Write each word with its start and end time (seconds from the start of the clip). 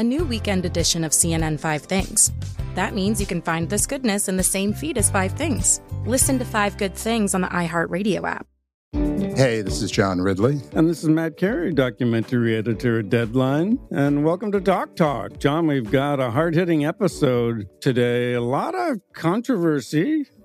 A 0.00 0.02
new 0.02 0.24
weekend 0.24 0.64
edition 0.64 1.04
of 1.04 1.12
CNN 1.12 1.60
Five 1.60 1.82
Things. 1.82 2.32
That 2.74 2.94
means 2.94 3.20
you 3.20 3.26
can 3.26 3.42
find 3.42 3.68
this 3.68 3.86
goodness 3.86 4.30
in 4.30 4.38
the 4.38 4.42
same 4.42 4.72
feed 4.72 4.96
as 4.96 5.10
Five 5.10 5.32
Things. 5.32 5.82
Listen 6.06 6.38
to 6.38 6.44
Five 6.46 6.78
Good 6.78 6.94
Things 6.94 7.34
on 7.34 7.42
the 7.42 7.48
iHeartRadio 7.48 8.26
app. 8.26 8.46
Hey, 9.36 9.60
this 9.60 9.82
is 9.82 9.90
John 9.90 10.22
Ridley. 10.22 10.62
And 10.72 10.88
this 10.88 11.02
is 11.02 11.10
Matt 11.10 11.36
Carey, 11.36 11.74
documentary 11.74 12.56
editor 12.56 13.00
at 13.00 13.10
Deadline. 13.10 13.78
And 13.90 14.24
welcome 14.24 14.50
to 14.52 14.60
Doc 14.60 14.96
Talk. 14.96 15.38
John, 15.38 15.66
we've 15.66 15.90
got 15.90 16.18
a 16.18 16.30
hard 16.30 16.54
hitting 16.54 16.86
episode 16.86 17.68
today. 17.82 18.32
A 18.32 18.40
lot 18.40 18.74
of 18.74 19.00
controversy 19.12 20.24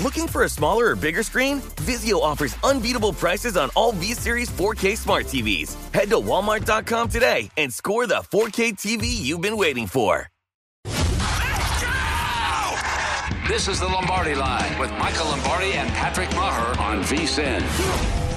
Looking 0.00 0.26
for 0.28 0.44
a 0.44 0.48
smaller 0.48 0.86
or 0.86 0.96
bigger 0.96 1.22
screen? 1.22 1.60
Vizio 1.76 2.22
offers 2.22 2.56
unbeatable 2.64 3.12
prices 3.12 3.58
on 3.58 3.68
all 3.76 3.92
V-Series 3.92 4.48
4K 4.48 4.96
smart 4.96 5.26
TVs. 5.26 5.76
Head 5.92 6.08
to 6.08 6.16
walmart.com 6.16 7.10
today 7.10 7.50
and 7.58 7.70
score 7.70 8.06
the 8.06 8.22
4K 8.32 8.72
TV 8.78 9.04
you've 9.04 9.42
been 9.42 9.58
waiting 9.58 9.86
for. 9.86 10.26
This 13.46 13.68
is 13.68 13.80
the 13.80 13.86
Lombardi 13.86 14.34
Line 14.34 14.78
with 14.78 14.90
Michael 14.92 15.26
Lombardi 15.26 15.72
and 15.72 15.90
Patrick 15.90 16.30
Maher 16.30 16.78
on 16.80 17.02
VSIN. 17.02 18.29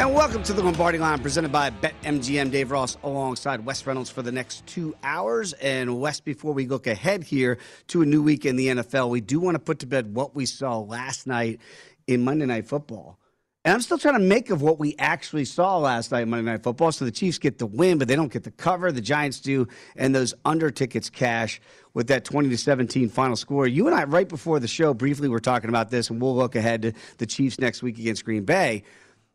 And 0.00 0.14
welcome 0.14 0.42
to 0.44 0.54
the 0.54 0.62
Lombardi 0.62 0.96
Line 0.96 1.18
presented 1.18 1.52
by 1.52 1.68
BetMGM. 1.68 2.50
Dave 2.50 2.70
Ross 2.70 2.96
alongside 3.02 3.66
Wes 3.66 3.86
Reynolds 3.86 4.08
for 4.08 4.22
the 4.22 4.32
next 4.32 4.66
two 4.66 4.96
hours. 5.02 5.52
And 5.52 6.00
Wes, 6.00 6.20
before 6.20 6.54
we 6.54 6.66
look 6.66 6.86
ahead 6.86 7.22
here 7.22 7.58
to 7.88 8.00
a 8.00 8.06
new 8.06 8.22
week 8.22 8.46
in 8.46 8.56
the 8.56 8.68
NFL, 8.68 9.10
we 9.10 9.20
do 9.20 9.38
want 9.40 9.56
to 9.56 9.58
put 9.58 9.80
to 9.80 9.86
bed 9.86 10.14
what 10.14 10.34
we 10.34 10.46
saw 10.46 10.78
last 10.78 11.26
night 11.26 11.60
in 12.06 12.24
Monday 12.24 12.46
Night 12.46 12.66
Football. 12.66 13.18
And 13.62 13.74
I'm 13.74 13.82
still 13.82 13.98
trying 13.98 14.14
to 14.14 14.20
make 14.20 14.48
of 14.48 14.62
what 14.62 14.78
we 14.78 14.96
actually 14.98 15.44
saw 15.44 15.76
last 15.76 16.12
night 16.12 16.22
in 16.22 16.30
Monday 16.30 16.50
Night 16.50 16.62
Football. 16.62 16.92
So 16.92 17.04
the 17.04 17.10
Chiefs 17.10 17.36
get 17.36 17.58
the 17.58 17.66
win, 17.66 17.98
but 17.98 18.08
they 18.08 18.16
don't 18.16 18.32
get 18.32 18.44
the 18.44 18.52
cover. 18.52 18.90
The 18.90 19.02
Giants 19.02 19.38
do, 19.38 19.68
and 19.96 20.14
those 20.14 20.32
under 20.46 20.70
tickets 20.70 21.10
cash 21.10 21.60
with 21.92 22.06
that 22.06 22.24
20 22.24 22.48
to 22.48 22.56
17 22.56 23.10
final 23.10 23.36
score. 23.36 23.66
You 23.66 23.86
and 23.86 23.94
I, 23.94 24.04
right 24.04 24.30
before 24.30 24.60
the 24.60 24.66
show, 24.66 24.94
briefly 24.94 25.28
were 25.28 25.40
talking 25.40 25.68
about 25.68 25.90
this, 25.90 26.08
and 26.08 26.22
we'll 26.22 26.34
look 26.34 26.56
ahead 26.56 26.80
to 26.80 26.92
the 27.18 27.26
Chiefs 27.26 27.58
next 27.58 27.82
week 27.82 27.98
against 27.98 28.24
Green 28.24 28.46
Bay. 28.46 28.82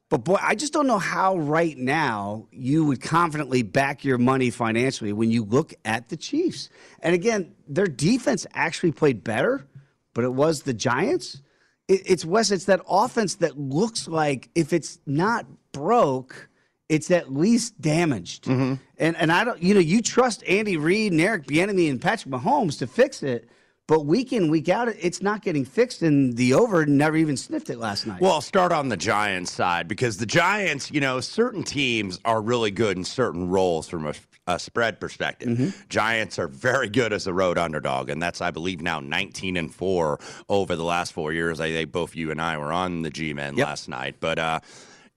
But 0.09 0.19
boy, 0.19 0.37
I 0.39 0.53
just 0.53 0.71
don't 0.71 0.85
know 0.85 0.99
how 0.99 1.37
right 1.37 1.75
now 1.77 2.47
you 2.51 2.85
would 2.85 3.01
confidently 3.01 3.63
back 3.63 4.03
your 4.03 4.19
money 4.19 4.51
financially 4.51 5.13
when 5.13 5.31
you 5.31 5.43
look 5.43 5.73
at 5.83 6.09
the 6.09 6.17
Chiefs. 6.17 6.69
And 6.99 7.15
again, 7.15 7.55
their 7.67 7.87
defense 7.87 8.45
actually 8.53 8.91
played 8.91 9.23
better, 9.23 9.67
but 10.13 10.23
it 10.23 10.33
was 10.33 10.61
the 10.61 10.73
Giants. 10.73 11.41
It's 11.87 12.25
Wes, 12.25 12.51
it's 12.51 12.65
that 12.65 12.81
offense 12.87 13.35
that 13.35 13.59
looks 13.59 14.07
like 14.07 14.49
if 14.55 14.73
it's 14.73 14.99
not 15.05 15.45
broke, 15.71 16.49
it's 16.89 17.09
at 17.11 17.31
least 17.31 17.79
damaged. 17.79 18.45
Mm-hmm. 18.45 18.75
And 18.97 19.15
and 19.17 19.31
I 19.31 19.43
don't 19.43 19.61
you 19.61 19.73
know, 19.73 19.79
you 19.79 20.01
trust 20.01 20.43
Andy 20.47 20.77
Reid 20.77 21.11
and 21.11 21.21
Eric 21.21 21.45
Bieniemy 21.45 21.89
and 21.89 22.01
Patrick 22.01 22.33
Mahomes 22.33 22.79
to 22.79 22.87
fix 22.87 23.23
it. 23.23 23.49
But 23.87 24.07
week 24.07 24.33
in, 24.33 24.49
week 24.49 24.67
out, 24.67 24.87
it's 24.87 25.21
not 25.21 25.43
getting 25.43 25.63
fixed, 25.63 26.01
and 26.01 26.35
the 26.35 26.55
over 26.55 26.87
never 26.87 27.15
even 27.17 27.37
sniffed 27.37 27.69
it 27.69 27.77
last 27.77 28.07
night. 28.07 28.19
Well, 28.19 28.31
I'll 28.31 28.41
start 28.41 28.71
on 28.71 28.89
the 28.89 28.97
Giants 28.97 29.51
side 29.51 29.87
because 29.87 30.17
the 30.17 30.25
Giants, 30.25 30.89
you 30.91 30.99
know, 30.99 31.19
certain 31.19 31.61
teams 31.61 32.19
are 32.25 32.41
really 32.41 32.71
good 32.71 32.97
in 32.97 33.03
certain 33.03 33.47
roles 33.47 33.87
from 33.87 34.07
a, 34.07 34.13
a 34.47 34.57
spread 34.57 34.99
perspective. 34.99 35.49
Mm-hmm. 35.49 35.69
Giants 35.89 36.39
are 36.39 36.47
very 36.47 36.89
good 36.89 37.13
as 37.13 37.27
a 37.27 37.33
road 37.33 37.59
underdog, 37.59 38.09
and 38.09 38.19
that's, 38.19 38.41
I 38.41 38.49
believe, 38.49 38.81
now 38.81 38.99
19 38.99 39.55
and 39.55 39.73
4 39.73 40.19
over 40.49 40.75
the 40.75 40.83
last 40.83 41.13
four 41.13 41.31
years. 41.31 41.59
I 41.59 41.71
think 41.71 41.91
both 41.91 42.15
you 42.15 42.31
and 42.31 42.41
I 42.41 42.57
were 42.57 42.71
on 42.71 43.03
the 43.03 43.11
G 43.11 43.33
Men 43.33 43.55
yep. 43.55 43.67
last 43.67 43.87
night. 43.87 44.15
But 44.19 44.39
uh, 44.39 44.59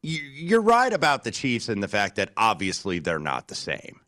you, 0.03 0.21
you're 0.21 0.61
right 0.61 0.93
about 0.93 1.25
the 1.25 1.31
Chiefs 1.31 1.71
and 1.71 1.83
the 1.83 1.89
fact 1.89 2.17
that 2.17 2.33
obviously 2.37 2.99
they're 2.99 3.19
not 3.19 3.49
the 3.49 3.55
same 3.55 4.01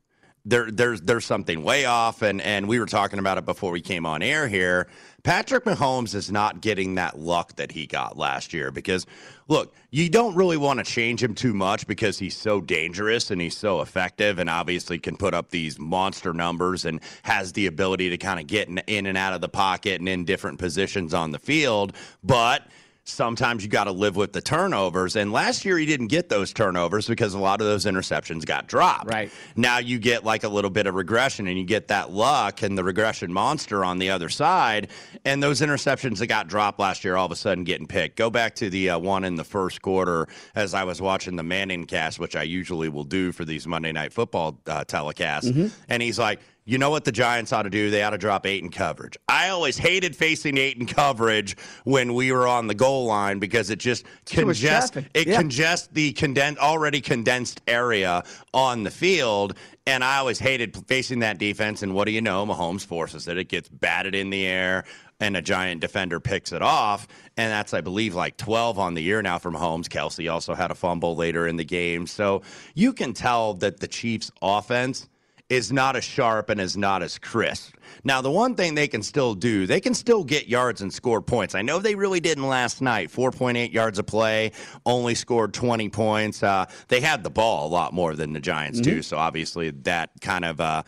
there 0.44 0.70
there's 0.70 1.00
there's 1.02 1.24
something 1.24 1.62
way 1.62 1.84
off 1.84 2.22
and 2.22 2.40
and 2.40 2.66
we 2.66 2.78
were 2.78 2.86
talking 2.86 3.18
about 3.18 3.38
it 3.38 3.44
before 3.44 3.70
we 3.70 3.80
came 3.80 4.06
on 4.06 4.22
air 4.22 4.48
here. 4.48 4.88
Patrick 5.22 5.64
Mahomes 5.64 6.14
is 6.14 6.32
not 6.32 6.62
getting 6.62 6.94
that 6.94 7.18
luck 7.18 7.56
that 7.56 7.70
he 7.72 7.86
got 7.86 8.16
last 8.16 8.54
year 8.54 8.70
because 8.70 9.04
look, 9.48 9.74
you 9.90 10.08
don't 10.08 10.34
really 10.34 10.56
want 10.56 10.78
to 10.78 10.84
change 10.84 11.22
him 11.22 11.34
too 11.34 11.52
much 11.52 11.86
because 11.86 12.18
he's 12.18 12.36
so 12.36 12.60
dangerous 12.60 13.30
and 13.30 13.40
he's 13.40 13.56
so 13.56 13.82
effective 13.82 14.38
and 14.38 14.48
obviously 14.48 14.98
can 14.98 15.16
put 15.16 15.34
up 15.34 15.50
these 15.50 15.78
monster 15.78 16.32
numbers 16.32 16.86
and 16.86 17.00
has 17.22 17.52
the 17.52 17.66
ability 17.66 18.08
to 18.08 18.16
kind 18.16 18.40
of 18.40 18.46
get 18.46 18.68
in, 18.68 18.78
in 18.86 19.04
and 19.06 19.18
out 19.18 19.34
of 19.34 19.42
the 19.42 19.48
pocket 19.48 20.00
and 20.00 20.08
in 20.08 20.24
different 20.24 20.58
positions 20.58 21.12
on 21.12 21.32
the 21.32 21.38
field, 21.38 21.94
but 22.24 22.62
sometimes 23.10 23.62
you 23.62 23.68
got 23.68 23.84
to 23.84 23.92
live 23.92 24.16
with 24.16 24.32
the 24.32 24.40
turnovers. 24.40 25.16
And 25.16 25.32
last 25.32 25.64
year 25.64 25.78
he 25.78 25.86
didn't 25.86 26.08
get 26.08 26.28
those 26.28 26.52
turnovers 26.52 27.06
because 27.06 27.34
a 27.34 27.38
lot 27.38 27.60
of 27.60 27.66
those 27.66 27.84
interceptions 27.84 28.44
got 28.44 28.66
dropped. 28.66 29.12
Right. 29.12 29.30
Now 29.56 29.78
you 29.78 29.98
get 29.98 30.24
like 30.24 30.44
a 30.44 30.48
little 30.48 30.70
bit 30.70 30.86
of 30.86 30.94
regression 30.94 31.46
and 31.46 31.58
you 31.58 31.64
get 31.64 31.88
that 31.88 32.10
luck 32.10 32.62
and 32.62 32.76
the 32.76 32.84
regression 32.84 33.32
monster 33.32 33.84
on 33.84 33.98
the 33.98 34.10
other 34.10 34.28
side. 34.28 34.88
And 35.24 35.42
those 35.42 35.60
interceptions 35.60 36.18
that 36.18 36.28
got 36.28 36.48
dropped 36.48 36.78
last 36.78 37.04
year 37.04 37.16
all 37.16 37.26
of 37.26 37.32
a 37.32 37.36
sudden 37.36 37.64
getting 37.64 37.86
picked. 37.86 38.16
Go 38.16 38.30
back 38.30 38.54
to 38.56 38.70
the 38.70 38.90
uh, 38.90 38.98
one 38.98 39.24
in 39.24 39.34
the 39.34 39.44
first 39.44 39.82
quarter 39.82 40.28
as 40.54 40.74
I 40.74 40.84
was 40.84 41.00
watching 41.00 41.36
the 41.36 41.42
Manning 41.42 41.84
cast, 41.84 42.18
which 42.18 42.36
I 42.36 42.44
usually 42.44 42.88
will 42.88 43.04
do 43.04 43.32
for 43.32 43.44
these 43.44 43.66
Monday 43.66 43.92
Night 43.92 44.12
Football 44.12 44.60
uh, 44.66 44.84
telecasts. 44.84 45.44
Mm-hmm. 45.44 45.66
And 45.88 46.02
he's 46.02 46.18
like, 46.18 46.40
you 46.64 46.78
know 46.78 46.90
what 46.90 47.04
the 47.04 47.12
Giants 47.12 47.52
ought 47.52 47.62
to 47.62 47.70
do? 47.70 47.90
They 47.90 48.02
ought 48.02 48.10
to 48.10 48.18
drop 48.18 48.46
eight 48.46 48.62
in 48.62 48.70
coverage. 48.70 49.16
I 49.28 49.48
always 49.48 49.78
hated 49.78 50.14
facing 50.14 50.58
eight 50.58 50.76
in 50.76 50.86
coverage 50.86 51.56
when 51.84 52.14
we 52.14 52.32
were 52.32 52.46
on 52.46 52.66
the 52.66 52.74
goal 52.74 53.06
line 53.06 53.38
because 53.38 53.70
it 53.70 53.78
just 53.78 54.04
congests 54.26 54.96
it 55.14 55.26
yeah. 55.26 55.36
congests 55.36 55.88
the 55.92 56.12
condensed 56.12 56.60
already 56.60 57.00
condensed 57.00 57.60
area 57.66 58.22
on 58.52 58.82
the 58.82 58.90
field. 58.90 59.54
And 59.86 60.04
I 60.04 60.18
always 60.18 60.38
hated 60.38 60.76
facing 60.86 61.20
that 61.20 61.38
defense. 61.38 61.82
And 61.82 61.94
what 61.94 62.04
do 62.04 62.12
you 62.12 62.20
know? 62.20 62.46
Mahomes 62.46 62.84
forces 62.84 63.26
it. 63.26 63.38
It 63.38 63.48
gets 63.48 63.68
batted 63.68 64.14
in 64.14 64.30
the 64.30 64.46
air 64.46 64.84
and 65.20 65.36
a 65.36 65.42
giant 65.42 65.80
defender 65.80 66.18
picks 66.18 66.52
it 66.52 66.62
off. 66.62 67.06
And 67.36 67.50
that's, 67.50 67.74
I 67.74 67.80
believe, 67.80 68.14
like 68.14 68.36
12 68.36 68.78
on 68.78 68.94
the 68.94 69.02
year 69.02 69.22
now 69.22 69.38
from 69.38 69.54
Mahomes. 69.54 69.86
Kelce 69.86 70.32
also 70.32 70.54
had 70.54 70.70
a 70.70 70.74
fumble 70.74 71.14
later 71.14 71.46
in 71.46 71.56
the 71.56 71.64
game. 71.64 72.06
So 72.06 72.42
you 72.74 72.92
can 72.92 73.12
tell 73.12 73.54
that 73.54 73.80
the 73.80 73.88
Chiefs' 73.88 74.30
offense 74.40 75.08
is 75.50 75.72
not 75.72 75.96
as 75.96 76.04
sharp 76.04 76.48
and 76.48 76.60
is 76.60 76.76
not 76.76 77.02
as 77.02 77.18
crisp. 77.18 77.74
Now, 78.04 78.22
the 78.22 78.30
one 78.30 78.54
thing 78.54 78.76
they 78.76 78.88
can 78.88 79.02
still 79.02 79.34
do, 79.34 79.66
they 79.66 79.80
can 79.80 79.94
still 79.94 80.22
get 80.22 80.48
yards 80.48 80.80
and 80.80 80.92
score 80.92 81.20
points. 81.20 81.56
I 81.56 81.62
know 81.62 81.80
they 81.80 81.96
really 81.96 82.20
didn't 82.20 82.46
last 82.46 82.80
night. 82.80 83.10
4.8 83.10 83.72
yards 83.72 83.98
a 83.98 84.04
play, 84.04 84.52
only 84.86 85.16
scored 85.16 85.52
20 85.52 85.88
points. 85.90 86.42
Uh, 86.42 86.66
they 86.88 87.00
had 87.00 87.24
the 87.24 87.30
ball 87.30 87.66
a 87.66 87.70
lot 87.70 87.92
more 87.92 88.14
than 88.14 88.32
the 88.32 88.40
Giants, 88.40 88.80
mm-hmm. 88.80 88.90
too. 88.90 89.02
So 89.02 89.18
obviously 89.18 89.70
that 89.70 90.10
kind 90.20 90.44
of, 90.44 90.60
uh, 90.60 90.84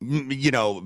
you 0.00 0.50
know, 0.50 0.82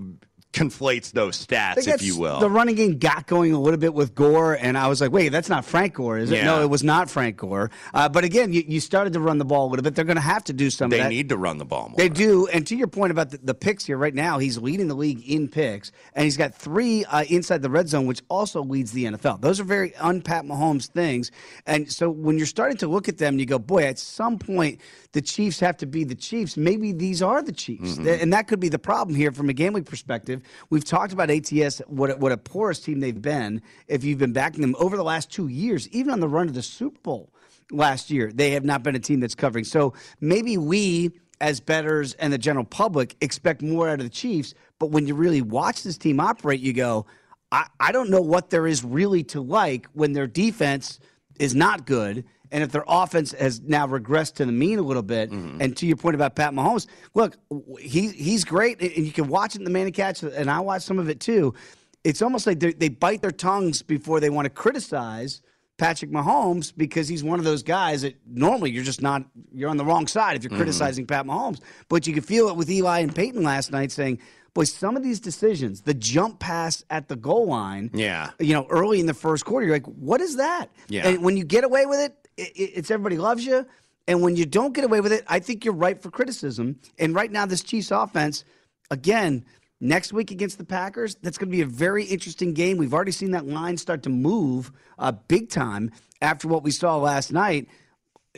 conflates 0.52 1.12
those 1.12 1.47
stats, 1.47 1.87
if 1.87 2.02
you 2.02 2.19
will. 2.19 2.41
The 2.41 2.50
running 2.50 2.75
game 2.75 2.99
got 2.99 3.26
going 3.26 3.52
a 3.52 3.61
little 3.61 3.79
bit 3.79 3.94
with 3.94 4.14
Gore, 4.14 4.55
and 4.55 4.76
I 4.76 4.88
was 4.88 5.00
like, 5.00 5.12
wait, 5.12 5.29
that's 5.29 5.49
not 5.49 5.64
Frank 5.64 5.94
Gore, 5.94 6.19
is 6.19 6.31
it? 6.31 6.38
Yeah. 6.38 6.44
No, 6.44 6.62
it 6.62 6.69
was 6.69 6.82
not 6.82 7.08
Frank 7.08 7.37
Gore. 7.37 7.70
Uh, 7.94 8.08
but 8.08 8.25
again, 8.25 8.52
you, 8.52 8.64
you, 8.67 8.81
started 8.81 9.12
to 9.12 9.20
run 9.20 9.38
the 9.38 9.44
ball 9.44 9.67
a 9.67 9.70
little 9.70 9.82
bit. 9.82 9.94
They're 9.94 10.05
going 10.05 10.17
to 10.17 10.23
have 10.23 10.43
to 10.44 10.52
do 10.52 10.70
some 10.70 10.91
They 10.91 11.08
need 11.08 11.29
to 11.29 11.37
run 11.37 11.58
the 11.58 11.64
ball 11.64 11.91
more. 11.91 11.97
They 11.97 12.08
do. 12.08 12.49
And 12.49 12.67
to 12.67 12.76
your 12.76 12.88
point 12.88 13.12
about 13.12 13.31
the, 13.31 13.38
the, 13.38 13.55
picks 13.55 13.85
here, 13.85 13.97
right 13.97 14.14
now, 14.14 14.38
he's 14.38 14.58
leading 14.58 14.88
the 14.88 14.94
league 14.94 15.23
in 15.29 15.49
picks, 15.49 15.93
and 16.14 16.25
he's 16.25 16.37
got 16.37 16.55
three 16.55 17.05
uh, 17.05 17.25
inside 17.29 17.62
the 17.62 17.70
red 17.70 17.88
zone, 17.88 18.06
which 18.06 18.23
also 18.29 18.62
leads 18.62 18.91
the 18.93 19.05
NFL. 19.05 19.41
Those 19.41 19.61
are 19.61 19.64
very 19.64 19.91
unpat 19.93 20.46
Mahomes 20.46 20.87
things. 20.87 21.31
And 21.67 21.91
so 21.91 22.11
when 22.11 22.38
you're 22.38 22.46
starting 22.46 22.79
to 22.79 22.88
look 22.88 23.08
at 23.08 23.19
them, 23.19 23.38
you 23.38 23.46
go, 23.46 23.58
boy, 23.58 23.85
at 23.85 23.99
some 23.99 24.38
point, 24.38 24.81
the 25.12 25.20
Chiefs 25.20 25.61
have 25.61 25.76
to 25.79 25.87
be 25.87 26.05
the 26.05 26.14
Chiefs. 26.14 26.56
Maybe 26.56 26.93
these 26.93 27.23
are 27.23 27.43
the 27.43 27.53
Chiefs. 27.53 27.94
Mm-hmm. 27.94 28.23
And 28.23 28.32
that 28.32 28.49
could 28.49 28.61
be 28.61 28.69
the 28.69 28.79
problem 28.79 29.14
here 29.17 29.32
from 29.32 29.49
a 29.49 29.53
gambling 29.53 29.85
perspective. 29.85 30.40
We've 30.69 30.85
talked 30.85 31.13
about 31.13 31.31
ATS, 31.31 31.81
what, 31.87 32.19
what 32.19 32.33
a 32.33 32.37
porous 32.37 32.81
team 32.81 33.01
they've 33.01 33.21
been 33.21 33.63
if 33.89 34.05
you've 34.05 34.19
been 34.19 34.33
backing 34.33 34.61
them 34.61 34.77
over 34.79 34.97
the 34.97 35.05
last 35.05 35.31
two 35.31 35.49
years, 35.49 35.89
even 35.89 36.13
on 36.13 36.21
the 36.21 36.29
run 36.29 36.47
to 36.47 36.53
the 36.53 36.63
Super 36.63 36.99
Bowl 37.01 37.33
last 37.71 38.11
year. 38.11 38.33
They 38.33 38.53
have 38.53 38.65
not 38.65 38.83
been 38.83 38.95
a 38.97 39.01
team 39.01 39.21
that's 39.21 39.35
covering. 39.35 39.65
So 39.65 39.95
maybe 40.21 40.57
we, 40.57 41.11
as 41.41 41.61
bettors 41.61 42.15
and 42.15 42.33
the 42.33 42.39
general 42.39 42.65
public, 42.65 43.17
expect 43.21 43.63
more 43.63 43.89
out 43.89 44.01
of 44.01 44.05
the 44.05 44.11
Chiefs. 44.11 44.55
But 44.79 44.91
when 44.91 45.07
you 45.07 45.15
really 45.15 45.43
watch 45.43 45.83
this 45.83 45.99
team 45.99 46.21
operate, 46.21 46.61
you 46.61 46.73
go, 46.73 47.07
I, 47.53 47.67
I 47.79 47.93
don't 47.93 48.11
know 48.11 48.21
what 48.21 48.51
there 48.51 48.67
is 48.67 48.85
really 48.85 49.25
to 49.25 49.41
like 49.41 49.87
when 49.93 50.13
their 50.13 50.27
defense 50.27 51.01
is 51.39 51.55
not 51.55 51.87
good 51.87 52.25
and 52.52 52.62
if 52.62 52.73
their 52.73 52.85
offense 52.87 53.32
has 53.32 53.61
now 53.61 53.87
regressed 53.87 54.35
to 54.35 54.44
the 54.44 54.52
mean 54.52 54.79
a 54.79 54.82
little 54.82 55.02
bit, 55.02 55.31
mm-hmm. 55.31 55.61
and 55.61 55.76
to 55.76 55.87
your 55.87 55.97
point 55.97 56.14
about 56.14 56.35
Pat 56.35 56.52
Mahomes, 56.52 56.87
look, 57.14 57.37
he 57.79 58.08
he's 58.08 58.44
great, 58.44 58.81
and 58.81 59.06
you 59.06 59.12
can 59.12 59.29
watch 59.29 59.55
it 59.55 59.58
in 59.58 59.64
the 59.64 59.70
Manning 59.70 59.93
cast, 59.93 60.23
and 60.23 60.50
I 60.50 60.61
watch 60.61 60.82
some 60.82 60.99
of 60.99 61.08
it 61.08 61.20
too. 61.20 61.55
It's 62.02 62.23
almost 62.23 62.47
like 62.47 62.61
they 62.61 62.88
bite 62.88 63.20
their 63.20 63.31
tongues 63.31 63.82
before 63.82 64.20
they 64.20 64.31
want 64.31 64.47
to 64.47 64.50
criticize 64.50 65.43
Patrick 65.81 66.11
Mahomes 66.11 66.73
because 66.76 67.08
he's 67.08 67.25
one 67.25 67.38
of 67.38 67.44
those 67.44 67.62
guys 67.62 68.02
that 68.02 68.14
normally 68.26 68.70
you're 68.70 68.85
just 68.85 69.00
not 69.00 69.25
you're 69.53 69.70
on 69.70 69.79
the 69.79 69.85
wrong 69.85 70.06
side 70.06 70.37
if 70.37 70.43
you're 70.43 70.50
mm-hmm. 70.50 70.58
criticizing 70.58 71.06
Pat 71.06 71.26
Mahomes. 71.26 71.61
But 71.88 72.06
you 72.06 72.12
could 72.14 72.25
feel 72.25 72.49
it 72.49 72.56
with 72.56 72.70
Eli 72.70 73.00
and 73.00 73.14
Peyton 73.14 73.43
last 73.43 73.73
night 73.73 73.91
saying, 73.91 74.19
boy, 74.53 74.64
some 74.64 74.96
of 74.96 75.03
these 75.03 75.20
decisions, 75.20 75.82
the 75.82 75.94
jump 75.94 76.38
pass 76.38 76.85
at 76.91 77.08
the 77.08 77.17
goal 77.17 77.46
line, 77.46 77.91
yeah, 77.94 78.31
you 78.38 78.53
know, 78.53 78.67
early 78.69 79.00
in 79.00 79.06
the 79.06 79.14
first 79.14 79.44
quarter, 79.44 79.67
you're 79.67 79.75
like, 79.75 79.87
what 79.87 80.20
is 80.20 80.37
that? 80.37 80.67
Yeah. 80.88 81.08
And 81.08 81.23
when 81.25 81.37
you 81.37 81.44
get 81.44 81.64
away 81.64 81.87
with 81.87 82.00
it, 82.00 82.19
it's 82.55 82.91
everybody 82.91 83.19
loves 83.19 83.45
you. 83.45 83.67
And 84.09 84.23
when 84.23 84.37
you 84.37 84.47
don't 84.47 84.75
get 84.75 84.85
away 84.85 85.01
with 85.01 85.13
it, 85.13 85.25
I 85.29 85.39
think 85.39 85.65
you're 85.65 85.75
right 85.75 86.01
for 86.01 86.11
criticism. 86.11 86.81
And 86.99 87.15
right 87.15 87.31
now, 87.31 87.47
this 87.47 87.63
Chiefs 87.63 87.91
offense, 87.91 88.45
again, 88.91 89.45
next 89.81 90.13
week 90.13 90.31
against 90.31 90.59
the 90.59 90.65
Packers, 90.65 91.15
that's 91.17 91.39
going 91.39 91.49
to 91.51 91.57
be 91.57 91.63
a 91.63 91.67
very 91.67 92.05
interesting 92.05 92.53
game. 92.53 92.77
We've 92.77 92.95
already 92.95 93.13
seen 93.13 93.31
that 93.33 93.47
line 93.47 93.77
start 93.77 94.03
to 94.05 94.11
move 94.11 94.73
uh, 94.99 95.13
big 95.13 95.49
time 95.49 95.93
after 96.21 96.49
what 96.49 96.63
we 96.63 96.71
saw 96.71 96.97
last 96.97 97.33
night. 97.33 97.69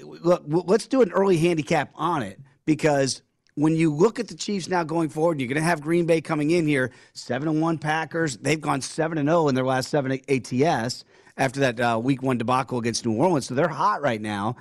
Look, 0.02 0.44
let's 0.46 0.86
do 0.86 1.02
an 1.02 1.12
early 1.12 1.36
handicap 1.36 1.90
on 1.94 2.22
it 2.22 2.38
because 2.64 3.22
when 3.54 3.76
you 3.76 3.94
look 3.94 4.18
at 4.18 4.28
the 4.28 4.34
Chiefs 4.34 4.68
now 4.68 4.82
going 4.84 5.08
forward, 5.08 5.40
you're 5.40 5.48
going 5.48 5.56
to 5.56 5.62
have 5.62 5.80
Green 5.80 6.06
Bay 6.06 6.20
coming 6.20 6.50
in 6.50 6.66
here, 6.66 6.90
seven 7.12 7.48
and 7.48 7.60
one 7.60 7.78
Packers. 7.78 8.36
They've 8.38 8.60
gone 8.60 8.80
seven 8.80 9.18
and 9.18 9.28
zero 9.28 9.42
oh 9.42 9.48
in 9.48 9.54
their 9.54 9.64
last 9.64 9.90
seven 9.90 10.12
ATS 10.28 11.04
after 11.36 11.60
that 11.60 11.80
uh, 11.80 12.00
week 12.02 12.22
one 12.22 12.38
debacle 12.38 12.78
against 12.78 13.06
New 13.06 13.14
Orleans. 13.14 13.46
So 13.46 13.54
they're 13.54 13.68
hot 13.68 14.02
right 14.02 14.20
now. 14.20 14.56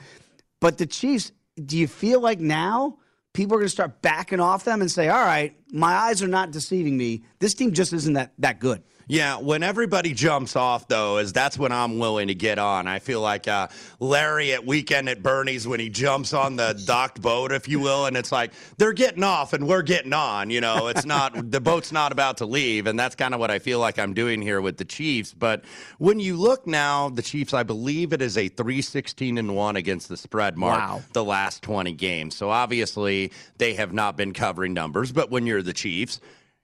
But 0.59 0.77
the 0.77 0.85
Chiefs, 0.85 1.31
do 1.63 1.77
you 1.77 1.87
feel 1.87 2.21
like 2.21 2.39
now 2.39 2.97
people 3.33 3.55
are 3.55 3.59
going 3.59 3.65
to 3.67 3.69
start 3.69 4.01
backing 4.01 4.39
off 4.39 4.63
them 4.63 4.81
and 4.81 4.91
say, 4.91 5.09
all 5.09 5.23
right, 5.23 5.55
my 5.71 5.93
eyes 5.93 6.21
are 6.21 6.27
not 6.27 6.51
deceiving 6.51 6.97
me. 6.97 7.23
This 7.39 7.53
team 7.53 7.71
just 7.71 7.93
isn't 7.93 8.13
that, 8.13 8.33
that 8.39 8.59
good? 8.59 8.83
Yeah, 9.11 9.39
when 9.39 9.61
everybody 9.61 10.13
jumps 10.13 10.55
off, 10.55 10.87
though, 10.87 11.17
is 11.17 11.33
that's 11.33 11.57
when 11.57 11.73
I'm 11.73 11.99
willing 11.99 12.29
to 12.29 12.33
get 12.33 12.57
on. 12.57 12.87
I 12.87 12.99
feel 12.99 13.19
like 13.19 13.45
uh, 13.45 13.67
Larry 13.99 14.53
at 14.53 14.65
Weekend 14.65 15.09
at 15.09 15.21
Bernie's 15.21 15.67
when 15.67 15.81
he 15.81 15.89
jumps 15.89 16.31
on 16.31 16.55
the 16.55 16.81
docked 16.87 17.21
boat, 17.21 17.51
if 17.51 17.67
you 17.67 17.81
will, 17.81 18.05
and 18.05 18.15
it's 18.15 18.31
like 18.31 18.53
they're 18.77 18.93
getting 18.93 19.21
off 19.21 19.51
and 19.51 19.67
we're 19.67 19.81
getting 19.81 20.13
on. 20.13 20.49
You 20.49 20.61
know, 20.61 20.87
it's 20.87 21.05
not 21.05 21.51
the 21.51 21.59
boat's 21.59 21.91
not 21.91 22.13
about 22.13 22.37
to 22.37 22.45
leave, 22.45 22.87
and 22.87 22.97
that's 22.97 23.15
kind 23.15 23.33
of 23.33 23.41
what 23.41 23.51
I 23.51 23.59
feel 23.59 23.79
like 23.79 23.99
I'm 23.99 24.13
doing 24.13 24.41
here 24.41 24.61
with 24.61 24.77
the 24.77 24.85
Chiefs. 24.85 25.33
But 25.33 25.65
when 25.97 26.21
you 26.21 26.37
look 26.37 26.65
now, 26.65 27.09
the 27.09 27.21
Chiefs, 27.21 27.53
I 27.53 27.63
believe 27.63 28.13
it 28.13 28.21
is 28.21 28.37
a 28.37 28.47
316 28.47 29.37
and 29.37 29.57
one 29.57 29.75
against 29.75 30.07
the 30.07 30.15
spread 30.15 30.57
mark 30.57 30.79
wow. 30.79 31.01
the 31.11 31.25
last 31.25 31.63
20 31.63 31.91
games. 31.91 32.37
So 32.37 32.49
obviously 32.49 33.33
they 33.57 33.73
have 33.73 33.91
not 33.91 34.15
been 34.15 34.31
covering 34.31 34.73
numbers, 34.73 35.11
but 35.11 35.29
when 35.29 35.45
you're 35.45 35.61
the 35.61 35.73
Chiefs 35.73 36.21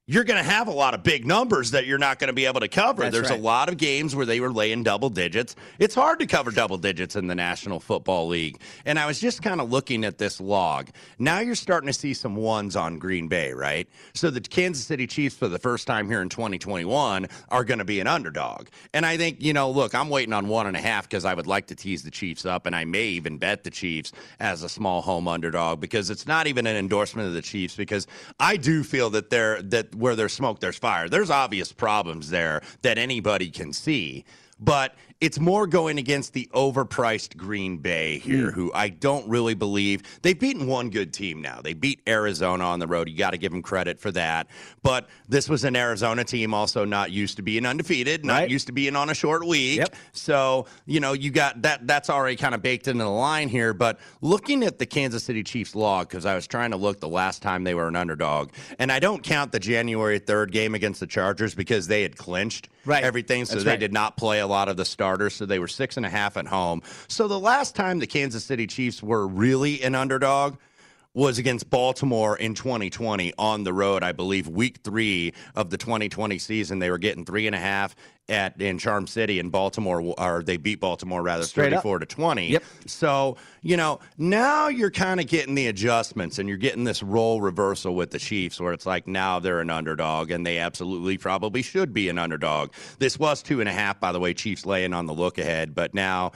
you're 0.10 0.24
going 0.24 0.42
to 0.42 0.50
have 0.50 0.70
a 0.70 0.72
lot 0.72 0.94
of 0.94 1.04
big 1.04 1.28
numbers 1.28 1.72
that 1.72 1.86
you're 1.86 1.98
not 1.98 2.18
going 2.18 2.30
to 2.30 2.34
be 2.34 2.46
able 2.46 2.62
to 2.62 2.70
cover. 2.70 3.02
That's 3.04 3.14
There's 3.14 3.30
right. 3.30 3.38
a 3.38 3.44
lot 3.44 3.68
of 3.68 3.76
games 3.76 4.16
where 4.16 4.26
they 4.26 4.40
were 4.40 4.54
laying 4.54 4.82
double 4.82 5.10
digits. 5.10 5.54
It's 5.80 5.94
hard 5.94 6.20
to 6.20 6.26
cover 6.26 6.50
double 6.50 6.78
digits 6.78 7.18
in 7.18 7.28
the 7.28 7.36
National 7.36 7.82
Football 7.82 8.30
League. 8.30 8.62
And 8.86 8.98
I 8.98 9.06
was 9.06 9.20
just 9.20 9.42
kind 9.44 9.60
of 9.60 9.70
looking 9.70 10.06
at 10.06 10.18
this 10.18 10.40
log. 10.40 10.92
Now 11.20 11.42
you're 11.42 11.56
starting 11.56 11.88
to 11.88 11.94
see 11.94 12.14
some 12.14 12.38
ones 12.38 12.78
on 12.78 13.00
Green 13.00 13.28
Bay, 13.28 13.52
right? 13.52 13.90
So 14.14 14.30
the 14.30 14.40
Kansas 14.40 14.86
City 14.86 15.08
Chiefs, 15.08 15.36
for 15.36 15.50
the 15.50 15.60
first 15.60 15.88
time 15.88 16.08
here 16.08 16.22
in 16.22 16.30
2021, 16.30 17.28
are 17.50 17.66
going 17.66 17.80
to 17.80 17.86
be 17.86 18.00
an 18.00 18.08
underdog. 18.08 18.68
And 18.94 19.06
I 19.06 19.18
think, 19.18 19.44
you 19.44 19.52
know, 19.52 19.70
look, 19.70 19.94
I'm 19.94 20.08
waiting 20.08 20.32
on 20.32 20.48
one 20.48 20.68
and 20.68 20.78
a 20.78 20.82
half 20.82 21.10
because 21.10 21.26
I 21.26 21.34
would 21.34 21.48
like 21.48 21.68
to 21.68 21.76
tease 21.76 22.04
the 22.04 22.12
Chiefs 22.12 22.46
up, 22.46 22.66
and 22.66 22.74
I 22.74 22.86
may 22.86 23.08
even 23.08 23.40
bet 23.40 23.66
the 23.66 23.72
Chiefs 23.72 24.14
as 24.40 24.64
a 24.64 24.70
small 24.70 25.02
home 25.02 25.28
underdog 25.28 25.82
because 25.82 26.10
it's 26.10 26.26
not 26.26 26.48
even 26.48 26.66
an 26.66 26.78
endorsement 26.78 27.28
of 27.28 27.34
the 27.34 27.42
Chiefs 27.42 27.76
because 27.76 28.08
I 28.40 28.56
do 28.56 28.86
feel 28.86 29.10
that 29.10 29.30
they're 29.30 29.62
that 29.64 29.97
where 29.98 30.16
there's 30.16 30.34
smoke, 30.34 30.60
there's 30.60 30.78
fire. 30.78 31.10
There's 31.10 31.30
obvious 31.30 31.72
problems 31.72 32.30
there 32.30 32.62
that 32.82 32.98
anybody 32.98 33.50
can 33.50 33.74
see. 33.74 34.26
But 34.60 34.96
it's 35.20 35.40
more 35.40 35.66
going 35.66 35.98
against 35.98 36.34
the 36.34 36.48
overpriced 36.54 37.36
Green 37.38 37.78
Bay 37.78 38.20
here, 38.20 38.52
mm. 38.52 38.54
who 38.54 38.72
I 38.74 38.90
don't 38.90 39.28
really 39.28 39.56
believe 39.56 40.04
they've 40.22 40.40
beaten 40.40 40.68
one 40.68 40.90
good 40.90 41.12
team 41.12 41.42
now. 41.42 41.60
They 41.62 41.74
beat 41.74 42.02
Arizona 42.08 42.64
on 42.66 42.80
the 42.80 42.88
road. 42.88 43.10
You 43.10 43.18
got 43.18 43.32
to 43.32 43.38
give 43.38 43.52
them 43.52 43.64
credit 43.64 44.00
for 44.00 44.12
that. 44.12 44.48
But 44.84 45.08
this 45.28 45.50
was 45.50 45.64
an 45.64 45.76
Arizona 45.76 46.24
team 46.24 46.54
also 46.54 46.86
not 46.86 47.12
used 47.12 47.38
to 47.38 47.42
being 47.42 47.66
undefeated, 47.66 48.26
not 48.26 48.42
right. 48.42 48.50
used 48.50 48.68
to 48.68 48.74
being 48.74 48.96
on 48.96 49.10
a 49.10 49.16
short 49.16 49.46
week. 49.46 49.80
Yep. 49.80 49.96
So, 50.12 50.68
you 50.86 51.00
know, 51.00 51.14
you 51.14 51.32
got 51.32 51.64
that 51.64 51.88
that's 51.88 52.10
already 52.12 52.36
kind 52.36 52.54
of 52.54 52.62
baked 52.62 52.88
into 52.88 53.04
the 53.04 53.10
line 53.10 53.50
here. 53.50 53.74
But 53.74 54.00
looking 54.22 54.64
at 54.64 54.78
the 54.78 54.86
Kansas 54.86 55.24
City 55.24 55.44
Chiefs 55.44 55.76
log, 55.76 56.10
because 56.10 56.28
I 56.28 56.36
was 56.36 56.46
trying 56.46 56.72
to 56.72 56.78
look 56.78 57.00
the 57.00 57.10
last 57.10 57.42
time 57.42 57.64
they 57.64 57.74
were 57.74 57.88
an 57.88 57.96
underdog, 57.96 58.52
and 58.78 58.92
I 58.92 59.00
don't 59.00 59.24
count 59.24 59.52
the 59.52 59.60
January 59.60 60.20
3rd 60.20 60.52
game 60.52 60.76
against 60.76 61.00
the 61.00 61.08
Chargers 61.08 61.56
because 61.56 61.88
they 61.88 62.04
had 62.04 62.18
clinched 62.18 62.70
right. 62.88 63.04
everything. 63.04 63.46
So 63.46 63.56
that's 63.56 63.66
they 63.66 63.72
right. 63.72 63.80
did 63.80 63.94
not 63.94 64.18
play 64.18 64.40
a 64.40 64.48
lot 64.48 64.70
of 64.70 64.78
the 64.78 64.86
starters. 64.86 65.36
So 65.36 65.46
they 65.46 65.60
were 65.60 65.68
six 65.68 65.98
and 65.98 66.06
a 66.06 66.10
half 66.10 66.38
at 66.38 66.48
home. 66.48 66.82
So 67.08 67.28
the 67.28 67.40
last 67.40 67.76
time 67.76 68.00
the 68.00 68.08
Kansas 68.08 68.44
City 68.44 68.68
Chiefs 68.68 69.04
were 69.04 69.28
really 69.28 69.84
an 69.84 69.96
underdog 69.96 70.58
was 71.18 71.40
against 71.40 71.68
Baltimore 71.72 72.38
in 72.38 72.54
2020 72.54 73.34
on 73.40 73.64
the 73.64 73.74
road. 73.74 74.04
I 74.04 74.12
believe 74.12 74.48
week 74.48 74.78
three 74.84 75.34
of 75.56 75.72
the 75.72 75.78
2020 75.78 76.38
season, 76.38 76.78
they 76.78 76.92
were 76.92 77.00
getting 77.00 77.26
three 77.26 77.48
and 77.48 77.56
a 77.56 77.60
half 77.60 77.96
at 78.30 78.62
in 78.62 78.78
Charm 78.78 79.08
City 79.08 79.40
in 79.40 79.50
Baltimore, 79.50 80.14
or 80.16 80.44
they 80.44 80.58
beat 80.58 80.80
Baltimore 80.80 81.24
rather 81.24 81.42
Straight 81.42 81.72
34 81.72 81.96
up. 81.96 82.00
to 82.02 82.06
20. 82.06 82.50
Yep. 82.50 82.64
So 82.86 83.38
you 83.64 83.78
know 83.78 84.00
now 84.20 84.68
you're 84.68 84.92
kind 84.92 85.20
of 85.20 85.26
getting 85.26 85.56
the 85.56 85.66
adjustments, 85.66 86.38
and 86.38 86.48
you're 86.48 86.56
getting 86.60 86.84
this 86.84 87.02
role 87.02 87.42
reversal 87.42 87.96
with 87.96 88.12
the 88.12 88.20
Chiefs, 88.20 88.62
where 88.62 88.72
it's 88.74 88.86
like 88.86 89.08
now 89.08 89.40
they're 89.40 89.60
an 89.60 89.72
underdog, 89.72 90.30
and 90.30 90.46
they 90.46 90.60
absolutely 90.60 91.18
probably 91.18 91.64
should 91.64 91.94
be 91.94 92.10
an 92.10 92.20
underdog. 92.20 92.74
This 93.00 93.18
was 93.18 93.42
two 93.42 93.60
and 93.60 93.68
a 93.68 93.74
half, 93.74 94.00
by 94.00 94.12
the 94.12 94.20
way. 94.20 94.36
Chiefs 94.36 94.68
laying 94.68 94.94
on 94.94 95.08
the 95.08 95.16
look 95.16 95.40
ahead, 95.40 95.74
but 95.74 95.96
now 95.96 96.34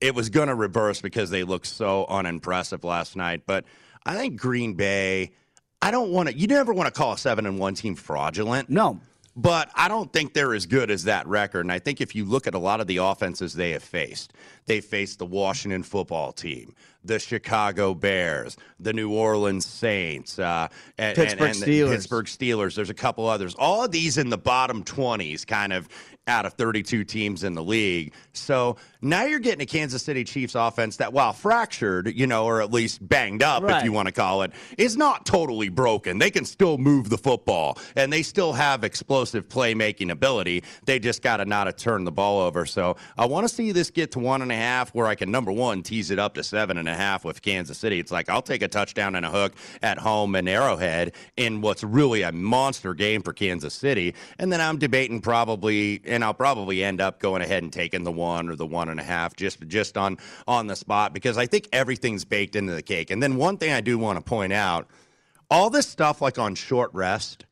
it 0.00 0.12
was 0.12 0.28
going 0.28 0.48
to 0.48 0.56
reverse 0.56 1.00
because 1.00 1.30
they 1.30 1.44
looked 1.44 1.68
so 1.68 2.04
unimpressive 2.08 2.82
last 2.82 3.14
night, 3.14 3.42
but. 3.46 3.64
I 4.06 4.16
think 4.16 4.36
Green 4.36 4.74
Bay. 4.74 5.32
I 5.80 5.90
don't 5.90 6.10
want 6.10 6.28
to. 6.28 6.38
You 6.38 6.46
never 6.46 6.72
want 6.72 6.92
to 6.92 6.98
call 6.98 7.12
a 7.12 7.18
seven 7.18 7.46
and 7.46 7.58
one 7.58 7.74
team 7.74 7.94
fraudulent. 7.94 8.70
No. 8.70 9.00
But 9.36 9.70
I 9.74 9.88
don't 9.88 10.12
think 10.12 10.32
they're 10.32 10.54
as 10.54 10.64
good 10.64 10.92
as 10.92 11.04
that 11.04 11.26
record. 11.26 11.60
And 11.62 11.72
I 11.72 11.80
think 11.80 12.00
if 12.00 12.14
you 12.14 12.24
look 12.24 12.46
at 12.46 12.54
a 12.54 12.58
lot 12.58 12.80
of 12.80 12.86
the 12.86 12.98
offenses 12.98 13.52
they 13.52 13.72
have 13.72 13.82
faced, 13.82 14.32
they 14.66 14.80
faced 14.80 15.18
the 15.18 15.26
Washington 15.26 15.82
football 15.82 16.30
team, 16.30 16.72
the 17.02 17.18
Chicago 17.18 17.94
Bears, 17.94 18.56
the 18.78 18.92
New 18.92 19.12
Orleans 19.12 19.66
Saints, 19.66 20.38
uh, 20.38 20.68
and, 20.98 21.16
Pittsburgh 21.16 21.48
and, 21.48 21.56
and 21.56 21.64
Steelers. 21.64 21.90
Pittsburgh 21.90 22.26
Steelers. 22.26 22.74
There's 22.76 22.90
a 22.90 22.94
couple 22.94 23.26
others. 23.26 23.56
All 23.56 23.84
of 23.84 23.90
these 23.90 24.18
in 24.18 24.30
the 24.30 24.38
bottom 24.38 24.84
20s, 24.84 25.44
kind 25.44 25.72
of 25.72 25.88
out 26.28 26.46
of 26.46 26.54
32 26.54 27.04
teams 27.04 27.44
in 27.44 27.54
the 27.54 27.62
league. 27.62 28.12
So 28.32 28.76
now 29.04 29.24
you're 29.24 29.38
getting 29.38 29.60
a 29.60 29.66
Kansas 29.66 30.02
City 30.02 30.24
Chiefs 30.24 30.54
offense 30.54 30.96
that, 30.96 31.12
while 31.12 31.32
fractured, 31.32 32.12
you 32.14 32.26
know, 32.26 32.44
or 32.44 32.60
at 32.62 32.72
least 32.72 33.06
banged 33.06 33.42
up, 33.42 33.62
Right. 33.62 33.78
if 33.78 33.84
you 33.84 33.92
want 33.92 34.06
to 34.06 34.12
call 34.12 34.42
it, 34.42 34.52
is 34.78 34.96
not 34.96 35.26
totally 35.26 35.68
broken. 35.68 36.18
They 36.18 36.30
can 36.30 36.44
still 36.44 36.78
move 36.78 37.08
the 37.10 37.18
football 37.18 37.78
and 37.96 38.12
they 38.12 38.22
still 38.22 38.52
have 38.54 38.82
explosive 38.84 39.48
playmaking 39.48 40.10
ability. 40.10 40.64
They 40.86 40.98
just 40.98 41.22
got 41.22 41.36
to 41.38 41.44
not 41.44 41.76
turn 41.78 42.04
the 42.04 42.12
ball 42.12 42.40
over. 42.40 42.66
So 42.66 42.96
I 43.18 43.26
want 43.26 43.46
to 43.48 43.54
see 43.54 43.72
this 43.72 43.90
get 43.90 44.12
to 44.12 44.18
one 44.18 44.42
and 44.42 44.50
a 44.52 44.56
half 44.56 44.94
where 44.94 45.06
I 45.06 45.14
can, 45.14 45.30
number 45.30 45.52
one, 45.52 45.82
tease 45.82 46.10
it 46.10 46.18
up 46.18 46.34
to 46.34 46.42
seven 46.42 46.78
and 46.78 46.88
a 46.88 46.94
half 46.94 47.24
with 47.24 47.42
Kansas 47.42 47.78
City. 47.78 47.98
It's 47.98 48.12
like 48.12 48.28
I'll 48.28 48.42
take 48.42 48.62
a 48.62 48.68
touchdown 48.68 49.14
and 49.14 49.26
a 49.26 49.30
hook 49.30 49.54
at 49.82 49.98
home 49.98 50.34
in 50.36 50.48
Arrowhead 50.48 51.12
in 51.36 51.60
what's 51.60 51.84
really 51.84 52.22
a 52.22 52.32
monster 52.32 52.94
game 52.94 53.22
for 53.22 53.32
Kansas 53.32 53.74
City. 53.74 54.14
And 54.38 54.52
then 54.52 54.60
I'm 54.60 54.78
debating 54.78 55.20
probably, 55.20 56.00
and 56.04 56.24
I'll 56.24 56.34
probably 56.34 56.82
end 56.84 57.00
up 57.00 57.18
going 57.20 57.42
ahead 57.42 57.62
and 57.62 57.72
taking 57.72 58.04
the 58.04 58.12
one 58.12 58.48
or 58.48 58.56
the 58.56 58.66
one 58.66 58.88
and 58.94 59.00
a 59.00 59.04
half 59.04 59.36
just 59.36 59.66
just 59.66 59.96
on 59.96 60.18
on 60.46 60.66
the 60.66 60.76
spot 60.76 61.12
because 61.12 61.36
I 61.36 61.46
think 61.46 61.68
everything's 61.72 62.24
baked 62.24 62.56
into 62.56 62.72
the 62.72 62.82
cake. 62.82 63.10
And 63.10 63.22
then 63.22 63.36
one 63.36 63.58
thing 63.58 63.72
I 63.72 63.80
do 63.80 63.98
want 63.98 64.18
to 64.18 64.24
point 64.24 64.52
out, 64.52 64.88
all 65.50 65.70
this 65.70 65.86
stuff 65.86 66.22
like 66.22 66.38
on 66.38 66.54
short 66.54 66.90
rest. 66.94 67.44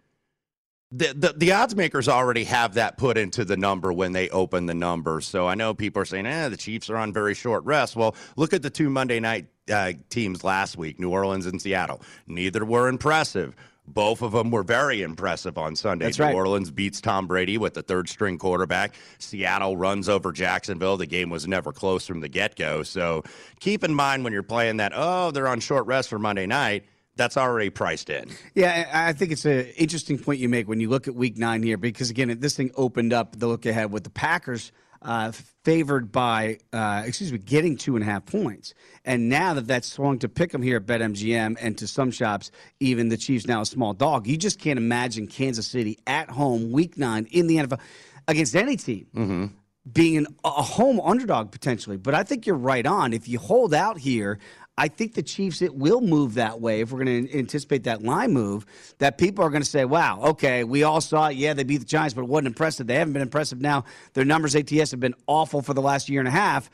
The, 0.95 1.15
the, 1.15 1.35
the 1.35 1.53
odds 1.53 1.75
makers 1.75 2.07
already 2.07 2.45
have 2.45 2.75
that 2.75 2.99
put 2.99 3.17
into 3.17 3.47
the 3.47 3.57
number 3.57 3.91
when 3.95 4.13
they 4.13 4.29
open 4.29 4.67
the 4.67 4.75
number. 4.75 5.23
So 5.23 5.49
I 5.49 5.55
know 5.55 5.73
people 5.73 6.03
are 6.03 6.05
saying, 6.05 6.27
eh, 6.27 6.51
the 6.51 6.57
Chiefs 6.59 6.91
are 6.91 6.99
on 6.99 7.15
very 7.15 7.33
short 7.33 7.65
rest. 7.65 7.97
Well, 7.97 8.15
look 8.37 8.53
at 8.53 8.61
the 8.61 8.69
two 8.69 8.91
Monday 8.91 9.19
night 9.19 9.47
uh, 9.73 9.93
teams 10.11 10.45
last 10.45 10.77
week, 10.77 11.01
New 11.01 11.09
Orleans 11.09 11.47
and 11.47 11.63
Seattle. 11.63 12.03
Neither 12.27 12.63
were 12.67 12.89
impressive. 12.89 13.57
Both 13.93 14.23
of 14.23 14.33
them 14.33 14.51
were 14.51 14.63
very 14.63 15.03
impressive 15.03 15.59
on 15.59 15.77
Sunday. 15.77 16.07
That's 16.07 16.19
New 16.19 16.27
right. 16.27 16.35
Orleans 16.35 16.71
beats 16.71 17.01
Tom 17.01 17.27
Brady 17.27 17.59
with 17.59 17.75
the 17.75 17.83
third 17.83 18.09
string 18.09 18.39
quarterback. 18.39 18.95
Seattle 19.19 19.77
runs 19.77 20.09
over 20.09 20.33
Jacksonville. 20.33 20.97
The 20.97 21.07
game 21.07 21.31
was 21.31 21.47
never 21.47 21.73
close 21.73 22.07
from 22.07 22.21
the 22.21 22.29
get 22.29 22.57
go. 22.57 22.83
So 22.83 23.23
keep 23.61 23.85
in 23.85 23.95
mind 23.95 24.25
when 24.25 24.33
you're 24.33 24.43
playing 24.43 24.79
that, 24.79 24.93
oh, 24.95 25.31
they're 25.31 25.49
on 25.49 25.61
short 25.61 25.87
rest 25.87 26.09
for 26.09 26.19
Monday 26.19 26.47
night, 26.47 26.85
that's 27.17 27.37
already 27.37 27.71
priced 27.71 28.09
in. 28.09 28.31
Yeah, 28.55 28.89
I 28.93 29.09
I 29.09 29.13
think 29.13 29.33
it's 29.33 29.45
an 29.45 29.67
interesting 29.77 30.19
point 30.19 30.41
you 30.41 30.49
make 30.49 30.67
when 30.69 30.81
you 30.81 30.89
look 30.89 31.09
at 31.09 31.15
Week 31.15 31.37
Nine 31.37 31.63
here, 31.63 31.77
because 31.77 32.09
again, 32.09 32.35
this 32.41 32.57
thing 32.57 32.71
opened 32.75 33.13
up 33.13 33.39
the 33.39 33.47
look 33.47 33.67
ahead 33.67 33.93
with 33.93 34.05
the 34.05 34.11
Packers 34.11 34.73
uh, 35.05 35.33
favored 35.65 36.13
by, 36.13 36.59
uh, 36.73 37.03
excuse 37.05 37.33
me, 37.33 37.39
getting 37.39 37.77
two 37.77 37.97
and 37.97 38.03
a 38.03 38.07
half 38.07 38.25
points, 38.27 38.75
and 39.05 39.29
now 39.29 39.55
that 39.55 39.67
that's 39.67 39.93
swung 39.93 40.19
to 40.21 40.29
pick 40.29 40.53
them 40.53 40.63
here 40.63 40.77
at 40.77 40.87
BetMGM 40.87 41.57
and 41.61 41.77
to 41.79 41.87
some 41.87 42.11
shops, 42.11 42.51
even 42.81 43.09
the 43.09 43.17
Chiefs 43.17 43.47
now 43.47 43.61
a 43.61 43.67
small 43.67 43.95
dog. 43.95 44.27
You 44.27 44.37
just 44.37 44.59
can't 44.59 44.79
imagine 44.79 45.27
Kansas 45.27 45.67
City 45.67 45.99
at 46.07 46.31
home 46.31 46.73
Week 46.73 46.97
Nine 46.97 47.27
in 47.31 47.47
the 47.47 47.57
NFL 47.57 47.81
against 48.29 48.55
any 48.57 48.77
team 48.77 49.07
Mm-hmm 49.15 49.47
being 49.91 50.19
an, 50.19 50.27
a 50.45 50.63
home 50.63 51.01
underdog 51.01 51.51
potentially. 51.51 51.97
But 51.97 52.15
I 52.15 52.23
think 52.23 52.47
you're 52.47 52.57
right 52.57 52.87
on. 52.87 53.13
If 53.13 53.29
you 53.29 53.39
hold 53.39 53.75
out 53.75 53.99
here, 53.99 54.39
I 54.83 54.89
think 54.89 55.15
the 55.15 55.23
Chiefs 55.23 55.62
it 55.62 55.77
will 55.77 56.01
move 56.01 56.35
that 56.35 56.61
way. 56.61 56.81
If 56.81 56.91
we're 56.91 57.05
going 57.05 57.29
to 57.29 57.39
anticipate 57.39 57.85
that 57.85 58.03
line 58.03 58.33
move, 58.33 58.67
that 58.99 59.17
people 59.17 59.45
are 59.45 59.49
going 59.49 59.62
to 59.62 59.69
say, 59.69 59.85
"Wow, 59.85 60.21
okay, 60.31 60.65
we 60.65 60.83
all 60.83 61.01
saw 61.01 61.29
it. 61.29 61.37
Yeah, 61.37 61.55
they 61.55 61.62
beat 61.62 61.77
the 61.77 61.85
Giants, 61.85 62.15
but 62.15 62.23
it 62.23 62.29
wasn't 62.29 62.49
impressive. 62.49 62.89
They 62.89 62.97
haven't 62.97 63.12
been 63.12 63.23
impressive 63.23 63.61
now. 63.61 63.85
Their 64.15 64.25
numbers 64.25 64.57
ATS 64.57 64.91
have 64.91 64.99
been 64.99 65.15
awful 65.29 65.62
for 65.62 65.73
the 65.73 65.81
last 65.81 66.09
year 66.09 66.19
and 66.19 66.27
a 66.27 66.33
half." 66.33 66.69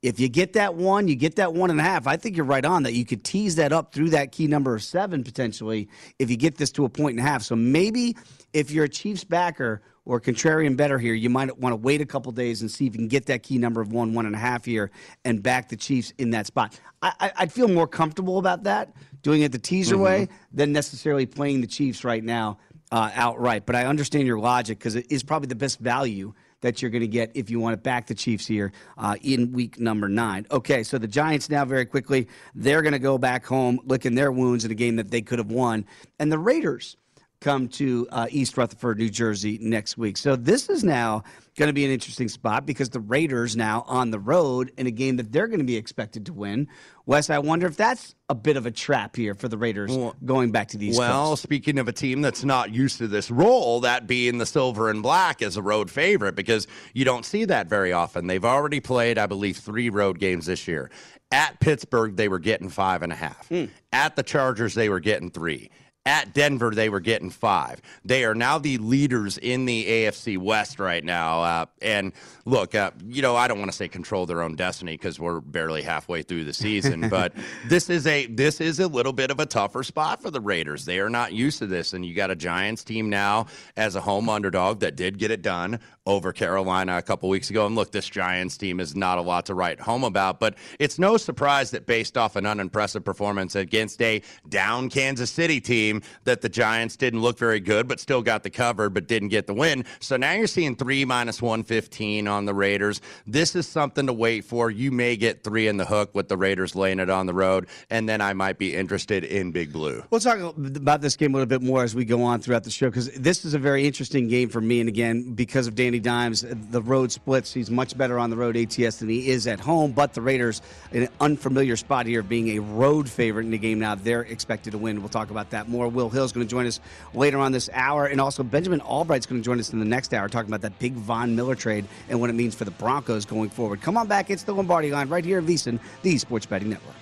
If 0.00 0.18
you 0.18 0.30
get 0.30 0.54
that 0.54 0.76
one, 0.76 1.08
you 1.08 1.14
get 1.14 1.36
that 1.36 1.52
one 1.52 1.70
and 1.70 1.78
a 1.78 1.82
half. 1.82 2.06
I 2.06 2.16
think 2.16 2.36
you're 2.36 2.46
right 2.46 2.64
on 2.64 2.84
that. 2.84 2.94
You 2.94 3.04
could 3.04 3.22
tease 3.22 3.56
that 3.56 3.70
up 3.70 3.92
through 3.92 4.10
that 4.10 4.32
key 4.32 4.46
number 4.46 4.74
of 4.74 4.82
seven 4.82 5.22
potentially 5.22 5.90
if 6.18 6.30
you 6.30 6.38
get 6.38 6.56
this 6.56 6.72
to 6.72 6.86
a 6.86 6.88
point 6.88 7.18
and 7.18 7.24
a 7.24 7.30
half. 7.30 7.42
So 7.42 7.54
maybe 7.54 8.16
if 8.54 8.70
you're 8.70 8.86
a 8.86 8.88
Chiefs 8.88 9.24
backer 9.24 9.82
or 10.04 10.20
contrarian 10.20 10.76
bettor 10.76 10.98
here, 10.98 11.14
you 11.14 11.30
might 11.30 11.56
want 11.58 11.72
to 11.72 11.76
wait 11.76 12.00
a 12.00 12.06
couple 12.06 12.32
days 12.32 12.60
and 12.60 12.70
see 12.70 12.86
if 12.86 12.94
you 12.94 12.98
can 12.98 13.08
get 13.08 13.26
that 13.26 13.42
key 13.42 13.58
number 13.58 13.80
of 13.80 13.92
one, 13.92 14.14
one 14.14 14.26
and 14.26 14.34
a 14.34 14.38
half 14.38 14.64
here 14.64 14.90
and 15.24 15.42
back 15.42 15.68
the 15.68 15.76
Chiefs 15.76 16.12
in 16.18 16.30
that 16.30 16.46
spot. 16.46 16.78
I, 17.02 17.32
I'd 17.36 17.52
feel 17.52 17.68
more 17.68 17.86
comfortable 17.86 18.38
about 18.38 18.64
that 18.64 18.94
doing 19.22 19.42
it 19.42 19.52
the 19.52 19.58
teaser 19.58 19.96
way 19.96 20.28
than 20.52 20.72
necessarily 20.72 21.26
playing 21.26 21.60
the 21.60 21.66
Chiefs 21.66 22.04
right 22.04 22.22
now 22.22 22.58
uh, 22.90 23.10
outright. 23.14 23.64
But 23.64 23.76
I 23.76 23.86
understand 23.86 24.26
your 24.26 24.38
logic 24.38 24.78
because 24.78 24.96
it 24.96 25.06
is 25.10 25.22
probably 25.22 25.46
the 25.46 25.54
best 25.54 25.78
value 25.78 26.34
that 26.60 26.80
you're 26.80 26.90
going 26.90 27.02
to 27.02 27.08
get 27.08 27.32
if 27.34 27.50
you 27.50 27.60
want 27.60 27.74
to 27.74 27.76
back 27.76 28.06
the 28.06 28.14
Chiefs 28.14 28.46
here 28.46 28.72
uh, 28.98 29.16
in 29.22 29.52
week 29.52 29.78
number 29.78 30.08
nine. 30.08 30.46
Okay, 30.50 30.82
so 30.82 30.98
the 30.98 31.08
Giants 31.08 31.50
now 31.50 31.64
very 31.64 31.84
quickly 31.84 32.28
they're 32.54 32.82
going 32.82 32.92
to 32.92 32.98
go 32.98 33.18
back 33.18 33.44
home 33.44 33.80
licking 33.84 34.14
their 34.14 34.32
wounds 34.32 34.64
in 34.64 34.70
a 34.70 34.74
game 34.74 34.96
that 34.96 35.10
they 35.10 35.22
could 35.22 35.38
have 35.38 35.50
won, 35.50 35.84
and 36.18 36.30
the 36.30 36.38
Raiders 36.38 36.96
come 37.42 37.68
to 37.68 38.06
uh, 38.10 38.26
East 38.30 38.56
Rutherford, 38.56 38.98
New 38.98 39.10
Jersey 39.10 39.58
next 39.60 39.98
week. 39.98 40.16
So 40.16 40.36
this 40.36 40.68
is 40.68 40.84
now 40.84 41.24
going 41.58 41.68
to 41.68 41.72
be 41.72 41.84
an 41.84 41.90
interesting 41.90 42.28
spot 42.28 42.64
because 42.64 42.88
the 42.88 43.00
Raiders 43.00 43.56
now 43.56 43.84
on 43.86 44.10
the 44.10 44.18
road 44.18 44.72
in 44.78 44.86
a 44.86 44.90
game 44.90 45.16
that 45.16 45.32
they're 45.32 45.48
going 45.48 45.58
to 45.58 45.64
be 45.64 45.76
expected 45.76 46.26
to 46.26 46.32
win. 46.32 46.68
Wes, 47.04 47.28
I 47.28 47.38
wonder 47.40 47.66
if 47.66 47.76
that's 47.76 48.14
a 48.28 48.34
bit 48.34 48.56
of 48.56 48.64
a 48.64 48.70
trap 48.70 49.16
here 49.16 49.34
for 49.34 49.48
the 49.48 49.58
Raiders 49.58 49.94
going 50.24 50.52
back 50.52 50.68
to 50.68 50.78
these. 50.78 50.96
Well, 50.96 51.30
Coast. 51.30 51.42
speaking 51.42 51.78
of 51.78 51.88
a 51.88 51.92
team 51.92 52.22
that's 52.22 52.44
not 52.44 52.72
used 52.72 52.98
to 52.98 53.08
this 53.08 53.30
role, 53.30 53.80
that 53.80 54.06
being 54.06 54.38
the 54.38 54.46
silver 54.46 54.88
and 54.88 55.02
black 55.02 55.42
as 55.42 55.56
a 55.56 55.62
road 55.62 55.90
favorite, 55.90 56.36
because 56.36 56.66
you 56.94 57.04
don't 57.04 57.24
see 57.24 57.44
that 57.44 57.66
very 57.66 57.92
often. 57.92 58.28
They've 58.28 58.44
already 58.44 58.80
played, 58.80 59.18
I 59.18 59.26
believe, 59.26 59.56
three 59.58 59.90
road 59.90 60.18
games 60.18 60.46
this 60.46 60.66
year. 60.68 60.90
At 61.32 61.60
Pittsburgh, 61.60 62.16
they 62.16 62.28
were 62.28 62.38
getting 62.38 62.68
five 62.68 63.02
and 63.02 63.12
a 63.12 63.16
half. 63.16 63.50
At 63.92 64.16
the 64.16 64.22
Chargers, 64.22 64.74
they 64.74 64.88
were 64.88 65.00
getting 65.00 65.30
three. 65.30 65.70
At 66.04 66.34
Denver, 66.34 66.72
they 66.72 66.88
were 66.88 66.98
getting 66.98 67.30
five. 67.30 67.80
They 68.04 68.24
are 68.24 68.34
now 68.34 68.58
the 68.58 68.78
leaders 68.78 69.38
in 69.38 69.66
the 69.66 69.86
AFC 69.86 70.36
West 70.36 70.80
right 70.80 71.04
now. 71.04 71.42
Uh, 71.42 71.66
and 71.80 72.12
look, 72.44 72.74
uh, 72.74 72.90
you 73.06 73.22
know, 73.22 73.36
I 73.36 73.46
don't 73.46 73.60
want 73.60 73.70
to 73.70 73.76
say 73.76 73.86
control 73.86 74.26
their 74.26 74.42
own 74.42 74.56
destiny 74.56 74.94
because 74.94 75.20
we're 75.20 75.40
barely 75.40 75.82
halfway 75.82 76.22
through 76.22 76.42
the 76.42 76.52
season, 76.52 77.08
but 77.10 77.32
this 77.68 77.88
is 77.88 78.06
a 78.06 78.26
this 78.26 78.60
is 78.60 78.80
a 78.80 78.88
little 78.88 79.12
bit 79.12 79.30
of 79.30 79.38
a 79.38 79.46
tougher 79.46 79.82
spot 79.84 80.20
for 80.22 80.30
the 80.30 80.40
Raiders. 80.40 80.84
They 80.84 80.98
are 80.98 81.10
not 81.10 81.32
used 81.32 81.58
to 81.60 81.66
this, 81.66 81.92
and 81.92 82.04
you 82.04 82.14
got 82.14 82.30
a 82.30 82.36
Giants 82.36 82.82
team 82.82 83.08
now 83.08 83.46
as 83.76 83.94
a 83.94 84.00
home 84.00 84.28
underdog 84.28 84.80
that 84.80 84.96
did 84.96 85.18
get 85.18 85.30
it 85.30 85.42
done 85.42 85.78
over 86.06 86.32
Carolina 86.32 86.96
a 86.96 87.02
couple 87.02 87.28
weeks 87.28 87.50
ago. 87.50 87.66
And 87.66 87.76
look, 87.76 87.92
this 87.92 88.08
Giants 88.08 88.56
team 88.56 88.80
is 88.80 88.96
not 88.96 89.18
a 89.18 89.22
lot 89.22 89.46
to 89.46 89.54
write 89.54 89.80
home 89.80 90.04
about, 90.04 90.40
but 90.40 90.56
it's 90.78 90.98
no 90.98 91.16
surprise 91.16 91.70
that 91.70 91.86
based 91.86 92.18
off 92.18 92.34
an 92.36 92.44
unimpressive 92.44 93.04
performance 93.04 93.54
against 93.54 94.02
a 94.02 94.22
down 94.48 94.88
Kansas 94.88 95.30
City 95.30 95.60
team, 95.60 95.91
that 96.24 96.40
the 96.40 96.48
Giants 96.48 96.96
didn't 96.96 97.20
look 97.20 97.38
very 97.38 97.60
good, 97.60 97.88
but 97.88 98.00
still 98.00 98.22
got 98.22 98.42
the 98.42 98.50
cover, 98.50 98.88
but 98.88 99.06
didn't 99.06 99.28
get 99.28 99.46
the 99.46 99.54
win. 99.54 99.84
So 100.00 100.16
now 100.16 100.32
you're 100.32 100.46
seeing 100.46 100.76
three 100.76 101.04
minus 101.04 101.42
115 101.42 102.28
on 102.28 102.44
the 102.46 102.54
Raiders. 102.54 103.00
This 103.26 103.56
is 103.56 103.66
something 103.66 104.06
to 104.06 104.12
wait 104.12 104.44
for. 104.44 104.70
You 104.70 104.90
may 104.90 105.16
get 105.16 105.42
three 105.42 105.68
in 105.68 105.76
the 105.76 105.84
hook 105.84 106.14
with 106.14 106.28
the 106.28 106.36
Raiders 106.36 106.74
laying 106.74 107.00
it 107.00 107.10
on 107.10 107.26
the 107.26 107.34
road, 107.34 107.66
and 107.90 108.08
then 108.08 108.20
I 108.20 108.32
might 108.32 108.58
be 108.58 108.74
interested 108.74 109.24
in 109.24 109.52
Big 109.52 109.72
Blue. 109.72 110.02
We'll 110.10 110.20
talk 110.20 110.38
about 110.56 111.00
this 111.00 111.16
game 111.16 111.34
a 111.34 111.38
little 111.38 111.46
bit 111.46 111.62
more 111.62 111.82
as 111.82 111.94
we 111.94 112.04
go 112.04 112.22
on 112.22 112.40
throughout 112.40 112.64
the 112.64 112.70
show 112.70 112.88
because 112.88 113.10
this 113.12 113.44
is 113.44 113.54
a 113.54 113.58
very 113.58 113.86
interesting 113.86 114.28
game 114.28 114.48
for 114.48 114.60
me. 114.60 114.80
And 114.80 114.88
again, 114.88 115.32
because 115.34 115.66
of 115.66 115.74
Danny 115.74 115.98
Dimes, 115.98 116.44
the 116.70 116.82
road 116.82 117.12
splits. 117.12 117.52
He's 117.52 117.70
much 117.70 117.96
better 117.96 118.18
on 118.18 118.30
the 118.30 118.36
road 118.36 118.56
ATS 118.56 118.96
than 118.96 119.08
he 119.08 119.28
is 119.28 119.46
at 119.46 119.60
home. 119.60 119.92
But 119.92 120.14
the 120.14 120.22
Raiders, 120.22 120.62
in 120.92 121.04
an 121.04 121.08
unfamiliar 121.20 121.76
spot 121.76 122.06
here, 122.06 122.22
being 122.22 122.56
a 122.56 122.58
road 122.60 123.08
favorite 123.08 123.44
in 123.44 123.50
the 123.50 123.58
game 123.58 123.78
now, 123.78 123.94
they're 123.94 124.22
expected 124.22 124.72
to 124.72 124.78
win. 124.78 125.00
We'll 125.00 125.08
talk 125.08 125.30
about 125.30 125.50
that 125.50 125.68
more. 125.68 125.81
Will 125.88 126.10
Hill 126.10 126.24
is 126.24 126.32
going 126.32 126.46
to 126.46 126.50
join 126.50 126.66
us 126.66 126.80
later 127.14 127.38
on 127.38 127.52
this 127.52 127.70
hour, 127.72 128.06
and 128.06 128.20
also 128.20 128.42
Benjamin 128.42 128.80
Allbright's 128.80 129.26
going 129.26 129.40
to 129.40 129.44
join 129.44 129.58
us 129.58 129.72
in 129.72 129.78
the 129.78 129.84
next 129.84 130.12
hour, 130.14 130.28
talking 130.28 130.50
about 130.50 130.62
that 130.62 130.78
big 130.78 130.94
Von 130.94 131.34
Miller 131.36 131.54
trade 131.54 131.86
and 132.08 132.20
what 132.20 132.30
it 132.30 132.34
means 132.34 132.54
for 132.54 132.64
the 132.64 132.70
Broncos 132.70 133.24
going 133.24 133.50
forward. 133.50 133.80
Come 133.80 133.96
on 133.96 134.06
back. 134.08 134.30
It's 134.30 134.44
the 134.44 134.54
Lombardi 134.54 134.90
line 134.90 135.08
right 135.08 135.24
here 135.24 135.38
at 135.38 135.44
VSiN, 135.44 135.78
the 136.02 136.18
Sports 136.18 136.46
Betting 136.46 136.70
Network. 136.70 137.01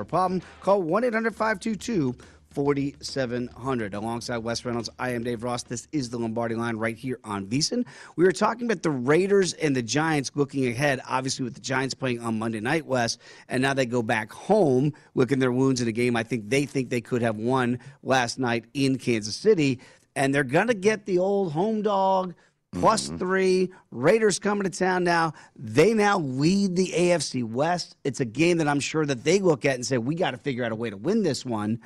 a 0.00 0.04
problem, 0.04 0.42
call 0.60 0.82
1-800-522 0.82 2.18
4700. 2.56 3.92
Alongside 3.92 4.38
Wes 4.38 4.64
Reynolds, 4.64 4.88
I 4.98 5.10
am 5.10 5.24
Dave 5.24 5.42
Ross. 5.44 5.62
This 5.62 5.88
is 5.92 6.08
the 6.08 6.18
Lombardi 6.18 6.54
line 6.54 6.76
right 6.76 6.96
here 6.96 7.20
on 7.22 7.44
VSiN. 7.44 7.84
We 8.16 8.24
were 8.24 8.32
talking 8.32 8.64
about 8.64 8.82
the 8.82 8.90
Raiders 8.90 9.52
and 9.52 9.76
the 9.76 9.82
Giants 9.82 10.30
looking 10.34 10.66
ahead, 10.66 11.02
obviously, 11.06 11.44
with 11.44 11.52
the 11.52 11.60
Giants 11.60 11.92
playing 11.92 12.20
on 12.20 12.38
Monday 12.38 12.60
night, 12.60 12.86
Wes, 12.86 13.18
and 13.50 13.60
now 13.60 13.74
they 13.74 13.84
go 13.84 14.02
back 14.02 14.32
home, 14.32 14.94
licking 15.14 15.38
their 15.38 15.52
wounds 15.52 15.82
in 15.82 15.88
a 15.88 15.92
game 15.92 16.16
I 16.16 16.22
think 16.22 16.48
they 16.48 16.64
think 16.64 16.88
they 16.88 17.02
could 17.02 17.20
have 17.20 17.36
won 17.36 17.78
last 18.02 18.38
night 18.38 18.64
in 18.72 18.96
Kansas 18.96 19.36
City. 19.36 19.78
And 20.14 20.34
they're 20.34 20.42
going 20.42 20.68
to 20.68 20.74
get 20.74 21.04
the 21.04 21.18
old 21.18 21.52
home 21.52 21.82
dog 21.82 22.34
plus 22.80 23.08
mm-hmm. 23.08 23.18
three. 23.18 23.72
Raiders 23.90 24.38
coming 24.38 24.64
to 24.64 24.70
town 24.70 25.04
now. 25.04 25.32
They 25.56 25.94
now 25.94 26.18
lead 26.18 26.76
the 26.76 26.92
AFC 26.94 27.44
West. 27.44 27.96
It's 28.04 28.20
a 28.20 28.24
game 28.24 28.58
that 28.58 28.68
I'm 28.68 28.80
sure 28.80 29.04
that 29.06 29.24
they 29.24 29.40
look 29.40 29.64
at 29.64 29.74
and 29.74 29.86
say, 29.86 29.98
we 29.98 30.14
got 30.14 30.32
to 30.32 30.38
figure 30.38 30.64
out 30.64 30.72
a 30.72 30.76
way 30.76 30.90
to 30.90 30.96
win 30.96 31.22
this 31.22 31.44
one. 31.44 31.80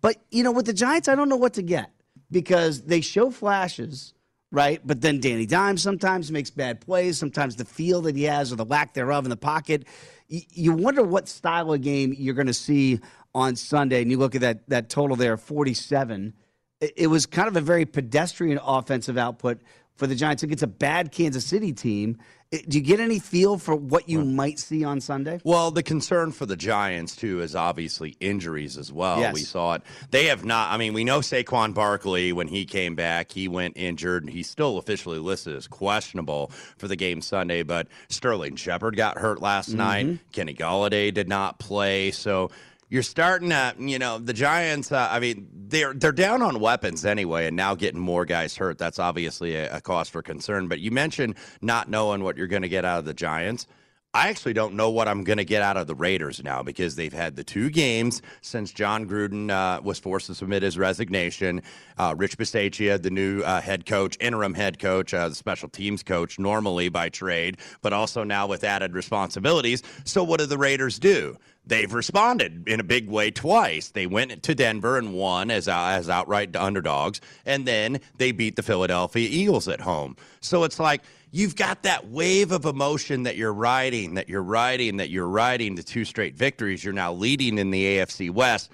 But, 0.00 0.16
you 0.30 0.42
know, 0.42 0.52
with 0.52 0.66
the 0.66 0.72
Giants, 0.72 1.08
I 1.08 1.14
don't 1.14 1.28
know 1.28 1.36
what 1.36 1.54
to 1.54 1.62
get 1.62 1.90
because 2.30 2.82
they 2.82 3.00
show 3.00 3.30
flashes, 3.30 4.12
right? 4.52 4.80
But 4.84 5.00
then 5.00 5.20
Danny 5.20 5.46
Dimes 5.46 5.82
sometimes 5.82 6.30
makes 6.30 6.50
bad 6.50 6.80
plays. 6.80 7.18
Sometimes 7.18 7.56
the 7.56 7.64
feel 7.64 8.02
that 8.02 8.16
he 8.16 8.24
has 8.24 8.52
or 8.52 8.56
the 8.56 8.64
lack 8.64 8.94
thereof 8.94 9.24
in 9.24 9.30
the 9.30 9.36
pocket. 9.36 9.86
Y- 10.30 10.42
You 10.50 10.72
wonder 10.72 11.02
what 11.02 11.28
style 11.28 11.72
of 11.72 11.80
game 11.80 12.14
you're 12.16 12.34
going 12.34 12.46
to 12.48 12.54
see 12.54 13.00
on 13.34 13.56
Sunday. 13.56 14.02
And 14.02 14.10
you 14.10 14.18
look 14.18 14.34
at 14.34 14.42
that, 14.42 14.68
that 14.68 14.90
total 14.90 15.16
there, 15.16 15.36
47. 15.36 16.34
It- 16.80 16.92
It 16.96 17.06
was 17.06 17.24
kind 17.26 17.48
of 17.48 17.56
a 17.56 17.60
very 17.62 17.86
pedestrian 17.86 18.58
offensive 18.62 19.16
output 19.16 19.60
for 19.98 20.06
the 20.06 20.14
Giants 20.14 20.42
against 20.42 20.62
a 20.62 20.68
bad 20.68 21.12
Kansas 21.12 21.44
City 21.44 21.72
team. 21.72 22.16
Do 22.50 22.78
you 22.78 22.80
get 22.82 22.98
any 22.98 23.18
feel 23.18 23.58
for 23.58 23.76
what 23.76 24.08
you 24.08 24.24
might 24.24 24.58
see 24.58 24.82
on 24.82 25.02
Sunday? 25.02 25.38
Well, 25.44 25.70
the 25.70 25.82
concern 25.82 26.32
for 26.32 26.46
the 26.46 26.56
Giants 26.56 27.14
too 27.14 27.42
is 27.42 27.54
obviously 27.54 28.16
injuries 28.20 28.78
as 28.78 28.90
well. 28.90 29.20
Yes. 29.20 29.34
We 29.34 29.40
saw 29.40 29.74
it. 29.74 29.82
They 30.12 30.26
have 30.26 30.46
not. 30.46 30.72
I 30.72 30.78
mean, 30.78 30.94
we 30.94 31.04
know 31.04 31.18
Saquon 31.18 31.74
Barkley 31.74 32.32
when 32.32 32.48
he 32.48 32.64
came 32.64 32.94
back, 32.94 33.32
he 33.32 33.48
went 33.48 33.76
injured. 33.76 34.22
and 34.22 34.32
He's 34.32 34.48
still 34.48 34.78
officially 34.78 35.18
listed 35.18 35.56
as 35.56 35.66
questionable 35.66 36.50
for 36.78 36.88
the 36.88 36.96
game 36.96 37.20
Sunday. 37.20 37.64
But 37.64 37.88
Sterling 38.08 38.56
Shepard 38.56 38.96
got 38.96 39.18
hurt 39.18 39.42
last 39.42 39.68
mm-hmm. 39.68 39.78
night. 39.78 40.18
Kenny 40.32 40.54
Golladay 40.54 41.12
did 41.12 41.28
not 41.28 41.58
play. 41.58 42.12
So 42.12 42.50
you're 42.88 43.02
starting 43.02 43.50
to, 43.50 43.74
you 43.78 43.98
know, 43.98 44.18
the 44.18 44.32
Giants. 44.32 44.92
Uh, 44.92 45.08
I 45.10 45.20
mean, 45.20 45.48
they're 45.52 45.92
they're 45.92 46.12
down 46.12 46.42
on 46.42 46.60
weapons 46.60 47.04
anyway, 47.04 47.46
and 47.46 47.56
now 47.56 47.74
getting 47.74 48.00
more 48.00 48.24
guys 48.24 48.56
hurt. 48.56 48.78
That's 48.78 48.98
obviously 48.98 49.54
a, 49.56 49.76
a 49.76 49.80
cause 49.80 50.08
for 50.08 50.22
concern. 50.22 50.68
But 50.68 50.80
you 50.80 50.90
mentioned 50.90 51.36
not 51.60 51.88
knowing 51.88 52.22
what 52.22 52.36
you're 52.36 52.46
going 52.46 52.62
to 52.62 52.68
get 52.68 52.84
out 52.84 52.98
of 52.98 53.04
the 53.04 53.14
Giants. 53.14 53.66
I 54.14 54.28
actually 54.30 54.54
don't 54.54 54.72
know 54.72 54.88
what 54.88 55.06
I'm 55.06 55.22
going 55.22 55.36
to 55.36 55.44
get 55.44 55.60
out 55.60 55.76
of 55.76 55.86
the 55.86 55.94
Raiders 55.94 56.42
now 56.42 56.62
because 56.62 56.96
they've 56.96 57.12
had 57.12 57.36
the 57.36 57.44
two 57.44 57.68
games 57.68 58.22
since 58.40 58.72
Jon 58.72 59.06
Gruden 59.06 59.50
uh, 59.50 59.82
was 59.82 59.98
forced 59.98 60.28
to 60.28 60.34
submit 60.34 60.62
his 60.62 60.78
resignation. 60.78 61.62
Uh, 61.98 62.14
Rich 62.16 62.38
Bisaccia, 62.38 63.00
the 63.00 63.10
new 63.10 63.42
uh, 63.42 63.60
head 63.60 63.84
coach, 63.84 64.16
interim 64.18 64.54
head 64.54 64.78
coach, 64.78 65.12
uh, 65.12 65.28
the 65.28 65.34
special 65.34 65.68
teams 65.68 66.02
coach, 66.02 66.38
normally 66.38 66.88
by 66.88 67.10
trade, 67.10 67.58
but 67.82 67.92
also 67.92 68.24
now 68.24 68.46
with 68.46 68.64
added 68.64 68.94
responsibilities. 68.94 69.82
So, 70.04 70.24
what 70.24 70.40
do 70.40 70.46
the 70.46 70.58
Raiders 70.58 70.98
do? 70.98 71.36
They've 71.68 71.92
responded 71.92 72.66
in 72.66 72.80
a 72.80 72.82
big 72.84 73.08
way 73.08 73.30
twice. 73.30 73.90
They 73.90 74.06
went 74.06 74.42
to 74.42 74.54
Denver 74.54 74.96
and 74.96 75.12
won 75.12 75.50
as 75.50 75.68
uh, 75.68 75.74
as 75.76 76.08
outright 76.08 76.56
underdogs, 76.56 77.20
and 77.44 77.66
then 77.66 78.00
they 78.16 78.32
beat 78.32 78.56
the 78.56 78.62
Philadelphia 78.62 79.28
Eagles 79.30 79.68
at 79.68 79.80
home. 79.82 80.16
So 80.40 80.64
it's 80.64 80.80
like 80.80 81.02
you've 81.30 81.56
got 81.56 81.82
that 81.82 82.08
wave 82.08 82.52
of 82.52 82.64
emotion 82.64 83.24
that 83.24 83.36
you're 83.36 83.52
riding, 83.52 84.14
that 84.14 84.30
you're 84.30 84.42
riding, 84.42 84.96
that 84.96 85.10
you're 85.10 85.28
riding 85.28 85.74
the 85.74 85.82
two 85.82 86.06
straight 86.06 86.34
victories. 86.36 86.82
You're 86.82 86.94
now 86.94 87.12
leading 87.12 87.58
in 87.58 87.70
the 87.70 87.98
AFC 87.98 88.30
West. 88.30 88.70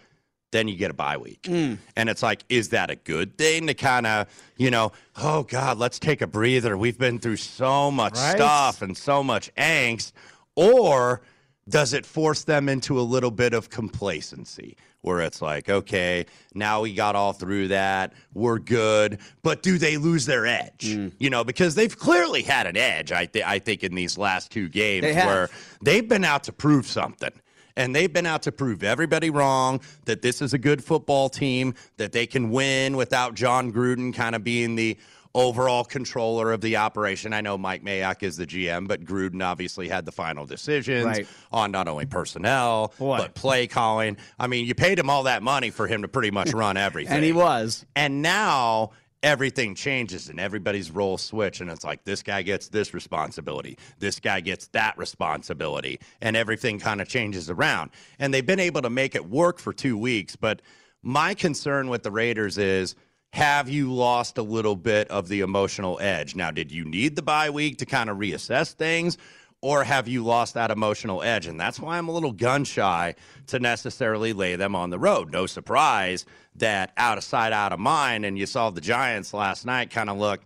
Then 0.52 0.68
you 0.68 0.76
get 0.76 0.92
a 0.92 0.94
bye 0.94 1.16
week. 1.16 1.46
Hmm. 1.46 1.74
And 1.96 2.08
it's 2.08 2.22
like, 2.22 2.44
is 2.48 2.68
that 2.68 2.88
a 2.88 2.94
good 2.94 3.36
thing 3.36 3.66
to 3.66 3.74
kind 3.74 4.06
of, 4.06 4.28
you 4.56 4.70
know, 4.70 4.92
oh 5.16 5.42
God, 5.42 5.78
let's 5.78 5.98
take 5.98 6.22
a 6.22 6.28
breather. 6.28 6.78
We've 6.78 6.96
been 6.96 7.18
through 7.18 7.38
so 7.38 7.90
much 7.90 8.14
Right. 8.14 8.36
stuff 8.36 8.80
and 8.80 8.96
so 8.96 9.24
much 9.24 9.52
angst. 9.56 10.12
Or 10.54 11.22
does 11.68 11.92
it 11.92 12.04
force 12.04 12.44
them 12.44 12.68
into 12.68 12.98
a 12.98 13.02
little 13.02 13.30
bit 13.30 13.54
of 13.54 13.70
complacency 13.70 14.76
where 15.04 15.20
it's 15.20 15.42
like, 15.42 15.68
okay, 15.68 16.24
now 16.54 16.80
we 16.80 16.94
got 16.94 17.14
all 17.14 17.34
through 17.34 17.68
that, 17.68 18.12
we're 18.32 18.58
good, 18.58 19.18
but 19.42 19.62
do 19.62 19.76
they 19.76 19.98
lose 19.98 20.24
their 20.24 20.46
edge? 20.46 20.94
Mm. 20.94 21.12
You 21.18 21.28
know, 21.28 21.44
because 21.44 21.74
they've 21.74 21.96
clearly 21.96 22.42
had 22.42 22.66
an 22.66 22.76
edge, 22.76 23.12
I, 23.12 23.26
th- 23.26 23.44
I 23.44 23.58
think, 23.58 23.84
in 23.84 23.94
these 23.94 24.16
last 24.16 24.50
two 24.50 24.68
games 24.68 25.04
They 25.04 25.14
where 25.14 25.50
they've 25.82 26.08
been 26.08 26.24
out 26.24 26.44
to 26.44 26.52
prove 26.52 26.86
something. 26.86 27.32
And 27.76 27.94
they've 27.94 28.12
been 28.12 28.24
out 28.24 28.42
to 28.42 28.52
prove 28.52 28.84
everybody 28.84 29.30
wrong 29.30 29.80
that 30.04 30.22
this 30.22 30.40
is 30.40 30.54
a 30.54 30.58
good 30.58 30.82
football 30.82 31.28
team, 31.28 31.74
that 31.96 32.12
they 32.12 32.24
can 32.24 32.50
win 32.50 32.96
without 32.96 33.34
Jon 33.34 33.72
Gruden 33.72 34.14
kind 34.14 34.36
of 34.36 34.44
being 34.44 34.76
the 34.76 34.96
overall 35.34 35.84
controller 35.84 36.52
of 36.52 36.60
the 36.60 36.76
operation. 36.76 37.32
I 37.32 37.40
know 37.40 37.58
Mike 37.58 37.82
Mayock 37.82 38.22
is 38.22 38.36
the 38.36 38.46
GM, 38.46 38.86
but 38.86 39.04
Gruden 39.04 39.42
obviously 39.44 39.88
had 39.88 40.04
the 40.06 40.12
final 40.12 40.46
decisions 40.46 41.04
Right. 41.04 41.26
on 41.50 41.72
not 41.72 41.88
only 41.88 42.06
personnel, 42.06 42.94
but 42.98 43.34
play 43.34 43.66
calling. 43.66 44.16
I 44.38 44.46
mean, 44.46 44.64
you 44.64 44.74
paid 44.74 44.98
him 44.98 45.10
all 45.10 45.24
that 45.24 45.42
money 45.42 45.70
for 45.70 45.86
him 45.86 46.02
to 46.02 46.08
pretty 46.08 46.30
much 46.30 46.52
run 46.54 46.76
everything. 46.76 47.16
And 47.16 47.24
he 47.24 47.32
was. 47.32 47.84
And 47.96 48.22
now 48.22 48.92
everything 49.24 49.74
changes 49.74 50.28
and 50.28 50.38
everybody's 50.38 50.90
role 50.90 51.16
switch 51.16 51.62
and 51.62 51.70
it's 51.70 51.82
like 51.82 52.04
this 52.04 52.22
guy 52.22 52.42
gets 52.42 52.68
this 52.68 52.92
responsibility 52.92 53.78
this 53.98 54.20
guy 54.20 54.38
gets 54.38 54.66
that 54.66 54.92
responsibility 54.98 55.98
and 56.20 56.36
everything 56.36 56.78
kind 56.78 57.00
of 57.00 57.08
changes 57.08 57.48
around 57.48 57.90
and 58.18 58.34
they've 58.34 58.44
been 58.44 58.60
able 58.60 58.82
to 58.82 58.90
make 58.90 59.14
it 59.14 59.26
work 59.30 59.58
for 59.58 59.72
two 59.72 59.96
weeks 59.96 60.36
but 60.36 60.60
my 61.02 61.32
concern 61.32 61.88
with 61.88 62.02
the 62.02 62.10
raiders 62.10 62.58
is 62.58 62.96
have 63.34 63.68
you 63.68 63.92
lost 63.92 64.38
a 64.38 64.42
little 64.42 64.76
bit 64.76 65.08
of 65.08 65.26
the 65.26 65.40
emotional 65.40 65.98
edge 66.00 66.36
now 66.36 66.52
did 66.52 66.70
you 66.70 66.84
need 66.84 67.16
the 67.16 67.22
bye 67.22 67.50
week 67.50 67.78
to 67.78 67.84
kind 67.84 68.08
of 68.08 68.16
reassess 68.16 68.72
things 68.72 69.18
or 69.60 69.82
have 69.82 70.06
you 70.06 70.22
lost 70.22 70.52
that 70.54 70.70
emotional 70.70 71.22
edge? 71.22 71.46
And 71.46 71.58
that's 71.58 71.80
why 71.80 71.96
I'm 71.96 72.08
a 72.08 72.12
little 72.12 72.32
gun 72.32 72.64
shy 72.64 73.14
to 73.46 73.58
necessarily 73.58 74.34
lay 74.34 74.56
them 74.56 74.76
on 74.76 74.90
the 74.90 74.98
road. 74.98 75.32
No 75.32 75.46
surprise 75.46 76.26
that 76.56 76.92
out 76.98 77.16
of 77.16 77.24
sight, 77.24 77.52
out 77.54 77.72
of 77.72 77.80
mind. 77.80 78.26
And 78.26 78.38
you 78.38 78.44
saw 78.44 78.68
the 78.68 78.82
Giants 78.82 79.32
last 79.32 79.64
night 79.64 79.90
kind 79.90 80.10
of 80.10 80.18
look, 80.18 80.42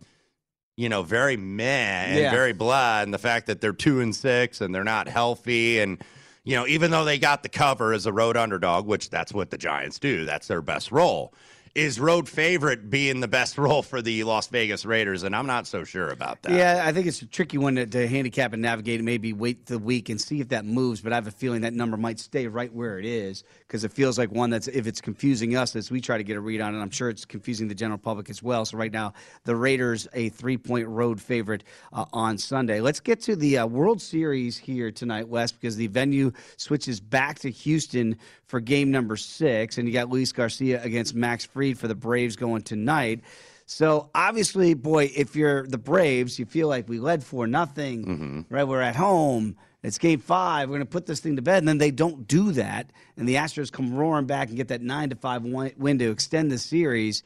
you 0.77 0.89
know, 0.89 1.03
very 1.03 1.37
meh 1.37 1.65
and 2.07 2.21
Yeah. 2.21 2.31
very 2.31 2.53
blah. 2.53 3.03
And 3.03 3.13
the 3.13 3.19
fact 3.19 3.49
that 3.49 3.61
they're 3.61 3.73
two 3.73 4.01
and 4.01 4.15
six 4.15 4.61
and 4.61 4.73
they're 4.73 4.85
not 4.85 5.09
healthy. 5.09 5.81
And, 5.81 5.99
you 6.45 6.55
know, 6.55 6.69
even 6.69 6.93
though 6.93 7.05
they 7.05 7.19
got 7.19 7.43
the 7.43 7.49
cover 7.49 7.93
as 7.93 8.07
a 8.07 8.13
road 8.13 8.37
underdog, 8.37 8.87
which 8.87 9.11
that's 9.11 9.35
what 9.35 9.51
the 9.51 9.59
Giants 9.59 9.99
do, 9.99 10.27
that's 10.27 10.47
their 10.47 10.63
best 10.63 10.93
role. 10.93 11.35
Is 11.75 12.01
road 12.01 12.29
favorite 12.29 12.91
being 12.91 13.21
the 13.21 13.29
best 13.29 13.59
role 13.59 13.83
for 13.83 14.03
the 14.03 14.25
Las 14.25 14.49
Vegas 14.49 14.85
Raiders? 14.85 15.23
And 15.23 15.35
I'm 15.35 15.47
not 15.47 15.67
so 15.67 15.85
sure 15.85 16.11
about 16.11 16.43
that. 16.43 16.53
Yeah, 16.53 16.83
I 16.85 16.93
think 16.93 17.07
it's 17.07 17.23
a 17.23 17.27
tricky 17.27 17.59
one 17.59 17.77
to, 17.77 17.87
to 17.87 18.09
handicap 18.09 18.53
and 18.53 18.63
navigate. 18.63 18.97
and 19.01 19.05
Maybe 19.05 19.33
wait 19.33 19.67
the 19.67 19.79
week 19.79 20.09
and 20.09 20.21
see 20.21 20.41
if 20.41 20.49
that 20.49 20.65
moves. 20.65 21.01
But 21.01 21.13
I 21.13 21.17
have 21.17 21.27
a 21.27 21.33
feeling 21.33 21.63
that 21.63 21.75
number 21.75 21.97
might 21.97 22.19
stay 22.19 22.47
right 22.47 22.73
where 22.73 22.99
it 22.99 23.05
is 23.05 23.45
because 23.67 23.85
it 23.85 23.93
feels 23.93 24.19
like 24.19 24.31
one 24.31 24.51
that's 24.51 24.69
if 24.69 24.87
it's 24.87 25.01
confusing 25.01 25.57
us 25.57 25.77
as 25.77 25.91
we 25.91 26.01
try 26.01 26.19
to 26.19 26.25
get 26.25 26.37
a 26.37 26.41
read 26.41 26.61
on 26.61 26.75
it. 26.75 26.81
I'm 26.81 26.91
sure 26.91 27.11
it's 27.11 27.25
confusing 27.25 27.69
the 27.69 27.75
general 27.75 27.99
public 27.99 28.31
as 28.31 28.43
well. 28.43 28.65
So 28.65 28.77
right 28.79 28.93
now, 28.93 29.13
the 29.45 29.57
Raiders 29.57 30.09
a 30.15 30.29
three 30.31 30.57
point 30.57 30.89
road 30.89 31.21
favorite 31.21 31.65
uh, 31.93 32.05
on 32.13 32.39
Sunday. 32.39 32.81
Let's 32.81 33.01
get 33.01 33.21
to 33.23 33.37
the 33.37 33.59
uh, 33.59 33.67
World 33.67 34.01
Series 34.01 34.57
here 34.57 34.91
tonight, 34.91 35.29
Wes, 35.29 35.53
because 35.53 35.77
the 35.77 35.87
venue 35.87 36.33
switches 36.57 37.01
back 37.01 37.39
to 37.41 37.51
Houston 37.51 38.17
for 38.47 38.61
game 38.61 38.91
number 38.91 39.17
six, 39.17 39.79
and 39.79 39.87
you 39.87 39.93
got 39.93 40.09
Luis 40.09 40.33
Garcia 40.33 40.83
against 40.83 41.15
Max 41.15 41.45
Fried 41.59 41.77
for 41.77 41.89
the 41.89 41.95
Braves 41.97 42.37
going 42.37 42.63
tonight. 42.63 43.23
So 43.67 44.11
obviously, 44.15 44.75
boy, 44.75 45.11
if 45.17 45.35
you're 45.35 45.67
the 45.67 45.77
Braves, 45.77 46.39
you 46.39 46.47
feel 46.47 46.69
like 46.69 46.89
we 46.89 47.01
led 47.01 47.25
for 47.25 47.49
nothing, 47.49 48.05
mm-hmm. 48.05 48.41
right? 48.49 48.63
We're 48.63 48.81
at 48.81 48.95
home. 48.95 49.57
It's 49.83 49.99
game 49.99 50.21
five. 50.21 50.69
We're 50.69 50.77
going 50.77 50.87
to 50.87 50.91
put 50.91 51.07
this 51.07 51.19
thing 51.19 51.35
to 51.35 51.43
bed. 51.43 51.59
And 51.59 51.67
then 51.67 51.79
they 51.79 51.91
don't 51.91 52.29
do 52.29 52.53
that. 52.53 52.93
And 53.17 53.29
the 53.29 53.35
Astros 53.35 53.73
come 53.73 53.93
roaring 53.93 54.27
back 54.27 54.49
and 54.49 54.57
get 54.57 54.69
that 54.69 54.83
nine 54.83 55.11
to 55.11 55.17
five 55.17 55.43
win 55.43 55.73
win 55.77 55.99
to 55.99 56.11
extend 56.13 56.53
the 56.53 56.59
series. 56.59 57.25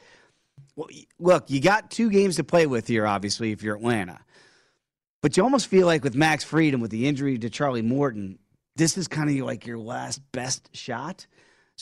Well, 0.77 0.89
look, 1.19 1.51
you 1.51 1.61
got 1.61 1.91
two 1.91 2.09
games 2.09 2.37
to 2.37 2.45
play 2.45 2.67
with 2.67 2.89
here, 2.89 3.07
obviously, 3.07 3.53
if 3.53 3.63
you're 3.63 3.77
Atlanta. 3.77 4.19
But 5.21 5.37
you 5.37 5.43
almost 5.43 5.67
feel 5.67 5.87
like 5.87 6.03
with 6.03 6.15
Max 6.15 6.43
Freedom, 6.43 6.81
with 6.81 6.91
the 6.91 7.07
injury 7.07 7.37
to 7.39 7.51
Charlie 7.51 7.83
Morton, 7.83 8.39
this 8.77 8.97
is 8.97 9.09
kind 9.09 9.29
of 9.29 9.47
like 9.47 9.67
your 9.67 9.79
last 9.79 10.23
best 10.33 10.75
shot. 10.75 11.27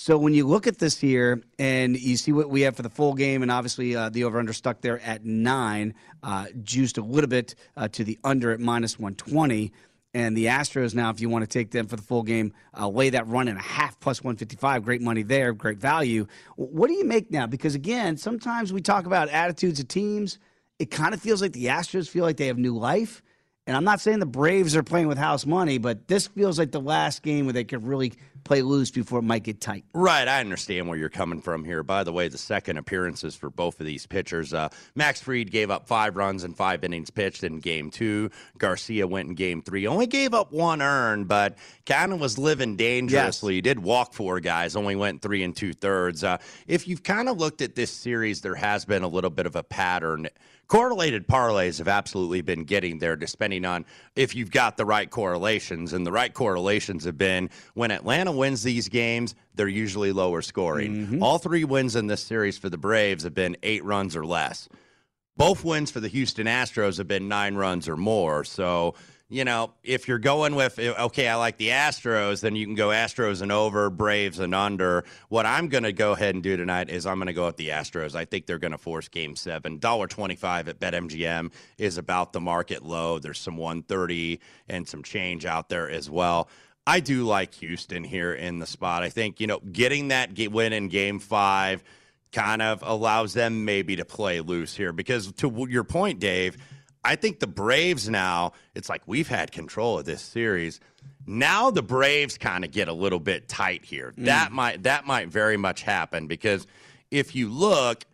So 0.02 0.16
when 0.16 0.32
you 0.32 0.46
look 0.46 0.66
at 0.66 0.78
this 0.78 0.98
here 0.98 1.42
and 1.58 1.94
you 1.94 2.16
see 2.16 2.32
what 2.32 2.48
we 2.48 2.62
have 2.62 2.74
for 2.74 2.80
the 2.80 2.88
full 2.88 3.12
game, 3.12 3.42
and 3.42 3.50
obviously 3.50 3.94
uh, 3.94 4.08
the 4.08 4.24
over 4.24 4.38
under 4.38 4.54
stuck 4.54 4.80
there 4.80 4.98
at 5.00 5.26
nine, 5.26 5.92
uh, 6.22 6.46
juiced 6.62 6.96
a 6.96 7.02
little 7.02 7.28
bit 7.28 7.54
uh, 7.76 7.86
to 7.88 8.02
the 8.02 8.18
under 8.24 8.50
at 8.50 8.60
minus 8.60 8.98
120. 8.98 9.70
And 10.14 10.34
the 10.34 10.46
Astros 10.46 10.94
now, 10.94 11.10
if 11.10 11.20
you 11.20 11.28
want 11.28 11.42
to 11.42 11.46
take 11.46 11.70
them 11.70 11.86
for 11.86 11.96
the 11.96 12.02
full 12.02 12.22
game, 12.22 12.54
uh, 12.74 12.88
lay 12.88 13.10
that 13.10 13.28
run 13.28 13.46
in 13.46 13.58
a 13.58 13.62
half 13.62 14.00
plus 14.00 14.24
155. 14.24 14.86
Great 14.86 15.02
money 15.02 15.22
there, 15.22 15.52
great 15.52 15.76
value. 15.76 16.26
What 16.56 16.86
do 16.86 16.94
you 16.94 17.04
make 17.04 17.30
now? 17.30 17.46
Because 17.46 17.74
again, 17.74 18.16
sometimes 18.16 18.72
we 18.72 18.80
talk 18.80 19.04
about 19.04 19.28
attitudes 19.28 19.80
of 19.80 19.88
teams. 19.88 20.38
It 20.78 20.90
kind 20.90 21.12
of 21.12 21.20
feels 21.20 21.42
like 21.42 21.52
the 21.52 21.66
Astros 21.66 22.08
feel 22.08 22.24
like 22.24 22.38
they 22.38 22.46
have 22.46 22.56
new 22.56 22.74
life. 22.74 23.20
And 23.66 23.76
I'm 23.76 23.84
not 23.84 24.00
saying 24.00 24.18
the 24.18 24.26
Braves 24.26 24.74
are 24.74 24.82
playing 24.82 25.08
with 25.08 25.18
house 25.18 25.44
money, 25.44 25.78
but 25.78 26.08
this 26.08 26.26
feels 26.26 26.58
like 26.58 26.72
the 26.72 26.80
last 26.80 27.22
game 27.22 27.44
where 27.44 27.52
they 27.52 27.64
could 27.64 27.84
really 27.84 28.14
play 28.50 28.62
loose 28.62 28.90
before 28.90 29.20
it 29.20 29.22
might 29.22 29.44
get 29.44 29.60
tight. 29.60 29.84
Right, 29.94 30.26
I 30.26 30.40
understand 30.40 30.88
where 30.88 30.98
you're 30.98 31.08
coming 31.08 31.40
from 31.40 31.64
here. 31.64 31.84
By 31.84 32.02
the 32.02 32.12
way, 32.12 32.26
the 32.26 32.36
second 32.36 32.78
appearances 32.78 33.36
for 33.36 33.48
both 33.48 33.78
of 33.78 33.86
these 33.86 34.06
pitchers, 34.06 34.52
uh, 34.52 34.70
Max 34.96 35.20
Fried 35.20 35.52
gave 35.52 35.70
up 35.70 35.86
five 35.86 36.16
runs 36.16 36.42
in 36.42 36.54
five 36.54 36.82
innings 36.82 37.10
pitched 37.10 37.44
in 37.44 37.60
Game 37.60 37.92
Two. 37.92 38.28
Garcia 38.58 39.06
went 39.06 39.28
in 39.28 39.36
Game 39.36 39.62
Three, 39.62 39.86
only 39.86 40.08
gave 40.08 40.34
up 40.34 40.50
one 40.50 40.82
earned, 40.82 41.28
but 41.28 41.58
kind 41.86 42.12
of 42.12 42.18
was 42.18 42.38
living 42.38 42.74
dangerously. 42.74 43.54
He 43.54 43.60
did 43.60 43.78
walk 43.78 44.14
four 44.14 44.40
guys, 44.40 44.74
only 44.74 44.96
went 44.96 45.22
three 45.22 45.44
and 45.44 45.54
two 45.54 45.72
thirds. 45.72 46.24
Uh, 46.24 46.38
if 46.66 46.88
you've 46.88 47.04
kind 47.04 47.28
of 47.28 47.38
looked 47.38 47.62
at 47.62 47.76
this 47.76 47.92
series, 47.92 48.40
there 48.40 48.56
has 48.56 48.84
been 48.84 49.04
a 49.04 49.08
little 49.08 49.30
bit 49.30 49.46
of 49.46 49.54
a 49.54 49.62
pattern. 49.62 50.26
Correlated 50.70 51.26
parlays 51.26 51.78
have 51.78 51.88
absolutely 51.88 52.42
been 52.42 52.62
getting 52.62 53.00
there, 53.00 53.16
depending 53.16 53.64
on 53.64 53.84
if 54.14 54.36
you've 54.36 54.52
got 54.52 54.76
the 54.76 54.84
right 54.84 55.10
correlations. 55.10 55.92
And 55.92 56.06
the 56.06 56.12
right 56.12 56.32
correlations 56.32 57.04
have 57.06 57.18
been 57.18 57.50
when 57.74 57.90
Atlanta 57.90 58.30
wins 58.30 58.62
these 58.62 58.88
games, 58.88 59.34
they're 59.56 59.66
usually 59.66 60.12
lower 60.12 60.42
scoring. 60.42 60.94
Mm-hmm. 60.94 61.22
All 61.24 61.38
three 61.38 61.64
wins 61.64 61.96
in 61.96 62.06
this 62.06 62.22
series 62.22 62.56
for 62.56 62.70
the 62.70 62.78
Braves 62.78 63.24
have 63.24 63.34
been 63.34 63.56
eight 63.64 63.84
runs 63.84 64.14
or 64.14 64.24
less. 64.24 64.68
Both 65.36 65.64
wins 65.64 65.90
for 65.90 65.98
the 65.98 66.06
Houston 66.06 66.46
Astros 66.46 66.98
have 66.98 67.08
been 67.08 67.26
nine 67.26 67.56
runs 67.56 67.88
or 67.88 67.96
more. 67.96 68.44
So, 68.44 68.94
you 69.30 69.44
know, 69.44 69.72
if 69.84 70.08
you're 70.08 70.18
going 70.18 70.56
with, 70.56 70.78
eh, 70.80 70.92
okay, 70.98 71.28
I 71.28 71.36
like 71.36 71.56
the 71.56 71.68
Astros, 71.68 72.40
then 72.40 72.56
you 72.56 72.66
can 72.66 72.74
go 72.74 72.88
Astros 72.88 73.42
and 73.42 73.52
over, 73.52 73.88
Braves 73.88 74.40
and 74.40 74.54
under. 74.54 75.04
What 75.28 75.46
I'm 75.46 75.68
going 75.68 75.84
to 75.84 75.92
go 75.92 76.12
ahead 76.12 76.34
and 76.34 76.42
do 76.42 76.56
tonight 76.56 76.90
is 76.90 77.06
I'm 77.06 77.18
going 77.18 77.28
to 77.28 77.32
go 77.32 77.46
with 77.46 77.56
the 77.56 77.68
Astros. 77.68 78.16
I 78.16 78.24
think 78.24 78.46
they're 78.46 78.58
going 78.58 78.72
to 78.72 78.78
force 78.78 79.08
game 79.08 79.36
seven. 79.36 79.78
$1.25 79.78 80.68
at 80.68 80.80
BetMGM 80.80 81.52
is 81.78 81.96
about 81.96 82.32
the 82.32 82.40
market 82.40 82.84
low. 82.84 83.20
There's 83.20 83.38
some 83.38 83.56
130 83.56 84.40
and 84.68 84.86
some 84.86 85.04
change 85.04 85.46
out 85.46 85.68
there 85.68 85.88
as 85.88 86.10
well. 86.10 86.48
I 86.84 86.98
do 86.98 87.24
like 87.24 87.54
Houston 87.54 88.02
here 88.02 88.32
in 88.32 88.58
the 88.58 88.66
spot. 88.66 89.04
I 89.04 89.10
think, 89.10 89.38
you 89.38 89.46
know, 89.46 89.60
getting 89.60 90.08
that 90.08 90.30
win 90.50 90.72
in 90.72 90.88
game 90.88 91.20
five 91.20 91.84
kind 92.32 92.62
of 92.62 92.82
allows 92.82 93.32
them 93.32 93.64
maybe 93.64 93.96
to 93.96 94.04
play 94.04 94.40
loose 94.40 94.74
here 94.74 94.92
because 94.92 95.30
to 95.32 95.66
your 95.68 95.84
point, 95.84 96.18
Dave, 96.18 96.56
I 97.04 97.16
think 97.16 97.40
the 97.40 97.46
Braves 97.46 98.08
now, 98.08 98.52
it's 98.74 98.88
like 98.88 99.02
we've 99.06 99.28
had 99.28 99.52
control 99.52 99.98
of 99.98 100.04
this 100.04 100.22
series. 100.22 100.80
Now 101.26 101.70
the 101.70 101.82
Braves 101.82 102.36
kind 102.36 102.64
of 102.64 102.72
get 102.72 102.88
a 102.88 102.92
little 102.92 103.20
bit 103.20 103.48
tight 103.48 103.84
here. 103.84 104.12
Mm. 104.16 104.26
That 104.26 104.52
might 104.52 104.82
that 104.82 105.06
might 105.06 105.28
very 105.28 105.56
much 105.56 105.82
happen 105.82 106.26
because 106.26 106.66
if 107.10 107.34
you 107.34 107.48
look, 107.48 108.04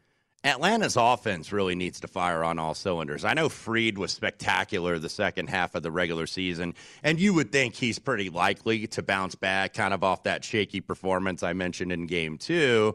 Atlanta's 0.44 0.96
offense 0.96 1.50
really 1.50 1.74
needs 1.74 1.98
to 2.00 2.06
fire 2.06 2.44
on 2.44 2.58
all 2.60 2.74
cylinders. 2.74 3.24
I 3.24 3.34
know 3.34 3.48
Fried 3.48 3.98
was 3.98 4.12
spectacular 4.12 4.98
the 4.98 5.08
second 5.08 5.48
half 5.48 5.74
of 5.74 5.82
the 5.82 5.90
regular 5.90 6.28
season, 6.28 6.74
and 7.02 7.18
you 7.18 7.34
would 7.34 7.50
think 7.50 7.74
he's 7.74 7.98
pretty 7.98 8.30
likely 8.30 8.86
to 8.88 9.02
bounce 9.02 9.34
back 9.34 9.74
kind 9.74 9.92
of 9.92 10.04
off 10.04 10.22
that 10.22 10.44
shaky 10.44 10.80
performance 10.80 11.42
I 11.42 11.52
mentioned 11.52 11.90
in 11.90 12.06
game 12.06 12.38
two. 12.38 12.94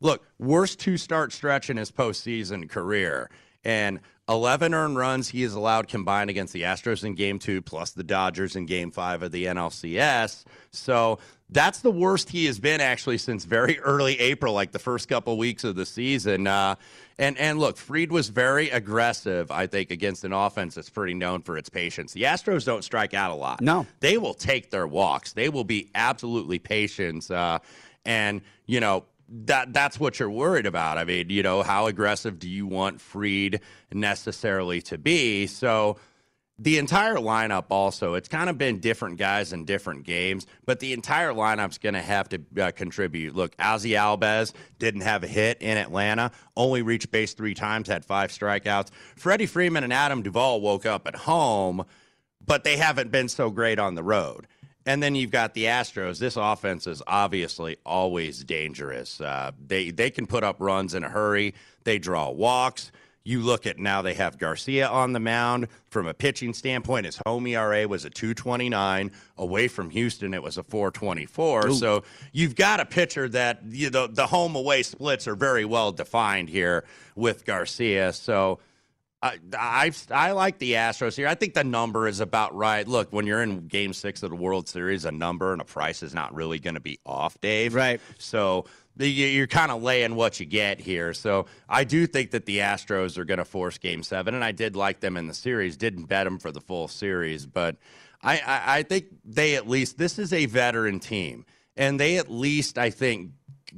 Look, 0.00 0.26
worst 0.40 0.80
two 0.80 0.96
start 0.96 1.32
stretch 1.32 1.70
in 1.70 1.76
his 1.76 1.92
postseason 1.92 2.68
career. 2.68 3.30
And 3.62 4.00
11 4.30 4.72
earned 4.74 4.96
runs 4.96 5.28
he 5.28 5.42
has 5.42 5.54
allowed 5.54 5.88
combined 5.88 6.30
against 6.30 6.52
the 6.52 6.62
Astros 6.62 7.04
in 7.04 7.14
game 7.14 7.40
two, 7.40 7.60
plus 7.60 7.90
the 7.90 8.04
Dodgers 8.04 8.54
in 8.54 8.64
game 8.64 8.92
five 8.92 9.22
of 9.24 9.32
the 9.32 9.46
NLCS. 9.46 10.44
So 10.70 11.18
that's 11.48 11.80
the 11.80 11.90
worst 11.90 12.30
he 12.30 12.46
has 12.46 12.60
been 12.60 12.80
actually 12.80 13.18
since 13.18 13.44
very 13.44 13.78
early 13.80 14.18
April, 14.20 14.54
like 14.54 14.70
the 14.70 14.78
first 14.78 15.08
couple 15.08 15.36
weeks 15.36 15.64
of 15.64 15.74
the 15.74 15.84
season. 15.84 16.46
Uh, 16.46 16.76
and, 17.18 17.36
and 17.38 17.58
look, 17.58 17.76
Fried 17.76 18.12
was 18.12 18.28
very 18.28 18.70
aggressive, 18.70 19.50
I 19.50 19.66
think, 19.66 19.90
against 19.90 20.22
an 20.24 20.32
offense 20.32 20.76
that's 20.76 20.90
pretty 20.90 21.14
known 21.14 21.42
for 21.42 21.58
its 21.58 21.68
patience. 21.68 22.12
The 22.12 22.22
Astros 22.22 22.64
don't 22.64 22.84
strike 22.84 23.14
out 23.14 23.32
a 23.32 23.34
lot. 23.34 23.60
No. 23.60 23.84
They 23.98 24.16
will 24.16 24.34
take 24.34 24.70
their 24.70 24.86
walks, 24.86 25.32
they 25.32 25.48
will 25.48 25.64
be 25.64 25.90
absolutely 25.94 26.60
patient. 26.60 27.28
Uh, 27.30 27.58
and, 28.06 28.42
you 28.66 28.80
know, 28.80 29.04
that 29.30 29.72
that's 29.72 30.00
what 30.00 30.18
you're 30.18 30.30
worried 30.30 30.66
about. 30.66 30.98
I 30.98 31.04
mean, 31.04 31.30
you 31.30 31.42
know, 31.42 31.62
how 31.62 31.86
aggressive 31.86 32.38
do 32.38 32.48
you 32.48 32.66
want 32.66 33.00
Fried 33.00 33.60
necessarily 33.92 34.82
to 34.82 34.98
be? 34.98 35.46
So 35.46 35.96
the 36.60 36.76
entire 36.76 37.14
lineup 37.14 37.64
also 37.70 38.14
it's 38.14 38.28
kind 38.28 38.50
of 38.50 38.58
been 38.58 38.78
different 38.80 39.16
guys 39.18 39.52
in 39.52 39.64
different 39.64 40.04
games 40.04 40.46
but 40.66 40.78
the 40.78 40.92
entire 40.92 41.32
lineup's 41.32 41.78
going 41.78 41.94
to 41.94 42.02
have 42.02 42.28
to 42.28 42.38
uh, 42.60 42.70
contribute 42.72 43.34
look 43.34 43.56
Ozzy 43.56 43.92
Albies 43.92 44.52
didn't 44.78 45.00
have 45.00 45.24
a 45.24 45.26
hit 45.26 45.56
in 45.62 45.78
Atlanta 45.78 46.30
only 46.56 46.82
reached 46.82 47.10
base 47.10 47.32
three 47.32 47.54
times 47.54 47.88
had 47.88 48.04
five 48.04 48.30
strikeouts 48.30 48.90
Freddie 49.16 49.46
Freeman 49.46 49.84
and 49.84 49.92
Adam 49.92 50.22
Duvall 50.22 50.60
woke 50.60 50.84
up 50.84 51.08
at 51.08 51.16
home 51.16 51.82
but 52.44 52.62
they 52.62 52.76
haven't 52.76 53.10
been 53.10 53.28
so 53.28 53.48
great 53.48 53.78
on 53.78 53.94
the 53.94 54.02
road 54.02 54.46
and 54.86 55.02
then 55.02 55.14
you've 55.14 55.30
got 55.30 55.54
the 55.54 55.64
Astros. 55.64 56.18
This 56.18 56.36
offense 56.36 56.86
is 56.86 57.02
obviously 57.06 57.76
always 57.84 58.44
dangerous. 58.44 59.20
Uh, 59.20 59.52
they 59.66 59.90
they 59.90 60.10
can 60.10 60.26
put 60.26 60.44
up 60.44 60.56
runs 60.58 60.94
in 60.94 61.04
a 61.04 61.08
hurry. 61.08 61.54
They 61.84 61.98
draw 61.98 62.30
walks. 62.30 62.92
You 63.22 63.40
look 63.40 63.66
at 63.66 63.78
now 63.78 64.00
they 64.00 64.14
have 64.14 64.38
Garcia 64.38 64.88
on 64.88 65.12
the 65.12 65.20
mound. 65.20 65.68
From 65.90 66.06
a 66.06 66.14
pitching 66.14 66.54
standpoint, 66.54 67.04
his 67.04 67.20
home 67.26 67.46
ERA 67.46 67.86
was 67.86 68.06
a 68.06 68.10
229. 68.10 69.10
Away 69.36 69.68
from 69.68 69.90
Houston, 69.90 70.32
it 70.32 70.42
was 70.42 70.56
a 70.56 70.62
424. 70.62 71.66
Ooh. 71.66 71.74
So 71.74 72.04
you've 72.32 72.56
got 72.56 72.80
a 72.80 72.86
pitcher 72.86 73.28
that 73.28 73.60
you 73.68 73.90
know, 73.90 74.06
the 74.06 74.26
home 74.26 74.56
away 74.56 74.82
splits 74.82 75.28
are 75.28 75.34
very 75.34 75.66
well 75.66 75.92
defined 75.92 76.48
here 76.48 76.84
with 77.14 77.44
Garcia. 77.44 78.14
So 78.14 78.58
I, 79.22 79.38
I, 79.56 79.92
I 80.10 80.32
like 80.32 80.58
the 80.58 80.72
Astros 80.72 81.14
here. 81.14 81.28
I 81.28 81.34
think 81.34 81.54
the 81.54 81.64
number 81.64 82.08
is 82.08 82.20
about 82.20 82.54
right. 82.54 82.88
Look, 82.88 83.12
when 83.12 83.26
you're 83.26 83.42
in 83.42 83.66
Game 83.66 83.92
Six 83.92 84.22
of 84.22 84.30
the 84.30 84.36
World 84.36 84.68
Series, 84.68 85.04
a 85.04 85.12
number 85.12 85.52
and 85.52 85.60
a 85.60 85.64
price 85.64 86.02
is 86.02 86.14
not 86.14 86.34
really 86.34 86.58
going 86.58 86.74
to 86.74 86.80
be 86.80 86.98
off, 87.04 87.38
Dave. 87.40 87.74
Right. 87.74 88.00
So 88.18 88.64
you're 88.96 89.46
kind 89.46 89.70
of 89.70 89.82
laying 89.82 90.14
what 90.14 90.40
you 90.40 90.46
get 90.46 90.80
here. 90.80 91.12
So 91.12 91.46
I 91.68 91.84
do 91.84 92.06
think 92.06 92.30
that 92.30 92.46
the 92.46 92.58
Astros 92.58 93.18
are 93.18 93.24
going 93.24 93.38
to 93.38 93.44
force 93.44 93.78
Game 93.78 94.02
Seven, 94.02 94.34
and 94.34 94.42
I 94.42 94.52
did 94.52 94.74
like 94.74 95.00
them 95.00 95.16
in 95.16 95.26
the 95.26 95.34
series. 95.34 95.76
Didn't 95.76 96.06
bet 96.06 96.24
them 96.24 96.38
for 96.38 96.50
the 96.50 96.60
full 96.60 96.88
series, 96.88 97.46
but 97.46 97.76
I, 98.22 98.38
I, 98.38 98.78
I 98.78 98.82
think 98.82 99.06
they 99.24 99.54
at 99.56 99.68
least 99.68 99.98
this 99.98 100.18
is 100.18 100.32
a 100.32 100.46
veteran 100.46 100.98
team, 100.98 101.44
and 101.76 102.00
they 102.00 102.16
at 102.16 102.30
least 102.30 102.78
I 102.78 102.90
think 102.90 103.32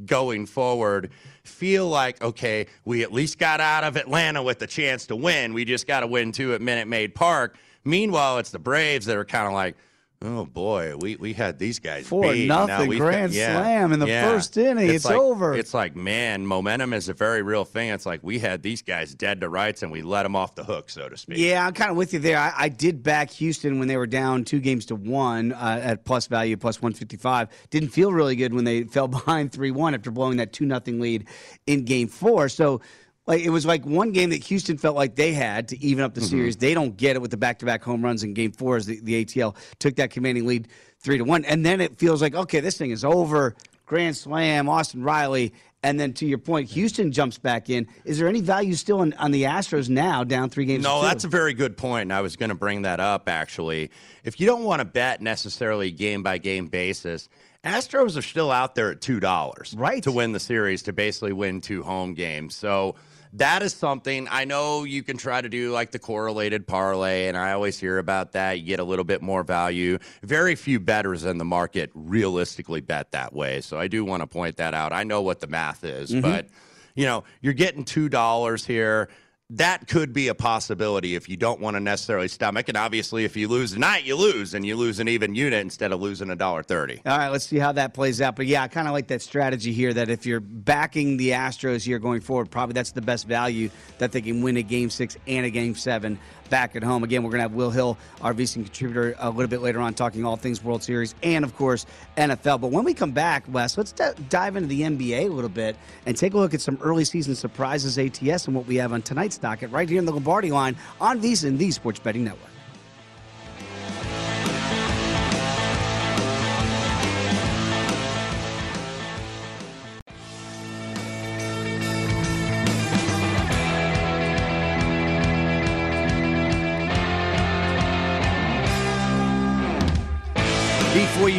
going 0.07 0.46
forward 0.46 1.11
feel 1.44 1.88
like, 1.88 2.22
okay, 2.22 2.66
we 2.85 3.02
at 3.02 3.12
least 3.12 3.38
got 3.38 3.61
out 3.61 3.85
of 3.85 3.96
Atlanta 3.96 4.42
with 4.42 4.59
the 4.59 4.66
chance 4.66 5.07
to 5.07 5.16
win. 5.16 5.55
We 5.55 5.64
just 5.64 5.87
got 5.87 6.00
to 6.00 6.07
win 6.07 6.33
two 6.33 6.55
at 6.55 6.61
Minute 6.61 6.88
Maid 6.88 7.14
Park. 7.14 7.57
Meanwhile, 7.85 8.38
it's 8.38 8.50
the 8.50 8.59
Braves 8.59 9.07
that 9.07 9.16
are 9.16 9.24
kind 9.24 9.46
of 9.46 9.52
like, 9.52 9.76
Oh 10.24 10.44
boy, 10.44 10.94
we, 10.96 11.16
we 11.16 11.32
had 11.32 11.58
these 11.58 11.80
guys 11.80 12.06
four 12.06 12.32
beat. 12.32 12.46
nothing 12.46 12.90
grand 12.90 13.32
yeah, 13.32 13.61
slam 13.61 13.92
in 13.92 13.98
the 13.98 14.06
yeah. 14.06 14.24
first 14.24 14.56
inning. 14.56 14.87
It's, 14.87 14.96
it's 14.96 15.04
like, 15.06 15.18
over. 15.18 15.54
It's 15.54 15.74
like 15.74 15.96
man, 15.96 16.46
momentum 16.46 16.92
is 16.92 17.08
a 17.08 17.12
very 17.12 17.42
real 17.42 17.64
thing. 17.64 17.90
It's 17.90 18.06
like 18.06 18.20
we 18.22 18.38
had 18.38 18.62
these 18.62 18.82
guys 18.82 19.14
dead 19.14 19.40
to 19.40 19.48
rights 19.48 19.82
and 19.82 19.90
we 19.90 20.02
let 20.02 20.22
them 20.22 20.37
off 20.37 20.54
the 20.54 20.62
hook, 20.62 20.90
so 20.90 21.08
to 21.08 21.16
speak. 21.16 21.38
Yeah, 21.38 21.66
I'm 21.66 21.72
kind 21.72 21.90
of 21.90 21.96
with 21.96 22.12
you 22.12 22.20
there. 22.20 22.38
I, 22.38 22.52
I 22.56 22.68
did 22.68 23.02
back 23.02 23.30
Houston 23.30 23.80
when 23.80 23.88
they 23.88 23.96
were 23.96 24.06
down 24.06 24.44
two 24.44 24.61
games 24.61 24.87
to 24.87 24.94
one 24.94 25.52
uh, 25.52 25.80
at 25.82 26.04
plus 26.04 26.28
value 26.28 26.56
plus 26.56 26.80
155. 26.80 27.48
Didn't 27.70 27.88
feel 27.88 28.12
really 28.12 28.37
good 28.37 28.54
when 28.54 28.64
they 28.64 28.82
fell 28.85 29.08
behind 29.08 29.50
three 29.50 29.72
one 29.72 29.94
after 29.94 30.11
blowing 30.12 30.37
that 30.37 30.52
two 30.52 30.66
nothing 30.66 31.00
lead 31.00 31.26
in 31.66 31.85
Game 31.85 32.06
Four. 32.06 32.48
So 32.48 32.80
like 33.26 33.42
it 33.42 33.50
was 33.50 33.64
like 33.64 33.85
one 33.87 34.12
game 34.12 34.30
that 34.30 34.42
Houston 34.44 34.78
felt 34.78 34.96
like 34.96 35.14
they 35.14 35.32
had 35.32 35.68
to 35.68 35.82
even 35.82 36.04
up 36.04 36.14
the 36.14 36.20
mm-hmm. 36.20 36.30
series. 36.30 36.56
They 36.56 36.74
don't 36.74 36.96
get 36.96 37.16
it 37.16 37.22
with 37.22 37.30
the 37.30 37.37
back-to-back 37.37 37.82
home 37.82 38.04
runs 38.04 38.22
in 38.24 38.35
Game 38.35 38.52
Four 38.52 38.76
as 38.76 38.87
the, 38.87 39.00
the 39.00 39.24
ATL 39.24 39.56
took 39.78 39.96
that 39.96 40.11
commanding 40.11 40.46
lead 40.46 40.68
three 41.00 41.18
to 41.18 41.24
one, 41.24 41.44
and 41.44 41.64
then 41.64 41.80
it 41.80 41.98
feels 41.98 42.20
like 42.20 42.35
okay, 42.35 42.61
this 42.61 42.76
thing 42.76 42.90
is 42.90 43.04
over. 43.04 43.54
Grand 43.85 44.16
Slam, 44.16 44.70
Austin 44.70 45.02
Riley, 45.02 45.52
and 45.82 46.00
then 46.00 46.14
to 46.14 46.26
your 46.26 46.38
point, 46.38 46.70
Houston 46.70 47.12
jumps 47.12 47.38
back 47.38 47.68
in. 47.68 47.87
Is 48.04 48.18
there 48.18 48.28
any 48.28 48.40
value 48.40 48.74
still 48.74 49.00
on, 49.00 49.12
on 49.14 49.32
the 49.32 49.42
Astros 49.42 49.88
now, 49.88 50.24
down 50.24 50.48
three 50.48 50.64
games? 50.64 50.82
No, 50.82 51.02
that's 51.02 51.24
a 51.24 51.28
very 51.28 51.52
good 51.52 51.76
point. 51.76 52.11
I 52.11 52.22
was 52.22 52.37
going 52.37 52.48
to 52.48 52.54
bring 52.54 52.82
that 52.82 53.00
up 53.00 53.28
actually. 53.28 53.90
If 54.24 54.40
you 54.40 54.46
don't 54.46 54.64
want 54.64 54.80
to 54.80 54.85
bet 54.85 55.20
necessarily 55.20 55.90
game 55.90 56.22
by 56.22 56.38
game 56.38 56.68
basis, 56.68 57.28
Astros 57.64 58.16
are 58.16 58.22
still 58.22 58.50
out 58.50 58.74
there 58.74 58.90
at 58.90 59.00
two 59.00 59.20
dollars, 59.20 59.74
right, 59.76 60.02
to 60.04 60.12
win 60.12 60.32
the 60.32 60.40
series 60.40 60.82
to 60.85 60.92
basically 60.92 61.32
win 61.32 61.61
two 61.61 61.82
home 61.82 62.14
games. 62.14 62.54
So 62.54 62.94
that 63.35 63.62
is 63.62 63.73
something 63.73 64.29
I 64.31 64.45
know 64.45 64.85
you 64.85 65.03
can 65.03 65.16
try 65.16 65.40
to 65.40 65.49
do 65.49 65.73
like 65.73 65.90
the 65.90 65.99
correlated 65.99 66.66
parlay, 66.66 67.29
and 67.29 67.37
I 67.37 67.53
always 67.53 67.79
hear 67.79 67.99
about 67.99 68.33
that. 68.33 68.61
You 68.61 68.66
get 68.66 68.81
a 68.81 68.85
little 68.85 69.05
bit 69.05 69.23
more 69.23 69.42
value. 69.42 69.99
Very 70.23 70.55
few 70.55 70.79
bettors 70.81 71.25
in 71.25 71.38
the 71.38 71.45
market 71.45 71.90
realistically 71.95 72.81
bet 72.81 73.12
that 73.12 73.33
way. 73.33 73.61
So 73.61 73.79
I 73.79 73.88
do 73.88 74.05
want 74.05 74.23
to 74.23 74.27
point 74.27 74.57
that 74.57 74.75
out. 74.75 74.92
I 74.92 75.05
know 75.05 75.23
what 75.23 75.40
the 75.40 75.47
math 75.47 75.85
is, 75.85 76.11
mm-hmm. 76.11 76.21
but 76.21 76.49
you 76.95 77.07
know, 77.07 77.25
you're 77.40 77.55
getting 77.55 77.85
two 77.85 78.09
dollars 78.09 78.66
here 78.66 79.09
that 79.57 79.87
could 79.87 80.12
be 80.12 80.29
a 80.29 80.35
possibility 80.35 81.15
if 81.15 81.29
you 81.29 81.37
don't 81.37 81.61
want 81.61 81.77
to 81.77 81.81
necessarily 81.81 82.29
stomach. 82.29 82.69
And 82.69 82.77
obviously, 82.77 83.25
if 83.25 83.37
you 83.37 83.49
lose 83.49 83.73
tonight, 83.73 84.05
you 84.05 84.17
lose, 84.17 84.55
and 84.55 84.65
you 84.65 84.77
lose 84.77 84.99
an 84.99 85.09
even 85.09 85.35
unit 85.35 85.61
instead 85.61 85.93
of 85.93 86.01
losing 86.01 86.31
a 86.31 86.37
dollar 86.37 86.62
thirty. 86.62 87.01
All 87.05 87.19
right, 87.19 87.29
let's 87.29 87.47
see 87.47 87.59
how 87.59 87.73
that 87.73 87.95
plays 87.95 88.21
out. 88.21 88.37
But 88.37 88.47
yeah, 88.47 88.62
I 88.62 88.69
kind 88.69 88.88
of 88.88 88.93
like 88.93 89.09
that 89.09 89.23
strategy 89.23 89.73
here. 89.73 89.93
That 89.93 90.09
if 90.09 90.27
you're 90.27 90.41
backing 90.41 91.17
the 91.17 91.31
Astros 91.31 91.85
here 91.85 91.99
going 91.99 92.21
forward, 92.21 92.51
probably 92.51 92.73
that's 92.73 92.93
the 92.93 93.03
best 93.03 93.27
value 93.27 93.71
that 93.99 94.12
they 94.12 94.21
can 94.21 94.43
win 94.43 94.57
a 94.57 94.62
game 94.62 94.91
six 94.91 95.17
and 95.27 95.45
a 95.45 95.51
game 95.51 95.75
seven 95.75 96.19
back 96.53 96.77
at 96.77 96.85
home. 96.85 97.03
Again, 97.03 97.23
we're 97.23 97.31
going 97.31 97.38
to 97.38 97.45
have 97.45 97.55
Will 97.55 97.71
Hill, 97.71 97.97
our 98.21 98.35
VC 98.35 98.57
contributor, 98.57 99.17
a 99.19 99.31
little 99.31 99.49
bit 99.49 99.62
later 99.62 99.81
on, 99.81 99.95
talking 99.95 100.23
all 100.27 100.37
things 100.37 100.62
World 100.62 100.83
Series 100.83 101.15
and, 101.23 101.47
of 101.47 101.57
course, 101.57 101.87
NFL. 102.19 102.61
But 102.61 102.71
when 102.71 102.85
we 102.85 102.93
come 102.93 103.12
back, 103.12 103.45
Wes, 103.49 103.79
let's 103.79 103.91
d- 103.91 104.05
dive 104.29 104.55
into 104.57 104.69
the 104.69 104.83
NBA 104.83 105.25
a 105.25 105.29
little 105.29 105.49
bit 105.49 105.77
and 106.05 106.15
take 106.15 106.35
a 106.35 106.37
look 106.37 106.53
at 106.53 106.61
some 106.61 106.79
early 106.83 107.07
season 107.07 107.35
surprises 107.35 107.99
ATS 107.99 108.47
and 108.47 108.55
what 108.55 108.67
we 108.67 108.77
have 108.77 108.93
on 108.93 109.01
tonight's 109.01 109.38
docket 109.38 109.71
right 109.71 109.88
here 109.88 109.99
in 109.99 110.05
the 110.05 110.12
Lombardi 110.12 110.51
line 110.51 110.77
on 111.01 111.23
VSiN, 111.23 111.57
the 111.57 111.71
Sports 111.71 111.99
Betting 111.99 112.23
Network. 112.23 112.52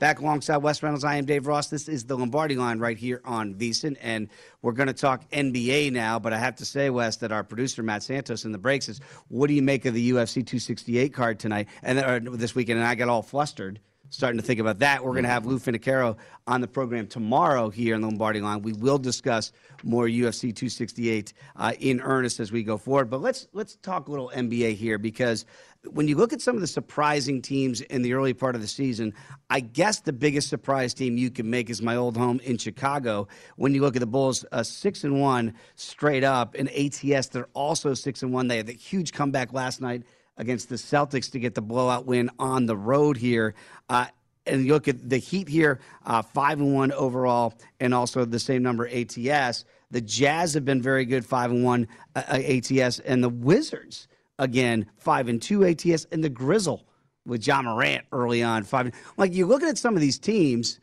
Back 0.00 0.20
alongside 0.20 0.56
Wes 0.56 0.82
Reynolds, 0.82 1.04
I 1.04 1.16
am 1.16 1.26
Dave 1.26 1.46
Ross. 1.46 1.66
This 1.66 1.86
is 1.86 2.06
the 2.06 2.16
Lombardi 2.16 2.56
line 2.56 2.78
right 2.78 2.96
here 2.96 3.20
on 3.22 3.54
VSiN, 3.54 3.98
and 4.00 4.30
we're 4.62 4.72
going 4.72 4.86
to 4.86 4.94
talk 4.94 5.28
NBA 5.30 5.92
now. 5.92 6.18
But 6.18 6.32
I 6.32 6.38
have 6.38 6.56
to 6.56 6.64
say, 6.64 6.88
Wes, 6.88 7.16
that 7.16 7.32
our 7.32 7.44
producer 7.44 7.82
Matt 7.82 8.02
Santos 8.02 8.46
in 8.46 8.52
the 8.52 8.56
breaks 8.56 8.88
is, 8.88 9.02
"What 9.28 9.48
do 9.48 9.52
you 9.52 9.60
make 9.60 9.84
of 9.84 9.92
the 9.92 10.12
UFC 10.12 10.36
268 10.36 11.12
card 11.12 11.38
tonight 11.38 11.68
and 11.82 11.98
or 11.98 12.18
this 12.34 12.54
weekend?" 12.54 12.78
And 12.78 12.88
I 12.88 12.94
got 12.94 13.10
all 13.10 13.20
flustered 13.20 13.78
starting 14.10 14.40
to 14.40 14.46
think 14.46 14.60
about 14.60 14.80
that. 14.80 15.04
We're 15.04 15.12
going 15.12 15.24
to 15.24 15.30
have 15.30 15.46
Lou 15.46 15.58
Finocchiaro 15.58 16.16
on 16.46 16.60
the 16.60 16.68
program 16.68 17.06
tomorrow 17.06 17.70
here 17.70 17.94
in 17.94 18.00
the 18.00 18.08
Lombardi 18.08 18.40
line. 18.40 18.62
We 18.62 18.72
will 18.72 18.98
discuss 18.98 19.52
more 19.82 20.06
UFC 20.06 20.54
268 20.54 21.32
uh, 21.56 21.72
in 21.78 22.00
earnest 22.00 22.40
as 22.40 22.52
we 22.52 22.62
go 22.62 22.76
forward. 22.76 23.08
But 23.08 23.20
let's 23.20 23.48
let's 23.52 23.76
talk 23.76 24.08
a 24.08 24.10
little 24.10 24.30
NBA 24.34 24.74
here 24.74 24.98
because 24.98 25.46
when 25.92 26.08
you 26.08 26.16
look 26.16 26.32
at 26.32 26.40
some 26.40 26.54
of 26.54 26.60
the 26.60 26.66
surprising 26.66 27.40
teams 27.40 27.80
in 27.80 28.02
the 28.02 28.12
early 28.12 28.34
part 28.34 28.54
of 28.54 28.60
the 28.60 28.66
season, 28.66 29.14
I 29.48 29.60
guess 29.60 30.00
the 30.00 30.12
biggest 30.12 30.48
surprise 30.48 30.94
team 30.94 31.16
you 31.16 31.30
can 31.30 31.48
make 31.48 31.70
is 31.70 31.80
my 31.80 31.96
old 31.96 32.16
home 32.16 32.40
in 32.40 32.58
Chicago. 32.58 33.28
When 33.56 33.74
you 33.74 33.80
look 33.80 33.96
at 33.96 34.00
the 34.00 34.06
Bulls, 34.06 34.44
uh, 34.52 34.62
six 34.62 35.04
and 35.04 35.20
one 35.20 35.54
straight 35.76 36.24
up, 36.24 36.54
in 36.54 36.68
ATS 36.68 37.28
they're 37.28 37.48
also 37.54 37.94
six 37.94 38.22
and 38.22 38.32
one. 38.32 38.48
They 38.48 38.58
had 38.58 38.68
a 38.68 38.72
huge 38.72 39.12
comeback 39.12 39.52
last 39.52 39.80
night 39.80 40.02
against 40.36 40.68
the 40.68 40.76
Celtics 40.76 41.30
to 41.32 41.38
get 41.38 41.54
the 41.54 41.62
blowout 41.62 42.06
win 42.06 42.30
on 42.38 42.66
the 42.66 42.76
road 42.76 43.16
here. 43.16 43.54
Uh, 43.88 44.06
and 44.46 44.64
you 44.64 44.72
look 44.72 44.88
at 44.88 45.08
the 45.08 45.18
Heat 45.18 45.48
here, 45.48 45.80
uh, 46.04 46.22
five 46.22 46.60
and 46.60 46.74
one 46.74 46.92
overall, 46.92 47.54
and 47.78 47.94
also 47.94 48.24
the 48.24 48.38
same 48.38 48.62
number 48.62 48.88
ATS. 48.88 49.64
The 49.90 50.00
Jazz 50.00 50.54
have 50.54 50.64
been 50.64 50.80
very 50.80 51.04
good, 51.04 51.24
five 51.24 51.50
and 51.50 51.64
one 51.64 51.88
uh, 52.14 52.22
ATS, 52.30 53.00
and 53.00 53.22
the 53.22 53.28
Wizards 53.28 54.08
again, 54.40 54.86
five 54.96 55.28
and 55.28 55.40
two 55.40 55.64
ATS, 55.64 56.06
and 56.10 56.24
the 56.24 56.28
Grizzle 56.28 56.84
with 57.24 57.46
Ja 57.46 57.62
Morant 57.62 58.04
early 58.10 58.42
on 58.42 58.64
five. 58.64 58.90
Like 59.16 59.34
you're 59.34 59.46
looking 59.46 59.68
at 59.68 59.78
some 59.78 59.94
of 59.94 60.00
these 60.00 60.18
teams, 60.18 60.80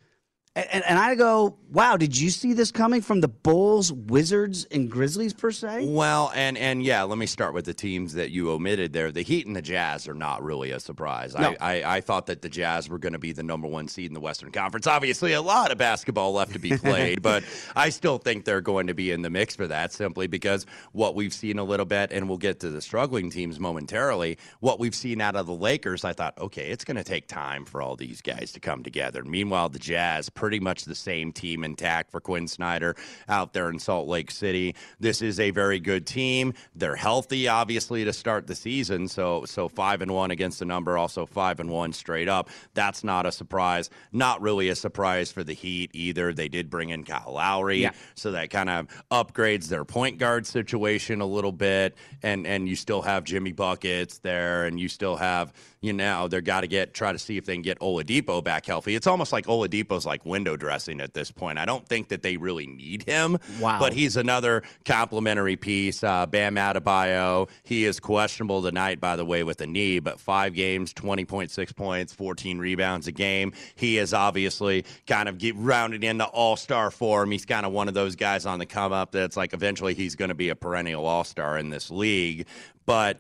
And, 0.58 0.84
and 0.86 0.98
I 0.98 1.14
go, 1.14 1.56
wow, 1.70 1.98
did 1.98 2.18
you 2.18 2.32
see 2.32 2.54
this 2.54 2.72
coming 2.72 3.02
from 3.02 3.22
the 3.22 3.28
Bulls, 3.28 3.94
Wizards, 3.94 4.66
and 4.72 4.90
Grizzlies 4.90 5.32
per 5.32 5.52
se? 5.52 5.86
Well, 5.88 6.32
and 6.34 6.58
and 6.58 6.82
yeah, 6.82 7.04
let 7.04 7.20
me 7.20 7.28
start 7.28 7.54
with 7.54 7.66
the 7.66 7.76
teams 7.76 8.14
that 8.14 8.32
you 8.32 8.50
omitted 8.50 8.92
there. 8.92 9.12
The 9.12 9.22
Heat 9.22 9.46
and 9.46 9.56
the 9.56 9.62
Jazz 9.62 10.08
are 10.08 10.16
not 10.16 10.44
really 10.44 10.72
a 10.72 10.80
surprise. 10.80 11.36
No. 11.36 11.56
I, 11.60 11.82
I, 11.82 11.98
I 11.98 12.02
thought 12.02 12.26
that 12.26 12.42
the 12.42 12.50
Jazz 12.50 12.90
were 12.90 12.98
going 12.98 13.14
to 13.14 13.20
be 13.20 13.34
the 13.34 13.44
number 13.44 13.68
one 13.68 13.88
seed 13.88 14.10
in 14.10 14.16
the 14.16 14.20
Western 14.20 14.52
Conference. 14.52 14.88
Obviously, 14.88 15.34
a 15.34 15.42
lot 15.42 15.72
of 15.72 15.78
basketball 15.78 16.34
left 16.34 16.54
to 16.54 16.60
be 16.60 16.76
played, 16.78 17.22
but 17.22 17.44
I 17.76 17.90
still 17.90 18.18
think 18.18 18.46
they're 18.46 18.60
going 18.60 18.88
to 18.88 18.96
be 18.96 19.12
in 19.12 19.22
the 19.22 19.30
mix 19.30 19.56
for 19.56 19.68
that 19.68 19.94
simply 19.94 20.26
because 20.26 20.66
what 20.92 21.14
we've 21.14 21.34
seen 21.34 21.60
a 21.60 21.64
little 21.64 21.86
bit, 21.86 22.12
and 22.12 22.28
we'll 22.28 22.40
get 22.40 22.60
to 22.62 22.72
the 22.72 22.82
struggling 22.82 23.30
teams 23.30 23.60
momentarily. 23.60 24.40
What 24.60 24.80
we've 24.80 24.96
seen 24.96 25.22
out 25.22 25.36
of 25.36 25.46
the 25.46 25.54
Lakers, 25.54 26.04
I 26.04 26.14
thought, 26.14 26.36
okay, 26.40 26.72
it's 26.72 26.84
going 26.84 26.98
to 26.98 27.04
take 27.04 27.28
time 27.28 27.64
for 27.64 27.80
all 27.80 27.96
these 27.96 28.22
guys 28.22 28.52
to 28.54 28.60
come 28.60 28.82
together. 28.82 29.24
Meanwhile, 29.24 29.70
the 29.70 29.80
Jazz, 29.80 30.30
pretty 30.48 30.60
much 30.62 30.86
the 30.86 30.96
same 30.96 31.34
team 31.34 31.66
intact 31.66 32.10
for 32.10 32.22
Quin 32.22 32.48
Snyder 32.48 32.96
out 33.28 33.52
there 33.52 33.70
in 33.70 33.78
Salt 33.78 34.08
Lake 34.08 34.32
City. 34.32 34.76
This 34.98 35.22
is 35.22 35.42
a 35.42 35.52
very 35.52 35.78
good 35.78 36.08
team. 36.08 36.54
They're 36.74 36.96
healthy, 36.96 37.50
obviously, 37.50 38.06
to 38.06 38.14
start 38.14 38.48
the 38.48 38.56
season. 38.56 39.10
So, 39.10 39.44
so 39.44 39.68
five 39.68 40.02
and 40.02 40.10
one 40.14 40.32
against 40.32 40.60
the 40.60 40.66
number, 40.66 40.98
also 40.98 41.26
five 41.26 41.60
and 41.60 41.70
one 41.70 41.92
straight 41.92 42.30
up. 42.30 42.50
That's 42.76 43.04
not 43.04 43.26
a 43.26 43.32
surprise. 43.34 43.90
Not 44.14 44.40
really 44.42 44.70
a 44.70 44.76
surprise 44.76 45.34
for 45.34 45.44
the 45.44 45.52
Heat 45.52 45.92
either. 45.94 46.32
They 46.32 46.48
did 46.48 46.70
bring 46.70 46.92
in 46.92 47.04
Kyle 47.04 47.34
Lowry, 47.34 47.80
Yeah. 47.82 47.92
so 48.16 48.32
that 48.32 48.50
kind 48.50 48.70
of 48.70 48.88
upgrades 49.12 49.68
their 49.68 49.84
point 49.84 50.18
guard 50.18 50.48
situation 50.48 51.20
a 51.20 51.26
little 51.26 51.52
bit. 51.52 51.98
And 52.24 52.48
and 52.48 52.70
you 52.70 52.78
still 52.78 53.02
have 53.02 53.26
Jimmy 53.26 53.52
buckets 53.52 54.20
there, 54.20 54.64
and 54.66 54.80
you 54.80 54.88
still 54.88 55.18
have 55.18 55.52
you 55.82 55.92
know 55.94 56.28
they're 56.30 56.40
got 56.42 56.62
to 56.62 56.68
get 56.68 56.94
try 56.94 57.12
to 57.12 57.20
see 57.20 57.36
if 57.36 57.46
they 57.46 57.54
can 57.54 57.62
get 57.62 57.80
Oladipo 57.80 58.42
back 58.42 58.66
healthy. 58.66 58.96
It's 58.96 59.08
almost 59.08 59.34
like 59.34 59.46
Oladipo's 59.48 60.06
like 60.06 60.24
window 60.38 60.56
dressing 60.56 61.02
at 61.02 61.16
this 61.16 61.32
point. 61.32 61.58
I 61.58 61.66
don't 61.66 61.84
think 61.88 62.10
that 62.10 62.22
they 62.22 62.38
really 62.38 62.68
need 62.68 63.02
him. 63.02 63.40
Wow. 63.60 63.80
but 63.80 63.92
he's 63.92 64.18
another 64.18 64.62
complimentary 64.86 65.56
piece. 65.56 66.04
Uh, 66.04 66.28
Bam 66.28 66.58
Adebayo, 66.58 67.50
he 67.64 67.86
is 67.86 68.00
questionable 68.00 68.62
tonight, 68.62 69.00
by 69.00 69.16
the 69.16 69.26
way, 69.26 69.42
with 69.42 69.60
a 69.62 69.66
knee, 69.66 69.98
but 69.98 70.20
five 70.20 70.54
games, 70.54 70.94
20.6 70.94 71.76
points, 71.76 72.14
14 72.14 72.60
rebounds 72.60 73.08
a 73.08 73.12
game. 73.12 73.52
He 73.74 73.98
is 73.98 74.14
obviously 74.14 74.86
kind 75.08 75.28
of 75.28 75.40
get 75.40 75.56
rounded 75.56 76.04
into 76.04 76.26
all 76.26 76.56
star 76.56 76.92
form. 76.92 77.32
He's 77.32 77.46
kind 77.46 77.66
of 77.66 77.72
one 77.72 77.88
of 77.88 77.96
those 77.96 78.16
guys 78.16 78.46
on 78.46 78.60
the 78.60 78.68
come 78.68 78.94
up 78.94 79.12
that's 79.12 79.36
like 79.36 79.54
eventually 79.54 79.96
he's 79.96 80.14
going 80.14 80.30
to 80.30 80.36
be 80.36 80.50
a 80.50 80.56
perennial 80.56 81.08
all 81.08 81.24
star 81.24 81.58
in 81.58 81.72
this 81.72 81.90
league. 81.90 82.46
But, 82.86 83.18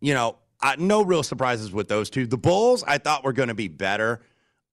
you 0.00 0.14
know, 0.14 0.38
uh, 0.60 0.74
no 0.80 1.04
real 1.04 1.22
surprises 1.22 1.70
with 1.70 1.86
those 1.86 2.10
two. 2.10 2.26
The 2.26 2.36
Bulls, 2.36 2.82
I 2.82 2.98
thought 2.98 3.22
were 3.22 3.32
going 3.32 3.50
to 3.50 3.54
be 3.54 3.68
better. 3.68 4.20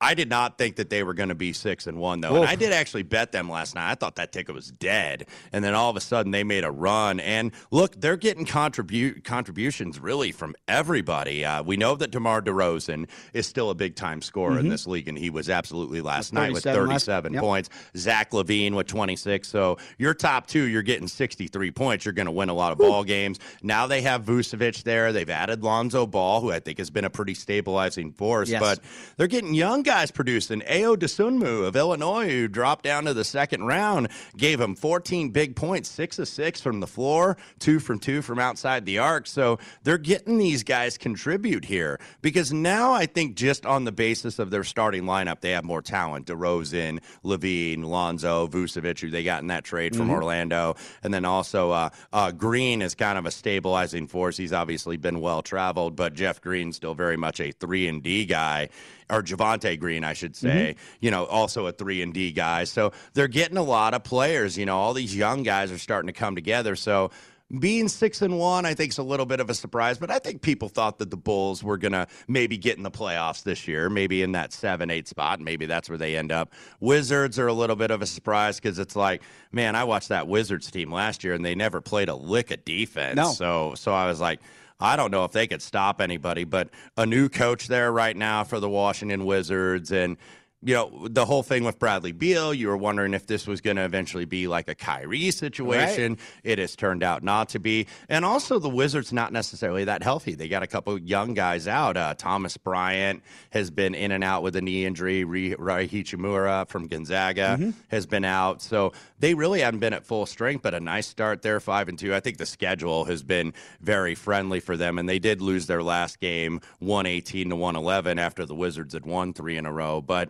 I 0.04 0.14
did 0.14 0.30
not 0.30 0.58
think 0.58 0.76
that 0.76 0.90
they 0.90 1.02
were 1.04 1.14
going 1.14 1.30
to 1.30 1.36
be 1.36 1.54
six 1.54 1.88
and 1.88 1.98
one 1.98 2.22
though. 2.22 2.36
And 2.36 2.46
I 2.46 2.56
did 2.56 2.74
actually 2.74 3.04
bet 3.04 3.32
them 3.32 3.50
last 3.50 3.74
night. 3.76 3.90
I 3.90 3.96
thought 3.96 4.18
that 4.18 4.32
ticket 4.34 4.54
was 4.54 4.70
dead, 4.72 5.28
and 5.54 5.64
then 5.64 5.74
all 5.74 5.90
of 5.90 5.96
a 5.96 6.02
sudden 6.02 6.32
they 6.32 6.44
made 6.44 6.64
a 6.66 6.72
run. 6.72 7.20
And 7.22 7.52
look, 7.72 8.00
they're 8.00 8.18
getting 8.18 8.46
contribute 8.46 9.24
contributions 9.24 10.00
really 10.00 10.32
from 10.34 10.56
everybody. 10.68 11.46
Uh, 11.46 11.64
we 11.64 11.78
know 11.78 11.96
that 11.96 12.12
DeMar 12.12 12.42
DeRozan 12.42 13.08
is 13.34 13.48
still 13.48 13.70
a 13.70 13.76
big 13.76 13.96
time 13.96 14.22
scorer 14.22 14.60
in 14.60 14.66
Mhm. 14.66 14.70
this 14.72 14.86
league, 14.86 15.08
and 15.08 15.18
he 15.18 15.30
was 15.30 15.50
absolutely 15.50 16.02
last 16.02 16.34
night 16.34 16.52
with 16.52 16.64
37 16.64 16.90
last- 16.90 17.06
37 17.06 17.34
yep. 17.34 17.42
points. 17.42 17.70
Zach 17.96 18.32
LaVine 18.32 18.74
with 18.76 18.88
26. 18.88 19.48
So 19.48 19.78
your 19.98 20.14
top 20.14 20.48
two, 20.48 20.64
you're 20.68 20.82
getting 20.82 21.08
63 21.08 21.72
points. 21.72 22.04
You're 22.04 22.14
going 22.14 22.26
to 22.26 22.32
win 22.32 22.50
a 22.50 22.54
lot 22.54 22.74
of 22.74 22.78
ball 22.78 23.06
games. 23.06 23.40
Now 23.62 23.88
they 23.88 24.02
have 24.02 24.26
Vucevic 24.26 24.84
there. 24.84 25.14
They've 25.14 25.30
added 25.30 25.64
Lonzo 25.64 26.06
Ball, 26.06 26.42
who 26.42 26.52
I 26.52 26.60
think 26.60 26.78
has 26.80 26.90
been 26.90 27.06
a 27.06 27.10
pretty 27.10 27.36
stabilizing 27.36 28.12
force. 28.12 28.50
Yes. 28.50 28.60
But 28.60 28.80
they're 29.16 29.28
getting 29.28 29.54
young 29.54 29.82
guys 29.84 29.93
producing. 30.12 30.62
Ayo 30.62 30.96
Dosunmu 30.96 31.66
of 31.68 31.76
Illinois, 31.76 32.30
who 32.30 32.48
dropped 32.48 32.84
down 32.84 33.06
to 33.06 33.14
the 33.14 33.24
second 33.24 33.66
round, 33.66 34.10
gave 34.38 34.60
him 34.60 34.76
14 34.76 35.30
big 35.30 35.56
points, 35.56 35.90
six 35.90 36.20
of 36.20 36.28
six 36.28 36.60
from 36.62 36.80
the 36.80 36.88
floor, 36.88 37.38
two 37.60 37.80
from 37.80 38.00
two 38.00 38.22
from 38.22 38.40
outside 38.40 38.86
the 38.86 39.00
arc. 39.00 39.28
So 39.28 39.60
they're 39.84 39.98
getting 39.98 40.38
these 40.38 40.64
guys 40.64 40.98
contribute 40.98 41.66
here 41.66 42.00
because 42.22 42.52
now 42.54 42.94
I 42.94 43.06
think 43.06 43.36
just 43.36 43.66
on 43.66 43.84
the 43.86 43.92
basis 43.92 44.40
of 44.40 44.50
their 44.52 44.64
starting 44.64 45.04
lineup, 45.04 45.42
they 45.42 45.52
have 45.52 45.64
more 45.64 45.82
talent. 45.82 46.28
DeRozan, 46.28 47.00
LaVine, 47.24 47.84
Lonzo, 47.84 48.48
Vucevic, 48.48 49.00
who 49.00 49.10
they 49.10 49.24
got 49.24 49.42
in 49.42 49.48
that 49.48 49.64
trade 49.64 49.96
from 49.96 50.08
Mhm. 50.08 50.14
Orlando, 50.14 50.76
and 51.04 51.14
then 51.14 51.26
also 51.26 51.72
uh, 51.72 51.90
uh, 52.12 52.32
Green 52.32 52.82
is 52.82 52.96
kind 52.96 53.18
of 53.18 53.26
a 53.26 53.32
stabilizing 53.32 54.08
force. 54.08 54.38
He's 54.38 54.54
obviously 54.54 54.98
been 54.98 55.20
well 55.22 55.42
traveled, 55.42 55.96
but 55.96 56.14
Jeff 56.14 56.42
Green's 56.42 56.76
still 56.76 56.94
very 56.94 57.18
much 57.18 57.40
a 57.40 57.52
three 57.52 57.88
and 57.88 58.02
D 58.04 58.26
guy, 58.26 58.70
or 59.10 59.22
Javonte 59.22 59.80
Green, 59.80 60.04
I 60.04 60.14
should 60.14 60.34
mm-hmm. 60.34 60.48
say. 60.48 60.76
You 61.00 61.12
know, 61.12 61.26
also 61.26 61.68
a 61.68 61.72
three 61.72 62.02
and 62.02 62.14
D 62.14 62.32
guy. 62.32 62.64
So 62.64 62.92
they're 63.14 63.28
getting 63.28 63.58
a 63.58 63.64
lot 63.64 63.94
of 63.94 64.04
players. 64.04 64.58
You 64.58 64.66
know, 64.66 64.78
all 64.78 64.94
these 64.94 65.16
young 65.16 65.44
guys 65.44 65.72
are 65.72 65.78
starting 65.78 66.08
to 66.08 66.14
come 66.14 66.36
together. 66.36 66.76
So 66.76 67.12
being 67.60 67.88
six 67.88 68.22
and 68.22 68.40
one, 68.40 68.66
I 68.66 68.74
think 68.74 68.92
is 68.92 68.98
a 68.98 69.04
little 69.04 69.26
bit 69.26 69.40
of 69.40 69.50
a 69.50 69.54
surprise, 69.54 69.98
but 69.98 70.10
I 70.10 70.20
think 70.20 70.42
people 70.42 70.70
thought 70.70 70.98
that 71.00 71.12
the 71.12 71.18
Bulls 71.18 71.64
were 71.64 71.78
gonna 71.78 72.08
maybe 72.28 72.58
get 72.58 72.78
in 72.78 72.84
the 72.84 72.92
playoffs 72.92 73.44
this 73.44 73.68
year, 73.68 73.90
maybe 73.90 74.24
in 74.24 74.32
that 74.32 74.54
seven, 74.54 74.90
eight 74.90 75.08
spot. 75.08 75.40
Maybe 75.40 75.66
that's 75.66 75.90
where 75.90 75.98
they 75.98 76.16
end 76.16 76.32
up. 76.32 76.52
Wizards 76.80 77.38
are 77.38 77.48
a 77.48 77.54
little 77.54 77.76
bit 77.76 77.92
of 77.92 78.02
a 78.02 78.06
surprise 78.06 78.60
because 78.60 78.80
it's 78.80 78.96
like, 78.96 79.22
man, 79.52 79.76
I 79.76 79.84
watched 79.84 80.10
that 80.10 80.28
Wizards 80.28 80.72
team 80.72 80.92
last 80.92 81.24
year 81.24 81.34
and 81.34 81.46
they 81.46 81.56
never 81.56 81.80
played 81.80 82.10
a 82.10 82.16
lick 82.16 82.50
of 82.50 82.66
defense. 82.66 83.18
No. 83.18 83.32
So 83.32 83.74
so 83.76 83.94
I 83.94 84.08
was 84.08 84.20
like, 84.20 84.40
I 84.84 84.98
don't 84.98 85.12
know 85.12 85.24
if 85.24 85.32
they 85.32 85.48
could 85.48 85.62
stop 85.62 86.02
anybody, 86.02 86.44
but 86.44 86.70
a 86.98 87.06
new 87.06 87.30
coach 87.30 87.68
there 87.68 87.90
right 87.90 88.16
now 88.16 88.44
for 88.44 88.60
the 88.60 88.70
Washington 88.70 89.24
Wizards 89.26 89.94
and 89.94 90.18
you 90.66 90.74
know, 90.76 91.08
the 91.10 91.26
whole 91.26 91.44
thing 91.44 91.64
with 91.64 91.78
Bradley 91.80 92.12
Beal, 92.12 92.54
you 92.54 92.68
were 92.68 92.78
wondering 92.78 93.14
if 93.14 93.28
this 93.28 93.46
was 93.48 93.60
going 93.62 93.76
to 93.78 93.84
eventually 93.84 94.26
be 94.26 94.48
like 94.48 94.68
a 94.68 94.76
Kyrie 94.76 95.30
situation. 95.32 96.18
It 96.44 96.60
has 96.60 96.76
turned 96.76 97.04
out 97.04 97.24
not 97.24 97.50
to 97.50 97.60
be. 97.60 97.88
And 98.08 98.24
also, 98.24 98.60
the 98.60 98.70
Wizards 98.70 99.12
not 99.12 99.34
necessarily 99.34 99.84
that 99.86 100.04
healthy. 100.04 100.36
They 100.36 100.48
got 100.48 100.64
a 100.64 100.68
couple 100.68 100.98
young 100.98 101.34
guys 101.34 101.68
out. 101.68 101.98
Uh, 101.98 102.14
Thomas 102.16 102.56
Bryant 102.58 103.24
has 103.52 103.72
been 103.72 103.94
in 103.96 104.12
and 104.12 104.24
out 104.24 104.44
with 104.44 104.56
a 104.56 104.62
knee 104.62 104.86
injury. 104.86 105.24
Rui 105.24 105.56
Hachimura 105.88 106.68
from 106.68 106.88
Gonzaga 106.88 107.58
Mhm. 107.60 107.74
has 107.90 108.06
been 108.06 108.26
out. 108.26 108.62
So 108.62 108.94
they 109.20 109.34
really 109.34 109.62
haven't 109.62 109.80
been 109.80 109.94
at 109.94 110.06
full 110.06 110.26
strength, 110.26 110.62
but 110.62 110.74
a 110.74 110.80
nice 110.80 111.08
start 111.08 111.42
there, 111.42 111.60
five 111.60 111.90
and 111.90 112.00
two. 112.00 112.14
I 112.16 112.20
think 112.20 112.38
the 112.38 112.46
schedule 112.46 113.06
has 113.06 113.24
been 113.24 113.54
very 113.82 114.16
friendly 114.16 114.60
for 114.60 114.78
them, 114.78 114.98
and 114.98 115.10
they 115.10 115.20
did 115.20 115.42
lose 115.42 115.68
their 115.68 115.84
last 115.84 116.20
game, 116.20 116.62
one 116.80 117.06
eighteen 117.06 117.50
to 117.50 117.56
one 117.56 117.76
eleven, 117.76 118.18
after 118.20 118.46
the 118.46 118.56
Wizards 118.56 118.94
had 118.94 119.06
won 119.06 119.34
three 119.34 119.58
in 119.58 119.66
a 119.66 119.72
row. 119.72 120.02
But 120.02 120.30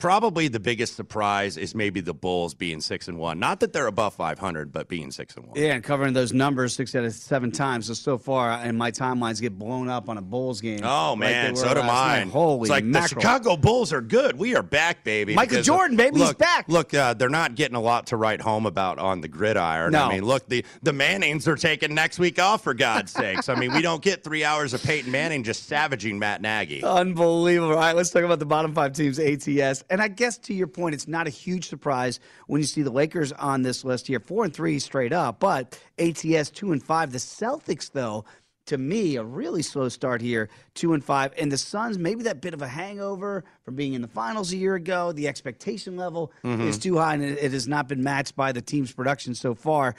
probably 0.00 0.48
the 0.48 0.58
biggest 0.58 0.96
surprise 0.96 1.56
is 1.56 1.74
maybe 1.74 2.00
the 2.00 2.14
Bulls 2.14 2.54
being 2.54 2.80
six 2.80 3.06
and 3.06 3.18
one. 3.18 3.38
Not 3.38 3.60
that 3.60 3.72
they're 3.72 3.86
above 3.86 4.14
five 4.14 4.38
hundred, 4.38 4.72
but 4.72 4.88
being 4.88 5.10
six 5.12 5.36
and 5.36 5.46
one. 5.46 5.56
Yeah, 5.56 5.74
and 5.74 5.84
covering 5.84 6.14
those 6.14 6.32
numbers 6.32 6.74
six 6.74 6.94
out 6.94 7.04
of 7.04 7.12
seven 7.12 7.52
times. 7.52 7.86
So 7.86 7.94
so 7.94 8.18
far, 8.18 8.50
and 8.50 8.76
my 8.76 8.90
timelines 8.90 9.40
get 9.40 9.58
blown 9.58 9.88
up 9.88 10.08
on 10.08 10.18
a 10.18 10.22
Bulls 10.22 10.60
game. 10.60 10.80
Oh 10.82 11.14
man, 11.14 11.54
so 11.54 11.68
do 11.68 11.80
last 11.80 11.86
night. 11.86 11.86
mine. 11.86 12.30
Holy 12.30 12.62
it's 12.62 12.70
like 12.70 12.84
mackerel. 12.84 13.02
the 13.02 13.20
Chicago 13.20 13.56
Bulls 13.56 13.92
are 13.92 14.00
good. 14.00 14.36
We 14.36 14.56
are 14.56 14.62
back, 14.62 15.04
baby. 15.04 15.34
Michael 15.34 15.62
Jordan, 15.62 15.96
baby, 15.96 16.18
he's 16.18 16.28
look, 16.28 16.38
back. 16.38 16.68
Look, 16.68 16.94
uh, 16.94 17.14
they're 17.14 17.28
not 17.28 17.54
getting 17.54 17.76
a 17.76 17.80
lot 17.80 18.08
to 18.08 18.16
write 18.16 18.40
home 18.40 18.66
about 18.66 18.98
on 18.98 19.20
the 19.20 19.28
gridiron. 19.28 19.92
No. 19.92 20.06
I 20.06 20.14
mean, 20.14 20.24
look, 20.24 20.48
the 20.48 20.64
the 20.82 20.92
Mannings 20.92 21.46
are 21.46 21.56
taking 21.56 21.94
next 21.94 22.18
week 22.18 22.40
off 22.40 22.64
for 22.64 22.74
God's 22.74 23.12
sakes. 23.12 23.48
I 23.48 23.54
mean, 23.54 23.72
we 23.74 23.82
don't 23.82 24.02
get 24.02 24.24
three 24.24 24.44
hours 24.44 24.74
of 24.74 24.82
Peyton 24.82 25.10
Manning 25.10 25.44
just 25.44 25.66
savaging 25.66 26.18
Matt 26.18 26.40
Nagy. 26.40 26.82
Unbelievable. 26.82 27.74
All 27.74 27.80
right, 27.80 27.94
let's 27.94 28.10
talk 28.10 28.24
about 28.24 28.38
the 28.38 28.46
bottom 28.46 28.74
five 28.74 28.92
teams, 28.92 29.18
ATS. 29.18 29.84
And 29.90 30.00
I 30.00 30.08
guess 30.08 30.38
to 30.38 30.54
your 30.54 30.68
point, 30.68 30.94
it's 30.94 31.08
not 31.08 31.26
a 31.26 31.30
huge 31.30 31.68
surprise 31.68 32.20
when 32.46 32.60
you 32.60 32.66
see 32.66 32.82
the 32.82 32.92
Lakers 32.92 33.32
on 33.32 33.62
this 33.62 33.84
list 33.84 34.06
here, 34.06 34.20
four 34.20 34.44
and 34.44 34.54
three 34.54 34.78
straight 34.78 35.12
up, 35.12 35.40
but 35.40 35.78
ATS 35.98 36.50
two 36.50 36.70
and 36.72 36.82
five. 36.82 37.10
The 37.10 37.18
Celtics, 37.18 37.90
though, 37.90 38.24
to 38.66 38.78
me, 38.78 39.16
a 39.16 39.24
really 39.24 39.62
slow 39.62 39.88
start 39.88 40.20
here, 40.22 40.48
two 40.74 40.94
and 40.94 41.04
five. 41.04 41.32
And 41.36 41.50
the 41.50 41.58
Suns, 41.58 41.98
maybe 41.98 42.22
that 42.22 42.40
bit 42.40 42.54
of 42.54 42.62
a 42.62 42.68
hangover 42.68 43.42
from 43.64 43.74
being 43.74 43.94
in 43.94 44.00
the 44.00 44.06
finals 44.08 44.52
a 44.52 44.56
year 44.56 44.76
ago. 44.76 45.10
The 45.10 45.26
expectation 45.26 45.96
level 45.96 46.32
Mhm. 46.44 46.68
is 46.68 46.78
too 46.78 46.96
high, 46.96 47.14
and 47.14 47.24
it 47.24 47.50
has 47.52 47.66
not 47.66 47.88
been 47.88 48.04
matched 48.04 48.36
by 48.36 48.52
the 48.52 48.62
team's 48.62 48.92
production 48.92 49.34
so 49.34 49.56
far. 49.56 49.96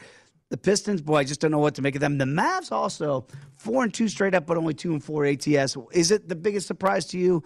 The 0.52 0.58
Pistons, 0.58 1.02
boy, 1.02 1.18
I 1.18 1.24
just 1.26 1.40
don't 1.42 1.52
know 1.52 1.60
what 1.60 1.76
to 1.76 1.82
make 1.82 1.96
of 1.96 2.02
them. 2.02 2.18
The 2.18 2.26
Mavs 2.26 2.72
also 2.72 3.26
four 3.58 3.84
and 3.84 3.94
two 3.94 4.08
straight 4.08 4.34
up, 4.36 4.46
but 4.46 4.58
only 4.58 4.74
two 4.74 4.92
and 4.94 5.04
four 5.04 5.26
ATS. 5.26 5.76
Is 5.92 6.12
it 6.12 6.30
the 6.30 6.36
biggest 6.36 6.68
surprise 6.68 7.06
to 7.08 7.18
you? 7.18 7.44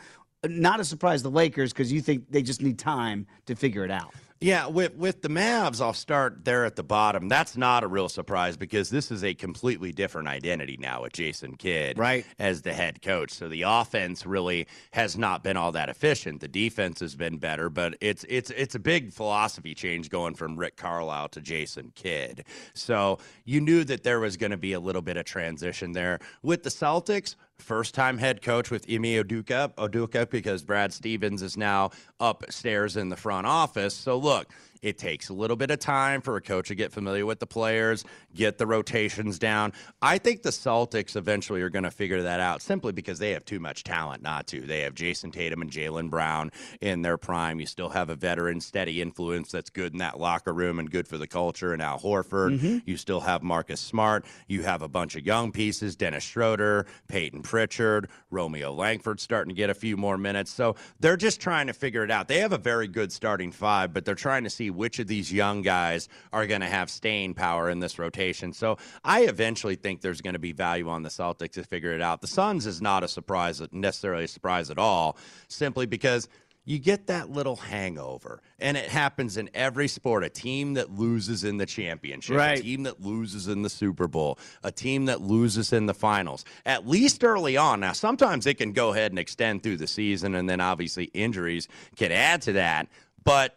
Not 0.49 0.79
a 0.79 0.85
surprise, 0.85 1.23
the 1.23 1.31
Lakers, 1.31 1.73
because 1.73 1.91
you 1.91 2.01
think 2.01 2.31
they 2.31 2.41
just 2.41 2.61
need 2.61 2.79
time 2.79 3.27
to 3.45 3.55
figure 3.55 3.83
it 3.85 3.91
out. 3.91 4.13
Yeah, 4.41 4.67
with 4.67 4.95
with 4.95 5.21
the 5.21 5.29
Mavs, 5.29 5.79
I'll 5.81 5.93
start 5.93 6.43
there 6.43 6.65
at 6.65 6.75
the 6.75 6.83
bottom. 6.83 7.29
That's 7.29 7.55
not 7.55 7.85
a 7.85 7.87
real 7.87 8.09
surprise 8.09 8.57
because 8.57 8.89
this 8.89 9.09
is 9.09 9.23
a 9.23 9.33
completely 9.33 9.93
different 9.93 10.27
identity 10.27 10.75
now 10.77 11.03
with 11.03 11.13
Jason 11.13 11.55
Kidd 11.55 11.97
Right. 11.97 12.25
as 12.37 12.61
the 12.61 12.73
head 12.73 13.01
coach. 13.01 13.31
So 13.31 13.47
the 13.47 13.61
offense 13.61 14.25
really 14.25 14.67
has 14.91 15.17
not 15.17 15.41
been 15.41 15.55
all 15.55 15.71
that 15.71 15.87
efficient. 15.87 16.41
The 16.41 16.49
defense 16.49 16.99
has 16.99 17.15
been 17.15 17.37
better, 17.37 17.69
but 17.69 17.95
it's 18.01 18.25
it's 18.27 18.51
it's 18.51 18.75
a 18.75 18.79
big 18.79 19.13
philosophy 19.13 19.73
change 19.73 20.09
going 20.09 20.35
from 20.35 20.57
Rick 20.57 20.75
Carlisle 20.75 21.29
to 21.29 21.41
Jason 21.41 21.93
Kidd. 21.95 22.43
So 22.73 23.19
you 23.45 23.61
knew 23.61 23.85
that 23.85 24.03
there 24.03 24.19
was 24.19 24.35
going 24.35 24.51
to 24.51 24.57
be 24.57 24.73
a 24.73 24.81
little 24.81 25.01
bit 25.01 25.15
of 25.15 25.23
transition 25.23 25.93
there 25.93 26.19
with 26.43 26.63
the 26.63 26.69
Celtics. 26.69 27.35
First 27.57 27.95
time 27.95 28.17
head 28.17 28.41
coach 28.41 28.69
with 28.69 28.85
Ime 28.89 29.03
Udoka, 29.23 29.73
Udoka 29.75 30.29
because 30.29 30.63
Brad 30.63 30.93
Stevens 30.93 31.41
is 31.41 31.57
now 31.57 31.91
upstairs 32.19 32.97
in 32.97 33.09
the 33.09 33.15
front 33.15 33.47
office. 33.47 33.95
So 33.95 34.17
look, 34.17 34.49
it 34.81 34.97
takes 34.97 35.29
a 35.29 35.33
little 35.33 35.55
bit 35.55 35.71
of 35.71 35.79
time 35.79 36.21
for 36.21 36.37
a 36.37 36.41
coach 36.41 36.67
to 36.67 36.75
get 36.75 36.91
familiar 36.91 37.25
with 37.25 37.39
the 37.39 37.47
players, 37.47 38.03
get 38.33 38.57
the 38.57 38.67
rotations 38.67 39.39
down. 39.39 39.73
I 40.01 40.17
think 40.17 40.43
the 40.43 40.49
Celtics 40.49 41.15
eventually 41.15 41.61
are 41.61 41.69
going 41.69 41.83
to 41.83 41.91
figure 41.91 42.23
that 42.23 42.39
out 42.39 42.61
simply 42.61 42.91
because 42.91 43.19
they 43.19 43.31
have 43.31 43.45
too 43.45 43.59
much 43.59 43.83
talent 43.83 44.21
not 44.21 44.47
to. 44.47 44.61
They 44.61 44.81
have 44.81 44.93
Jayson 44.93 45.31
Tatum 45.31 45.61
and 45.61 45.71
Jaylen 45.71 46.09
Brown 46.09 46.51
in 46.81 47.01
their 47.01 47.17
prime. 47.17 47.59
You 47.59 47.65
still 47.65 47.89
have 47.89 48.09
a 48.09 48.15
veteran, 48.15 48.61
steady 48.61 49.01
influence 49.01 49.51
that's 49.51 49.69
good 49.69 49.93
in 49.93 49.99
that 49.99 50.19
locker 50.19 50.53
room 50.53 50.79
and 50.79 50.89
good 50.89 51.07
for 51.07 51.17
the 51.17 51.27
culture, 51.27 51.73
and 51.73 51.81
Al 51.81 51.99
Horford. 51.99 52.59
Mm-hmm. 52.59 52.77
You 52.85 52.97
still 52.97 53.21
have 53.21 53.43
Marcus 53.43 53.79
Smart. 53.79 54.25
You 54.47 54.63
have 54.63 54.81
a 54.81 54.87
bunch 54.87 55.15
of 55.15 55.25
young 55.25 55.51
pieces 55.51 55.95
Dennis 55.95 56.23
Schroeder, 56.23 56.85
Payton 57.07 57.41
Pritchard, 57.41 58.09
Romeo 58.29 58.73
Langford 58.73 59.19
starting 59.19 59.49
to 59.49 59.55
get 59.55 59.69
a 59.69 59.73
few 59.73 59.97
more 59.97 60.17
minutes. 60.17 60.51
So 60.51 60.75
they're 60.99 61.17
just 61.17 61.39
trying 61.41 61.67
to 61.67 61.73
figure 61.73 62.03
it 62.03 62.11
out. 62.11 62.27
They 62.27 62.39
have 62.39 62.53
a 62.53 62.57
very 62.57 62.87
good 62.87 63.11
starting 63.11 63.51
five, 63.51 63.93
but 63.93 64.05
they're 64.05 64.15
trying 64.15 64.43
to 64.43 64.49
see 64.49 64.69
which 64.75 64.99
of 64.99 65.07
these 65.07 65.31
young 65.31 65.61
guys 65.61 66.07
are 66.33 66.45
going 66.47 66.61
to 66.61 66.67
have 66.67 66.89
staying 66.89 67.33
power 67.33 67.69
in 67.69 67.79
this 67.79 67.97
rotation. 67.97 68.53
So 68.53 68.77
I 69.03 69.21
eventually 69.21 69.75
think 69.75 70.01
there's 70.01 70.21
going 70.21 70.33
to 70.33 70.39
be 70.39 70.51
value 70.51 70.89
on 70.89 71.03
the 71.03 71.09
Celtics 71.09 71.53
to 71.53 71.63
figure 71.63 71.93
it 71.93 72.01
out. 72.01 72.21
The 72.21 72.27
Suns 72.27 72.65
is 72.65 72.81
not 72.81 73.03
a 73.03 73.07
surprise, 73.07 73.61
necessarily 73.71 74.25
a 74.25 74.27
surprise 74.27 74.69
at 74.69 74.77
all, 74.77 75.17
simply 75.47 75.85
because 75.85 76.27
you 76.67 76.79
get 76.79 77.05
that 77.05 77.29
little 77.29 77.57
hangover. 77.57 78.41
And 78.57 78.75
it 78.75 78.89
happens 78.89 79.37
in 79.37 79.51
every 79.53 79.87
sport. 79.87 80.23
A 80.23 80.29
team 80.29 80.73
that 80.73 80.89
loses 80.91 81.43
in 81.43 81.57
the 81.57 81.65
championship, 81.67 82.35
Right. 82.35 82.57
a 82.57 82.63
team 82.63 82.83
that 82.83 82.99
loses 83.01 83.47
in 83.47 83.61
the 83.61 83.69
Super 83.69 84.07
Bowl, 84.07 84.39
a 84.63 84.71
team 84.71 85.05
that 85.05 85.21
loses 85.21 85.71
in 85.71 85.85
the 85.85 85.93
finals, 85.93 86.43
at 86.65 86.87
least 86.87 87.23
early 87.23 87.55
on. 87.55 87.81
Now, 87.81 87.91
sometimes 87.91 88.47
it 88.47 88.55
can 88.55 88.71
go 88.71 88.93
ahead 88.93 89.11
and 89.11 89.19
extend 89.19 89.61
through 89.61 89.77
the 89.77 89.85
season, 89.85 90.33
and 90.33 90.49
then 90.49 90.59
obviously 90.59 91.05
injuries 91.13 91.67
can 91.97 92.11
add 92.11 92.41
to 92.43 92.53
that. 92.53 92.87
But 93.23 93.55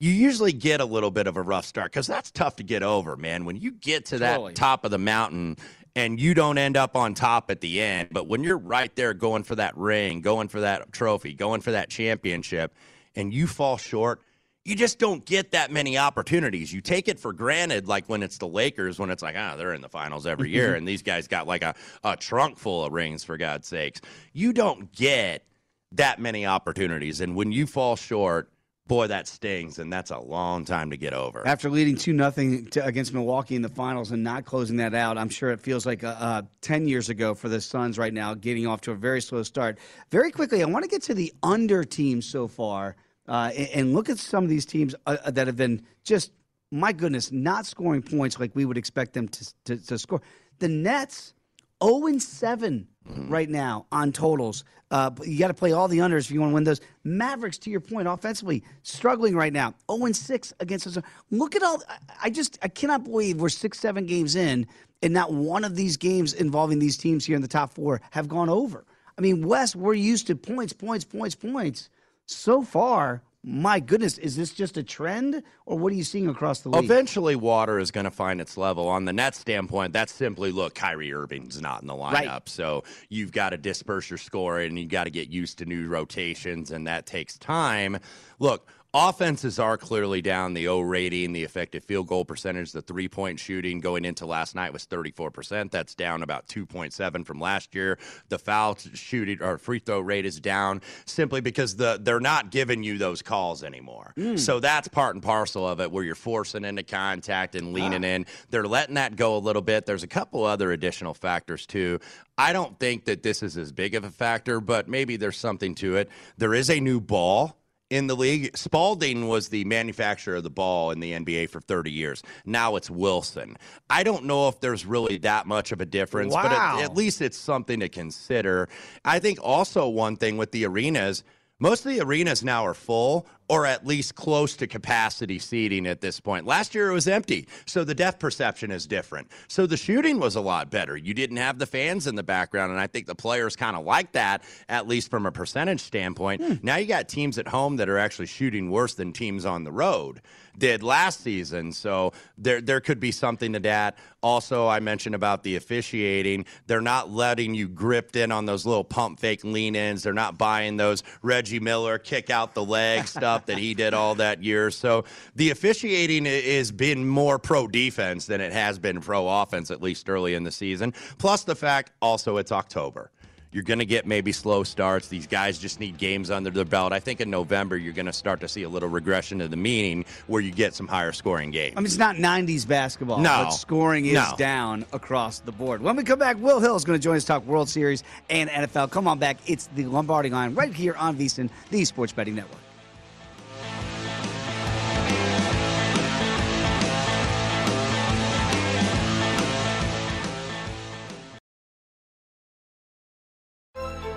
you 0.00 0.10
usually 0.10 0.52
get 0.52 0.80
a 0.80 0.84
little 0.84 1.10
bit 1.10 1.26
of 1.26 1.36
a 1.36 1.42
rough 1.42 1.64
start 1.64 1.92
because 1.92 2.06
that's 2.06 2.30
tough 2.30 2.56
to 2.56 2.62
get 2.62 2.82
over, 2.82 3.16
man. 3.16 3.44
When 3.44 3.56
you 3.56 3.70
get 3.70 4.06
to 4.06 4.18
that 4.18 4.36
Totally. 4.36 4.54
top 4.54 4.84
of 4.84 4.90
the 4.90 4.98
mountain 4.98 5.56
and 5.96 6.18
you 6.20 6.34
don't 6.34 6.58
end 6.58 6.76
up 6.76 6.96
on 6.96 7.14
top 7.14 7.50
at 7.50 7.60
the 7.60 7.80
end, 7.80 8.08
but 8.10 8.26
when 8.26 8.42
you're 8.42 8.58
right 8.58 8.94
there 8.96 9.14
going 9.14 9.44
for 9.44 9.54
that 9.54 9.76
ring, 9.76 10.20
going 10.20 10.48
for 10.48 10.60
that 10.60 10.92
trophy, 10.92 11.32
going 11.34 11.60
for 11.60 11.70
that 11.70 11.88
championship, 11.88 12.74
and 13.14 13.32
you 13.32 13.46
fall 13.46 13.76
short, 13.76 14.20
you 14.64 14.74
just 14.74 14.98
don't 14.98 15.24
get 15.24 15.52
that 15.52 15.70
many 15.70 15.98
opportunities. 15.98 16.72
You 16.72 16.80
take 16.80 17.06
it 17.06 17.20
for 17.20 17.32
granted, 17.32 17.86
like 17.86 18.08
when 18.08 18.22
it's 18.22 18.38
the 18.38 18.48
Lakers, 18.48 18.98
when 18.98 19.10
it's 19.10 19.22
like, 19.22 19.36
ah, 19.38 19.56
they're 19.56 19.74
in 19.74 19.82
the 19.82 19.88
finals 19.88 20.26
every 20.26 20.50
year, 20.50 20.74
and 20.74 20.88
these 20.88 21.02
guys 21.02 21.28
got 21.28 21.46
like 21.46 21.62
a, 21.62 21.74
a 22.02 22.16
trunk 22.16 22.58
full 22.58 22.84
of 22.84 22.92
rings, 22.92 23.22
for 23.22 23.36
God's 23.36 23.68
sakes. 23.68 24.00
You 24.32 24.52
don't 24.52 24.90
get 24.92 25.44
that 25.92 26.18
many 26.18 26.46
opportunities. 26.46 27.20
And 27.20 27.36
when 27.36 27.52
you 27.52 27.66
fall 27.66 27.94
short, 27.94 28.50
boy, 28.86 29.06
that 29.06 29.26
stings, 29.26 29.78
and 29.78 29.92
that's 29.92 30.10
a 30.10 30.18
long 30.18 30.64
time 30.64 30.90
to 30.90 30.96
get 30.96 31.14
over. 31.14 31.46
After 31.46 31.70
leading 31.70 31.96
2 31.96 32.12
nothing 32.12 32.68
against 32.82 33.14
Milwaukee 33.14 33.56
in 33.56 33.62
the 33.62 33.68
finals 33.68 34.10
and 34.10 34.22
not 34.22 34.44
closing 34.44 34.76
that 34.76 34.94
out, 34.94 35.16
I'm 35.16 35.28
sure 35.30 35.50
it 35.50 35.60
feels 35.60 35.86
like 35.86 36.04
uh, 36.04 36.16
uh, 36.18 36.42
10 36.60 36.86
years 36.86 37.08
ago 37.08 37.34
for 37.34 37.48
the 37.48 37.60
Suns 37.60 37.98
right 37.98 38.12
now, 38.12 38.34
getting 38.34 38.66
off 38.66 38.82
to 38.82 38.92
a 38.92 38.94
very 38.94 39.22
slow 39.22 39.42
start. 39.42 39.78
Very 40.10 40.30
quickly, 40.30 40.62
I 40.62 40.66
want 40.66 40.84
to 40.84 40.90
get 40.90 41.02
to 41.02 41.14
the 41.14 41.32
under 41.42 41.84
teams 41.84 42.26
so 42.26 42.46
far 42.46 42.96
uh, 43.26 43.50
and, 43.56 43.68
and 43.68 43.94
look 43.94 44.08
at 44.10 44.18
some 44.18 44.44
of 44.44 44.50
these 44.50 44.66
teams 44.66 44.94
uh, 45.06 45.16
uh, 45.24 45.30
that 45.30 45.46
have 45.46 45.56
been 45.56 45.82
just, 46.02 46.32
my 46.70 46.92
goodness, 46.92 47.32
not 47.32 47.66
scoring 47.66 48.02
points 48.02 48.38
like 48.38 48.54
we 48.54 48.64
would 48.64 48.78
expect 48.78 49.14
them 49.14 49.28
to, 49.28 49.54
to, 49.64 49.76
to 49.86 49.98
score. 49.98 50.20
The 50.58 50.68
Nets, 50.68 51.34
0 51.82 52.06
and 52.06 52.22
7 52.22 52.86
right 53.28 53.48
now 53.48 53.86
on 53.92 54.12
totals. 54.12 54.64
Uh, 54.90 55.10
you 55.24 55.38
got 55.38 55.48
to 55.48 55.54
play 55.54 55.72
all 55.72 55.88
the 55.88 55.98
unders 55.98 56.20
if 56.26 56.30
you 56.30 56.40
want 56.40 56.50
to 56.50 56.54
win 56.54 56.64
those. 56.64 56.80
Mavericks, 57.02 57.58
to 57.58 57.70
your 57.70 57.80
point, 57.80 58.06
offensively 58.08 58.62
struggling 58.82 59.34
right 59.34 59.52
now. 59.52 59.74
0 59.90 60.06
and 60.06 60.16
6 60.16 60.52
against 60.60 60.86
us. 60.86 60.98
Look 61.30 61.56
at 61.56 61.62
all. 61.62 61.82
I- 61.88 61.98
I 62.24 62.30
just 62.30 62.58
I 62.62 62.68
cannot 62.68 63.04
believe 63.04 63.40
we're 63.40 63.50
six 63.50 63.78
seven 63.80 64.06
games 64.06 64.34
in 64.34 64.66
and 65.02 65.12
not 65.12 65.32
one 65.32 65.62
of 65.64 65.76
these 65.76 65.96
games 65.98 66.32
involving 66.32 66.78
these 66.78 66.96
teams 66.96 67.26
here 67.26 67.36
in 67.36 67.42
the 67.42 67.48
top 67.48 67.74
four 67.74 68.00
have 68.12 68.28
gone 68.28 68.48
over. 68.48 68.86
I 69.18 69.20
mean, 69.20 69.46
West, 69.46 69.76
we're 69.76 69.92
used 69.94 70.26
to 70.28 70.36
points, 70.36 70.72
points, 70.72 71.04
points, 71.04 71.34
points. 71.34 71.90
So 72.26 72.62
far, 72.62 73.22
my 73.44 73.78
goodness, 73.78 74.16
is 74.18 74.36
this 74.36 74.52
just 74.52 74.78
a 74.78 74.82
trend, 74.82 75.42
or 75.66 75.78
what 75.78 75.92
are 75.92 75.96
you 75.96 76.04
seeing 76.04 76.28
across 76.28 76.60
the 76.60 76.70
league? 76.70 76.82
Eventually, 76.82 77.36
water 77.36 77.78
is 77.78 77.90
going 77.90 78.04
to 78.04 78.10
find 78.10 78.40
its 78.40 78.56
level. 78.56 78.88
On 78.88 79.04
the 79.04 79.12
net 79.12 79.34
standpoint, 79.34 79.92
that's 79.92 80.14
simply 80.14 80.50
look, 80.50 80.74
Kyrie 80.74 81.12
Irving's 81.12 81.60
not 81.60 81.82
in 81.82 81.86
the 81.86 81.94
lineup. 81.94 82.12
Right. 82.12 82.48
So 82.48 82.84
you've 83.10 83.32
got 83.32 83.50
to 83.50 83.58
disperse 83.58 84.08
your 84.08 84.18
scoring 84.18 84.70
and 84.70 84.78
you've 84.78 84.88
got 84.88 85.04
to 85.04 85.10
get 85.10 85.28
used 85.28 85.58
to 85.58 85.66
new 85.66 85.86
rotations, 85.88 86.70
and 86.70 86.86
that 86.86 87.04
takes 87.04 87.36
time. 87.36 87.98
Look, 88.38 88.66
offenses 88.94 89.58
are 89.58 89.76
clearly 89.76 90.22
down. 90.22 90.54
The 90.54 90.68
O 90.68 90.80
rating, 90.80 91.32
the 91.32 91.42
effective 91.42 91.82
field 91.84 92.06
goal 92.06 92.24
percentage, 92.24 92.72
the 92.72 92.80
three 92.80 93.08
point 93.08 93.40
shooting 93.40 93.80
going 93.80 94.04
into 94.04 94.24
last 94.24 94.54
night 94.54 94.72
was 94.72 94.86
34%. 94.86 95.70
That's 95.70 95.94
down 95.94 96.22
about 96.22 96.46
2.7 96.46 97.26
from 97.26 97.40
last 97.40 97.74
year. 97.74 97.98
The 98.28 98.38
foul 98.38 98.78
shooting 98.94 99.42
or 99.42 99.58
free 99.58 99.80
throw 99.80 100.00
rate 100.00 100.24
is 100.24 100.40
down 100.40 100.80
simply 101.04 101.40
because 101.40 101.76
the 101.76 101.98
they're 102.00 102.20
not 102.20 102.50
giving 102.50 102.82
you 102.84 102.96
those 102.96 103.20
calls 103.20 103.64
anymore. 103.64 104.14
Mm. 104.16 104.38
So 104.38 104.60
that's 104.60 104.86
part 104.86 105.16
and 105.16 105.22
parcel 105.22 105.68
of 105.68 105.80
it 105.80 105.90
where 105.90 106.04
you're 106.04 106.14
forcing 106.14 106.64
into 106.64 106.84
contact 106.84 107.56
and 107.56 107.68
ah. 107.68 107.72
leaning 107.72 108.04
in. 108.04 108.26
They're 108.50 108.64
letting 108.64 108.94
that 108.94 109.16
go 109.16 109.36
a 109.36 109.38
little 109.38 109.62
bit. 109.62 109.86
There's 109.86 110.04
a 110.04 110.08
couple 110.08 110.44
other 110.44 110.70
additional 110.70 111.14
factors 111.14 111.66
too. 111.66 111.98
I 112.38 112.52
don't 112.52 112.78
think 112.78 113.04
that 113.06 113.22
this 113.22 113.42
is 113.42 113.56
as 113.56 113.72
big 113.72 113.94
of 113.94 114.04
a 114.04 114.10
factor, 114.10 114.60
but 114.60 114.88
maybe 114.88 115.16
there's 115.16 115.36
something 115.36 115.74
to 115.76 115.96
it. 115.96 116.08
There 116.36 116.54
is 116.54 116.70
a 116.70 116.80
new 116.80 117.00
ball 117.00 117.56
in 117.94 118.08
the 118.08 118.16
league. 118.16 118.56
Spalding 118.56 119.28
was 119.28 119.50
the 119.50 119.64
manufacturer 119.66 120.36
of 120.36 120.42
the 120.42 120.50
ball 120.50 120.90
in 120.90 120.98
the 120.98 121.12
NBA 121.12 121.48
for 121.48 121.60
30 121.60 121.92
years. 121.92 122.22
Now 122.44 122.74
it's 122.74 122.90
Wilson. 122.90 123.56
I 123.88 124.02
don't 124.02 124.24
know 124.24 124.48
if 124.48 124.58
there's 124.60 124.84
really 124.84 125.18
that 125.18 125.46
much 125.46 125.70
of 125.70 125.80
a 125.80 125.86
difference, 125.86 126.34
but 126.34 126.50
at, 126.50 126.80
at 126.80 126.96
least 126.96 127.22
it's 127.22 127.38
something 127.38 127.78
to 127.78 127.88
consider. 127.88 128.68
I 129.04 129.20
think 129.20 129.38
also 129.40 129.88
one 129.88 130.16
thing 130.16 130.36
with 130.36 130.50
the 130.50 130.66
arenas, 130.66 131.22
most 131.60 131.86
of 131.86 131.92
the 131.92 132.00
arenas 132.00 132.42
now 132.42 132.66
are 132.66 132.74
full 132.74 133.28
or 133.48 133.66
at 133.66 133.86
least 133.86 134.14
close 134.14 134.56
to 134.56 134.66
capacity 134.66 135.38
seating 135.38 135.86
at 135.86 136.00
this 136.00 136.20
point. 136.20 136.46
Last 136.46 136.74
year 136.74 136.90
it 136.90 136.94
was 136.94 137.06
empty, 137.06 137.46
so 137.66 137.84
the 137.84 137.94
depth 137.94 138.18
perception 138.18 138.70
is 138.70 138.86
different. 138.86 139.30
So 139.48 139.66
the 139.66 139.76
shooting 139.76 140.18
was 140.18 140.36
a 140.36 140.40
lot 140.40 140.70
better. 140.70 140.96
You 140.96 141.14
didn't 141.14 141.36
have 141.36 141.58
the 141.58 141.66
fans 141.66 142.06
in 142.06 142.14
the 142.14 142.22
background, 142.22 142.72
and 142.72 142.80
I 142.80 142.86
think 142.86 143.06
the 143.06 143.14
players 143.14 143.56
kind 143.56 143.76
of 143.76 143.84
like 143.84 144.12
that, 144.12 144.44
at 144.68 144.88
least 144.88 145.10
from 145.10 145.26
a 145.26 145.32
percentage 145.32 145.80
standpoint. 145.80 146.42
Hmm. 146.42 146.54
Now 146.62 146.76
you 146.76 146.86
got 146.86 147.08
teams 147.08 147.38
at 147.38 147.48
home 147.48 147.76
that 147.76 147.88
are 147.88 147.98
actually 147.98 148.26
shooting 148.26 148.70
worse 148.70 148.94
than 148.94 149.12
teams 149.12 149.44
on 149.44 149.64
the 149.64 149.72
road 149.72 150.20
did 150.58 150.82
last 150.82 151.20
season. 151.20 151.72
So 151.72 152.12
there 152.38 152.60
there 152.60 152.80
could 152.80 153.00
be 153.00 153.10
something 153.10 153.52
to 153.54 153.60
that. 153.60 153.98
Also, 154.22 154.66
I 154.66 154.80
mentioned 154.80 155.14
about 155.14 155.42
the 155.42 155.56
officiating. 155.56 156.46
They're 156.66 156.80
not 156.80 157.10
letting 157.10 157.54
you 157.54 157.68
gripped 157.68 158.16
in 158.16 158.32
on 158.32 158.46
those 158.46 158.64
little 158.64 158.84
pump 158.84 159.20
fake 159.20 159.44
lean 159.44 159.76
ins. 159.76 160.02
They're 160.02 160.12
not 160.12 160.38
buying 160.38 160.76
those 160.76 161.02
Reggie 161.22 161.60
Miller 161.60 161.98
kick 161.98 162.30
out 162.30 162.54
the 162.54 162.64
leg 162.64 163.06
stuff 163.14 163.33
that 163.46 163.58
he 163.58 163.74
did 163.74 163.94
all 163.94 164.14
that 164.16 164.42
year. 164.42 164.70
So 164.70 165.04
the 165.36 165.50
officiating 165.50 166.24
has 166.24 166.72
been 166.72 167.06
more 167.06 167.38
pro 167.38 167.66
defense 167.66 168.26
than 168.26 168.40
it 168.40 168.52
has 168.52 168.78
been 168.78 169.00
pro 169.00 169.28
offense, 169.28 169.70
at 169.70 169.82
least 169.82 170.08
early 170.08 170.34
in 170.34 170.44
the 170.44 170.52
season. 170.52 170.94
Plus 171.18 171.44
the 171.44 171.54
fact 171.56 171.92
also 172.00 172.36
it's 172.38 172.52
October. 172.52 173.10
You're 173.52 173.62
going 173.62 173.78
to 173.78 173.86
get 173.86 174.04
maybe 174.04 174.32
slow 174.32 174.64
starts. 174.64 175.06
These 175.06 175.28
guys 175.28 175.58
just 175.60 175.78
need 175.78 175.96
games 175.96 176.28
under 176.28 176.50
their 176.50 176.64
belt. 176.64 176.92
I 176.92 176.98
think 176.98 177.20
in 177.20 177.30
November, 177.30 177.76
you're 177.76 177.92
going 177.92 178.06
to 178.06 178.12
start 178.12 178.40
to 178.40 178.48
see 178.48 178.64
a 178.64 178.68
little 178.68 178.88
regression 178.88 179.38
to 179.38 179.46
the 179.46 179.56
meaning 179.56 180.04
where 180.26 180.42
you 180.42 180.50
get 180.50 180.74
some 180.74 180.88
higher 180.88 181.12
scoring 181.12 181.52
games. 181.52 181.74
I 181.76 181.78
mean, 181.78 181.86
it's 181.86 181.96
not 181.96 182.16
90s 182.16 182.66
basketball, 182.66 183.18
No. 183.18 183.44
but 183.44 183.50
scoring 183.50 184.06
is 184.06 184.14
No. 184.14 184.32
down 184.36 184.84
across 184.92 185.38
the 185.38 185.52
board. 185.52 185.82
When 185.82 185.94
we 185.94 186.02
come 186.02 186.18
back, 186.18 186.36
Will 186.40 186.58
Hill 186.58 186.74
is 186.74 186.84
going 186.84 186.98
to 186.98 187.02
join 187.02 187.14
us 187.16 187.22
to 187.22 187.28
talk 187.28 187.46
World 187.46 187.68
Series 187.68 188.02
and 188.28 188.50
NFL. 188.50 188.90
Come 188.90 189.06
on 189.06 189.20
back. 189.20 189.36
It's 189.46 189.68
the 189.76 189.84
Lombardi 189.84 190.30
line 190.30 190.56
right 190.56 190.74
here 190.74 190.96
on 190.96 191.16
VSiN, 191.16 191.48
the 191.70 191.84
Sports 191.84 192.12
Betting 192.12 192.34
Network. 192.34 192.58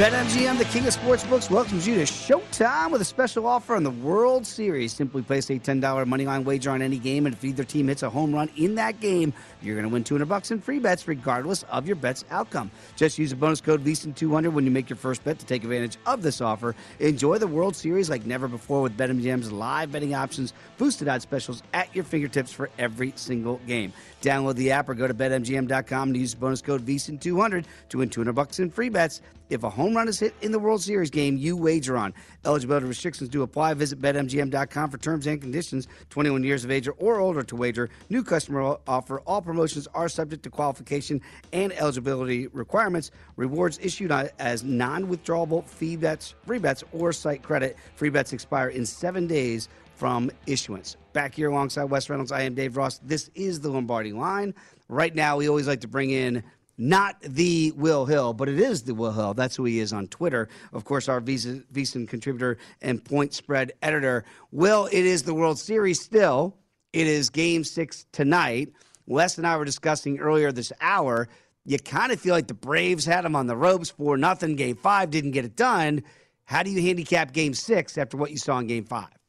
BetMGM, 0.00 0.56
the 0.56 0.64
king 0.64 0.86
of 0.86 0.96
sportsbooks, 0.96 1.50
welcomes 1.50 1.86
you 1.86 1.94
to 1.96 2.04
Showtime 2.04 2.90
with 2.90 3.02
a 3.02 3.04
special 3.04 3.46
offer 3.46 3.74
on 3.74 3.82
the 3.82 3.90
World 3.90 4.46
Series. 4.46 4.94
Simply 4.94 5.20
place 5.20 5.50
a 5.50 5.58
$10 5.58 5.82
moneyline 6.06 6.42
wager 6.42 6.70
on 6.70 6.80
any 6.80 6.96
game, 6.96 7.26
and 7.26 7.34
if 7.34 7.44
either 7.44 7.64
team 7.64 7.88
hits 7.88 8.02
a 8.02 8.08
home 8.08 8.32
run 8.32 8.48
in 8.56 8.76
that 8.76 9.00
game, 9.00 9.34
you're 9.60 9.74
going 9.74 9.86
to 9.86 9.92
win 9.92 10.02
200 10.02 10.24
bucks 10.24 10.50
in 10.52 10.58
free 10.58 10.78
bets, 10.78 11.06
regardless 11.06 11.64
of 11.64 11.86
your 11.86 11.96
bet's 11.96 12.24
outcome. 12.30 12.70
Just 12.96 13.18
use 13.18 13.28
the 13.28 13.36
bonus 13.36 13.60
code 13.60 13.84
VSIN200 13.84 14.54
when 14.54 14.64
you 14.64 14.70
make 14.70 14.88
your 14.88 14.96
first 14.96 15.22
bet 15.22 15.38
to 15.38 15.44
take 15.44 15.64
advantage 15.64 15.98
of 16.06 16.22
this 16.22 16.40
offer. 16.40 16.74
Enjoy 17.00 17.36
the 17.36 17.46
World 17.46 17.76
Series 17.76 18.08
like 18.08 18.24
never 18.24 18.48
before 18.48 18.80
with 18.80 18.96
BetMGM's 18.96 19.52
live 19.52 19.92
betting 19.92 20.14
options, 20.14 20.54
boosted 20.78 21.08
odds 21.08 21.24
specials 21.24 21.62
at 21.74 21.94
your 21.94 22.04
fingertips 22.04 22.50
for 22.50 22.70
every 22.78 23.12
single 23.16 23.60
game. 23.66 23.92
Download 24.20 24.54
the 24.54 24.70
app 24.72 24.88
or 24.88 24.94
go 24.94 25.06
to 25.06 25.14
betmgm.com 25.14 26.08
and 26.08 26.16
use 26.16 26.34
the 26.34 26.40
bonus 26.40 26.62
code 26.62 26.84
VSIN200 26.84 27.64
to 27.88 27.98
win 27.98 28.10
200 28.10 28.32
bucks 28.32 28.58
in 28.58 28.70
free 28.70 28.88
bets. 28.88 29.20
If 29.48 29.64
a 29.64 29.70
home 29.70 29.96
run 29.96 30.06
is 30.06 30.20
hit 30.20 30.32
in 30.42 30.52
the 30.52 30.60
World 30.60 30.80
Series 30.80 31.10
game, 31.10 31.36
you 31.36 31.56
wager 31.56 31.96
on. 31.96 32.14
Eligibility 32.44 32.86
restrictions 32.86 33.28
do 33.28 33.42
apply. 33.42 33.74
Visit 33.74 34.00
betmgm.com 34.00 34.90
for 34.90 34.98
terms 34.98 35.26
and 35.26 35.40
conditions. 35.40 35.88
21 36.10 36.44
years 36.44 36.64
of 36.64 36.70
age 36.70 36.88
or 36.98 37.18
older 37.18 37.42
to 37.42 37.56
wager. 37.56 37.90
New 38.10 38.22
customer 38.22 38.76
offer. 38.86 39.20
All 39.20 39.42
promotions 39.42 39.88
are 39.92 40.08
subject 40.08 40.44
to 40.44 40.50
qualification 40.50 41.20
and 41.52 41.72
eligibility 41.72 42.46
requirements. 42.48 43.10
Rewards 43.34 43.80
issued 43.82 44.12
as 44.12 44.62
non-withdrawable 44.62 45.66
fee 45.66 45.96
bets, 45.96 46.34
free 46.46 46.58
bets, 46.58 46.84
or 46.92 47.12
site 47.12 47.42
credit. 47.42 47.76
Free 47.96 48.10
bets 48.10 48.32
expire 48.32 48.68
in 48.68 48.86
seven 48.86 49.26
days 49.26 49.68
from 50.00 50.30
issuance. 50.46 50.96
Back 51.12 51.34
here 51.34 51.50
alongside 51.50 51.84
Wes 51.84 52.08
Reynolds, 52.08 52.32
I 52.32 52.40
am 52.40 52.54
Dave 52.54 52.78
Ross. 52.78 53.00
This 53.00 53.30
is 53.34 53.60
the 53.60 53.68
Lombardi 53.68 54.14
line. 54.14 54.54
Right 54.88 55.14
now, 55.14 55.36
we 55.36 55.46
always 55.46 55.68
like 55.68 55.82
to 55.82 55.88
bring 55.88 56.08
in 56.08 56.42
not 56.78 57.20
the 57.20 57.74
Will 57.76 58.06
Hill, 58.06 58.32
but 58.32 58.48
it 58.48 58.58
is 58.58 58.84
the 58.84 58.94
Will 58.94 59.12
Hill. 59.12 59.34
That's 59.34 59.54
who 59.56 59.64
he 59.64 59.78
is 59.78 59.92
on 59.92 60.06
Twitter. 60.06 60.48
Of 60.72 60.86
course, 60.86 61.06
our 61.06 61.20
Visa, 61.20 61.62
VSIN 61.74 62.08
contributor 62.08 62.56
and 62.80 63.04
point 63.04 63.34
spread 63.34 63.72
editor. 63.82 64.24
Will, 64.52 64.86
it 64.86 65.04
is 65.04 65.24
the 65.24 65.34
World 65.34 65.58
Series 65.58 66.00
still. 66.00 66.56
It 66.94 67.06
is 67.06 67.28
game 67.28 67.62
six 67.62 68.06
tonight. 68.10 68.72
Wes 69.06 69.36
and 69.36 69.46
I 69.46 69.58
were 69.58 69.66
discussing 69.66 70.18
earlier 70.18 70.50
this 70.50 70.72
hour. 70.80 71.28
You 71.66 71.78
kind 71.78 72.10
of 72.10 72.18
feel 72.18 72.34
like 72.34 72.48
the 72.48 72.54
Braves 72.54 73.04
had 73.04 73.26
them 73.26 73.36
on 73.36 73.48
the 73.48 73.56
ropes 73.56 73.90
for 73.90 74.16
nothing. 74.16 74.56
Game 74.56 74.76
five 74.76 75.10
didn't 75.10 75.32
get 75.32 75.44
it 75.44 75.56
done. 75.56 76.04
How 76.46 76.62
do 76.62 76.70
you 76.70 76.80
handicap 76.80 77.34
game 77.34 77.52
six 77.52 77.98
after 77.98 78.16
what 78.16 78.30
you 78.30 78.38
saw 78.38 78.58
in 78.60 78.66
game 78.66 78.84
five? 78.84 79.19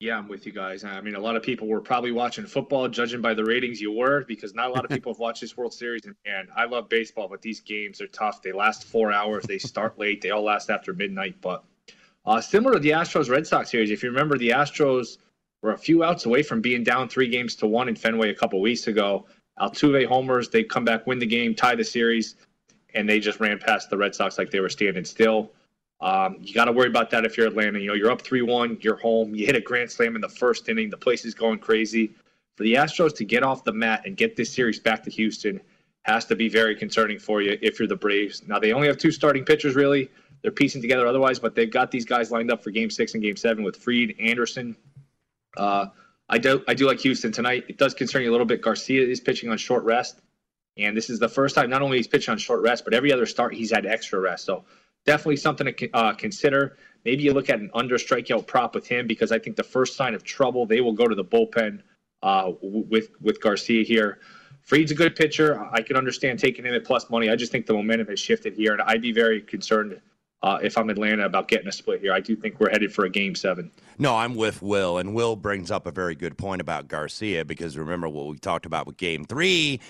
Yeah, 0.00 0.16
I'm 0.16 0.28
with 0.28 0.46
you 0.46 0.52
guys. 0.52 0.84
I 0.84 1.00
mean, 1.00 1.16
a 1.16 1.20
lot 1.20 1.34
of 1.34 1.42
people 1.42 1.66
were 1.66 1.80
probably 1.80 2.12
watching 2.12 2.46
football, 2.46 2.86
judging 2.86 3.20
by 3.20 3.34
the 3.34 3.44
ratings 3.44 3.80
you 3.80 3.90
were, 3.90 4.24
because 4.28 4.54
not 4.54 4.70
a 4.70 4.72
lot 4.72 4.84
of 4.84 4.90
people 4.92 5.12
have 5.12 5.18
watched 5.18 5.40
this 5.40 5.56
World 5.56 5.74
Series. 5.74 6.02
And, 6.04 6.48
I 6.56 6.66
love 6.66 6.88
baseball, 6.88 7.26
but 7.26 7.42
these 7.42 7.58
games 7.58 8.00
are 8.00 8.06
tough. 8.06 8.40
They 8.40 8.52
last 8.52 8.84
four 8.84 9.10
hours. 9.10 9.44
They 9.44 9.58
start 9.58 9.98
late. 9.98 10.20
They 10.20 10.30
all 10.30 10.44
last 10.44 10.70
after 10.70 10.94
midnight. 10.94 11.40
But 11.40 11.64
uh, 12.24 12.40
similar 12.40 12.74
to 12.74 12.80
the 12.80 12.90
Astros 12.90 13.28
Red 13.28 13.44
Sox 13.44 13.72
series, 13.72 13.90
if 13.90 14.04
you 14.04 14.10
remember, 14.10 14.38
the 14.38 14.50
Astros 14.50 15.18
were 15.62 15.72
a 15.72 15.78
few 15.78 16.04
outs 16.04 16.26
away 16.26 16.44
from 16.44 16.60
being 16.60 16.84
down 16.84 17.08
three 17.08 17.28
games 17.28 17.56
to 17.56 17.66
one 17.66 17.88
in 17.88 17.96
Fenway 17.96 18.30
a 18.30 18.34
couple 18.34 18.60
weeks 18.60 18.86
ago. 18.86 19.26
Altuve 19.58 20.06
homers. 20.06 20.48
They 20.48 20.62
come 20.62 20.84
back, 20.84 21.08
win 21.08 21.18
the 21.18 21.26
game, 21.26 21.56
tie 21.56 21.74
the 21.74 21.82
series, 21.82 22.36
and 22.94 23.08
they 23.08 23.18
just 23.18 23.40
ran 23.40 23.58
past 23.58 23.90
the 23.90 23.96
Red 23.96 24.14
Sox 24.14 24.38
like 24.38 24.52
they 24.52 24.60
were 24.60 24.68
standing 24.68 25.04
still. 25.04 25.50
Um, 26.00 26.36
you 26.40 26.54
got 26.54 26.66
to 26.66 26.72
worry 26.72 26.88
about 26.88 27.10
that 27.10 27.24
if 27.24 27.36
you're 27.36 27.46
Atlanta. 27.46 27.78
You 27.78 27.88
know, 27.88 27.94
you're 27.94 28.10
up 28.10 28.22
3 28.22 28.42
1, 28.42 28.78
you're 28.80 28.96
home, 28.96 29.34
you 29.34 29.46
hit 29.46 29.56
a 29.56 29.60
grand 29.60 29.90
slam 29.90 30.14
in 30.14 30.20
the 30.20 30.28
first 30.28 30.68
inning, 30.68 30.90
the 30.90 30.96
place 30.96 31.24
is 31.24 31.34
going 31.34 31.58
crazy. 31.58 32.12
For 32.56 32.64
the 32.64 32.74
Astros 32.74 33.14
to 33.16 33.24
get 33.24 33.42
off 33.42 33.64
the 33.64 33.72
mat 33.72 34.02
and 34.04 34.16
get 34.16 34.36
this 34.36 34.52
series 34.52 34.80
back 34.80 35.02
to 35.04 35.10
Houston 35.10 35.60
has 36.02 36.24
to 36.24 36.34
be 36.34 36.48
very 36.48 36.74
concerning 36.74 37.18
for 37.18 37.42
you 37.42 37.58
if 37.62 37.78
you're 37.78 37.88
the 37.88 37.96
Braves. 37.96 38.42
Now, 38.46 38.58
they 38.58 38.72
only 38.72 38.88
have 38.88 38.96
two 38.96 39.12
starting 39.12 39.44
pitchers, 39.44 39.74
really. 39.74 40.10
They're 40.42 40.50
piecing 40.50 40.82
together 40.82 41.06
otherwise, 41.06 41.38
but 41.38 41.54
they've 41.54 41.70
got 41.70 41.90
these 41.90 42.04
guys 42.04 42.30
lined 42.30 42.50
up 42.50 42.62
for 42.62 42.70
game 42.70 42.90
six 42.90 43.14
and 43.14 43.22
game 43.22 43.36
seven 43.36 43.62
with 43.64 43.76
Fried, 43.76 44.14
Anderson. 44.18 44.76
Uh, 45.56 45.86
I 46.28 46.38
do, 46.38 46.62
I 46.68 46.74
do 46.74 46.86
like 46.86 47.00
Houston 47.00 47.32
tonight. 47.32 47.64
It 47.68 47.78
does 47.78 47.94
concern 47.94 48.22
you 48.22 48.30
a 48.30 48.32
little 48.32 48.46
bit. 48.46 48.62
Garcia 48.62 49.06
is 49.06 49.20
pitching 49.20 49.50
on 49.50 49.58
short 49.58 49.84
rest. 49.84 50.20
And 50.76 50.96
this 50.96 51.10
is 51.10 51.18
the 51.18 51.28
first 51.28 51.54
time 51.54 51.70
not 51.70 51.82
only 51.82 51.96
he's 51.96 52.06
pitching 52.06 52.32
on 52.32 52.38
short 52.38 52.62
rest, 52.62 52.84
but 52.84 52.94
every 52.94 53.12
other 53.12 53.26
start 53.26 53.54
he's 53.54 53.72
had 53.72 53.84
extra 53.84 54.20
rest. 54.20 54.44
So 54.44 54.64
definitely 55.08 55.36
something 55.36 55.74
to 55.74 55.90
uh, 55.92 56.12
consider. 56.12 56.76
Maybe 57.06 57.22
you 57.22 57.32
look 57.32 57.48
at 57.48 57.58
an 57.58 57.70
under 57.72 57.96
strikeout 57.96 58.46
prop 58.46 58.74
with 58.74 58.86
him 58.86 59.06
because 59.06 59.32
I 59.32 59.38
think 59.38 59.56
the 59.56 59.64
first 59.64 59.96
sign 59.96 60.14
of 60.14 60.22
trouble 60.22 60.66
they 60.66 60.82
will 60.82 60.92
go 60.92 61.08
to 61.08 61.14
the 61.14 61.24
bullpen 61.24 61.80
uh, 62.22 62.52
with 62.60 63.08
with 63.20 63.40
Garcia 63.40 63.82
here. 63.82 64.18
Fried's 64.62 64.92
a 64.92 64.94
good 64.94 65.16
pitcher. 65.16 65.66
I 65.72 65.80
can 65.80 65.96
understand 65.96 66.38
taking 66.38 66.66
him 66.66 66.74
at 66.74 66.84
plus 66.84 67.08
money. 67.08 67.30
I 67.30 67.36
just 67.36 67.50
think 67.50 67.64
the 67.64 67.72
momentum 67.72 68.08
has 68.08 68.20
shifted 68.20 68.52
here, 68.52 68.72
and 68.72 68.82
I'd 68.82 69.00
be 69.00 69.12
very 69.12 69.40
concerned 69.40 69.98
uh, 70.42 70.58
if 70.62 70.76
I'm 70.76 70.90
Atlanta 70.90 71.24
about 71.24 71.48
getting 71.48 71.68
a 71.68 71.72
split 71.72 72.02
here. 72.02 72.12
I 72.12 72.20
do 72.20 72.36
think 72.36 72.60
we're 72.60 72.68
headed 72.68 72.92
for 72.92 73.06
a 73.06 73.10
game 73.10 73.34
seven. 73.34 73.70
No, 73.98 74.14
I'm 74.14 74.34
with 74.34 74.60
Will, 74.60 74.98
and 74.98 75.14
Will 75.14 75.36
brings 75.36 75.70
up 75.70 75.86
a 75.86 75.90
very 75.90 76.14
good 76.14 76.36
point 76.36 76.60
about 76.60 76.86
Garcia 76.86 77.46
because 77.46 77.78
remember 77.78 78.10
what 78.10 78.26
we 78.26 78.36
talked 78.36 78.66
about 78.66 78.86
with 78.86 78.98
game 78.98 79.24
three 79.24 79.80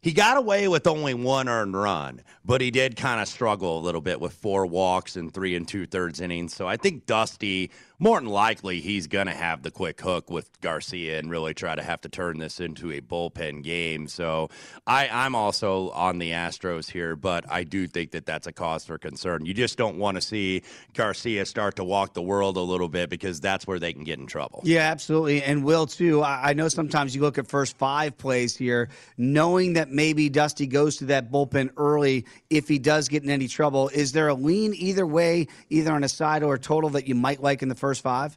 he 0.00 0.12
got 0.12 0.36
away 0.36 0.68
with 0.68 0.86
only 0.86 1.14
one 1.14 1.48
earned 1.48 1.74
run, 1.74 2.22
but 2.44 2.60
he 2.60 2.70
did 2.70 2.96
kind 2.96 3.20
of 3.20 3.28
struggle 3.28 3.78
a 3.78 3.82
little 3.82 4.00
bit 4.00 4.20
with 4.20 4.32
four 4.32 4.64
walks 4.66 5.16
and 5.16 5.32
three 5.32 5.56
and 5.56 5.66
two 5.66 5.86
thirds 5.86 6.20
innings. 6.20 6.54
So 6.54 6.68
I 6.68 6.76
think 6.76 7.06
Dusty, 7.06 7.70
more 7.98 8.20
than 8.20 8.28
likely, 8.28 8.80
he's 8.80 9.08
going 9.08 9.26
to 9.26 9.34
have 9.34 9.62
the 9.62 9.70
quick 9.70 10.00
hook 10.00 10.30
with 10.30 10.60
Garcia 10.60 11.18
and 11.18 11.30
really 11.30 11.52
try 11.52 11.74
to 11.74 11.82
have 11.82 12.00
to 12.02 12.08
turn 12.08 12.38
this 12.38 12.60
into 12.60 12.92
a 12.92 13.00
bullpen 13.00 13.64
game. 13.64 14.06
So 14.06 14.50
I, 14.86 15.08
I'm 15.08 15.34
also 15.34 15.90
on 15.90 16.18
the 16.18 16.30
Astros 16.30 16.88
here, 16.88 17.16
but 17.16 17.50
I 17.50 17.64
do 17.64 17.88
think 17.88 18.12
that 18.12 18.24
that's 18.24 18.46
a 18.46 18.52
cause 18.52 18.84
for 18.84 18.98
concern. 18.98 19.46
You 19.46 19.54
just 19.54 19.76
don't 19.76 19.98
want 19.98 20.16
to 20.16 20.20
see 20.20 20.62
Garcia 20.94 21.44
start 21.44 21.76
to 21.76 21.84
walk 21.84 22.14
the 22.14 22.22
world 22.22 22.56
a 22.56 22.60
little 22.60 22.88
bit 22.88 23.10
because 23.10 23.40
that's 23.40 23.66
where 23.66 23.80
they 23.80 23.92
can 23.92 24.04
get 24.04 24.20
in 24.20 24.26
trouble. 24.26 24.60
Yeah, 24.62 24.90
absolutely. 24.90 25.42
And 25.42 25.64
Will, 25.64 25.86
too. 25.86 26.22
I, 26.22 26.50
I 26.50 26.52
know 26.52 26.68
sometimes 26.68 27.16
you 27.16 27.22
look 27.22 27.36
at 27.36 27.48
first 27.48 27.76
five 27.78 28.16
plays 28.16 28.56
here, 28.56 28.90
knowing 29.16 29.72
that 29.72 29.90
maybe 29.90 30.28
Dusty 30.28 30.68
goes 30.68 30.98
to 30.98 31.06
that 31.06 31.32
bullpen 31.32 31.70
early 31.76 32.26
if 32.48 32.68
he 32.68 32.78
does 32.78 33.08
get 33.08 33.24
in 33.24 33.30
any 33.30 33.48
trouble. 33.48 33.88
Is 33.88 34.12
there 34.12 34.28
a 34.28 34.34
lean 34.34 34.72
either 34.76 35.06
way, 35.06 35.48
either 35.68 35.92
on 35.92 36.04
a 36.04 36.08
side 36.08 36.44
or 36.44 36.54
a 36.54 36.60
total 36.60 36.90
that 36.90 37.08
you 37.08 37.16
might 37.16 37.42
like 37.42 37.60
in 37.60 37.68
the 37.68 37.74
first 37.74 37.87
five? 37.94 38.36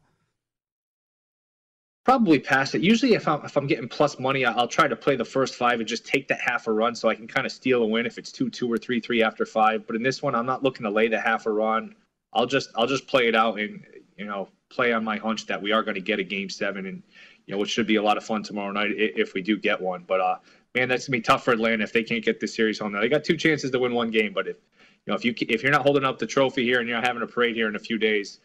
Probably 2.04 2.40
pass 2.40 2.74
it. 2.74 2.82
Usually, 2.82 3.14
if 3.14 3.28
I'm 3.28 3.46
if 3.46 3.56
I'm 3.56 3.68
getting 3.68 3.88
plus 3.88 4.18
money, 4.18 4.44
I'll 4.44 4.68
try 4.68 4.88
to 4.88 4.96
play 4.96 5.16
the 5.16 5.26
first 5.26 5.56
five 5.56 5.80
and 5.80 5.88
just 5.88 6.06
take 6.06 6.28
that 6.30 6.42
half 6.42 6.66
a 6.66 6.72
run 6.72 6.96
so 6.96 7.10
I 7.10 7.16
can 7.16 7.28
kind 7.28 7.46
of 7.46 7.52
steal 7.52 7.84
a 7.84 7.86
win 7.86 8.08
if 8.08 8.18
it's 8.18 8.32
two 8.32 8.50
two 8.50 8.72
or 8.72 8.78
three 8.78 9.00
three 9.00 9.22
after 9.22 9.46
five. 9.46 9.86
But 9.86 9.96
in 9.96 10.02
this 10.02 10.22
one, 10.22 10.34
I'm 10.34 10.48
not 10.48 10.64
looking 10.64 10.84
to 10.84 10.90
lay 10.90 11.10
the 11.10 11.20
half 11.20 11.46
a 11.46 11.52
run. 11.52 11.96
I'll 12.34 12.48
just 12.48 12.70
I'll 12.76 12.88
just 12.88 13.08
play 13.08 13.28
it 13.28 13.36
out 13.36 13.60
and 13.60 13.86
you 14.18 14.26
know 14.26 14.50
play 14.70 14.94
on 14.94 15.04
my 15.04 15.18
hunch 15.18 15.46
that 15.46 15.62
we 15.62 15.72
are 15.72 15.84
going 15.84 15.96
to 15.96 16.02
get 16.02 16.20
a 16.20 16.24
game 16.24 16.50
seven 16.50 16.88
and 16.88 17.04
you 17.46 17.54
know 17.54 17.60
which 17.60 17.70
should 17.70 17.88
be 17.88 17.98
a 17.98 18.04
lot 18.04 18.18
of 18.18 18.24
fun 18.24 18.42
tomorrow 18.42 18.72
night 18.72 18.92
if 18.96 19.34
we 19.34 19.42
do 19.42 19.58
get 19.58 19.80
one. 19.80 20.04
But 20.08 20.22
uh, 20.22 20.38
man, 20.74 20.90
that's 20.90 21.08
gonna 21.08 21.18
be 21.18 21.22
tough 21.22 21.44
for 21.44 21.52
Atlanta 21.52 21.84
if 21.84 21.94
they 21.94 22.04
can't 22.04 22.24
get 22.24 22.40
this 22.40 22.56
series 22.56 22.80
home. 22.80 22.94
Now 22.94 23.02
they 23.02 23.10
got 23.10 23.24
two 23.24 23.38
chances 23.38 23.72
to 23.72 23.80
win 23.80 23.94
one 23.94 24.12
game, 24.12 24.34
but 24.34 24.48
if 24.48 24.58
you 25.06 25.12
know 25.12 25.16
if 25.16 25.26
you 25.26 25.34
if 25.38 25.62
you're 25.62 25.72
not 25.72 25.84
holding 25.84 26.04
up 26.04 26.20
the 26.20 26.28
trophy 26.28 26.64
here 26.64 26.80
and 26.80 26.88
you're 26.88 26.98
not 26.98 27.06
having 27.06 27.22
a 27.22 27.28
parade 27.28 27.56
here 27.56 27.68
in 27.68 27.76
a 27.76 27.80
few 27.80 27.98
days, 27.98 28.40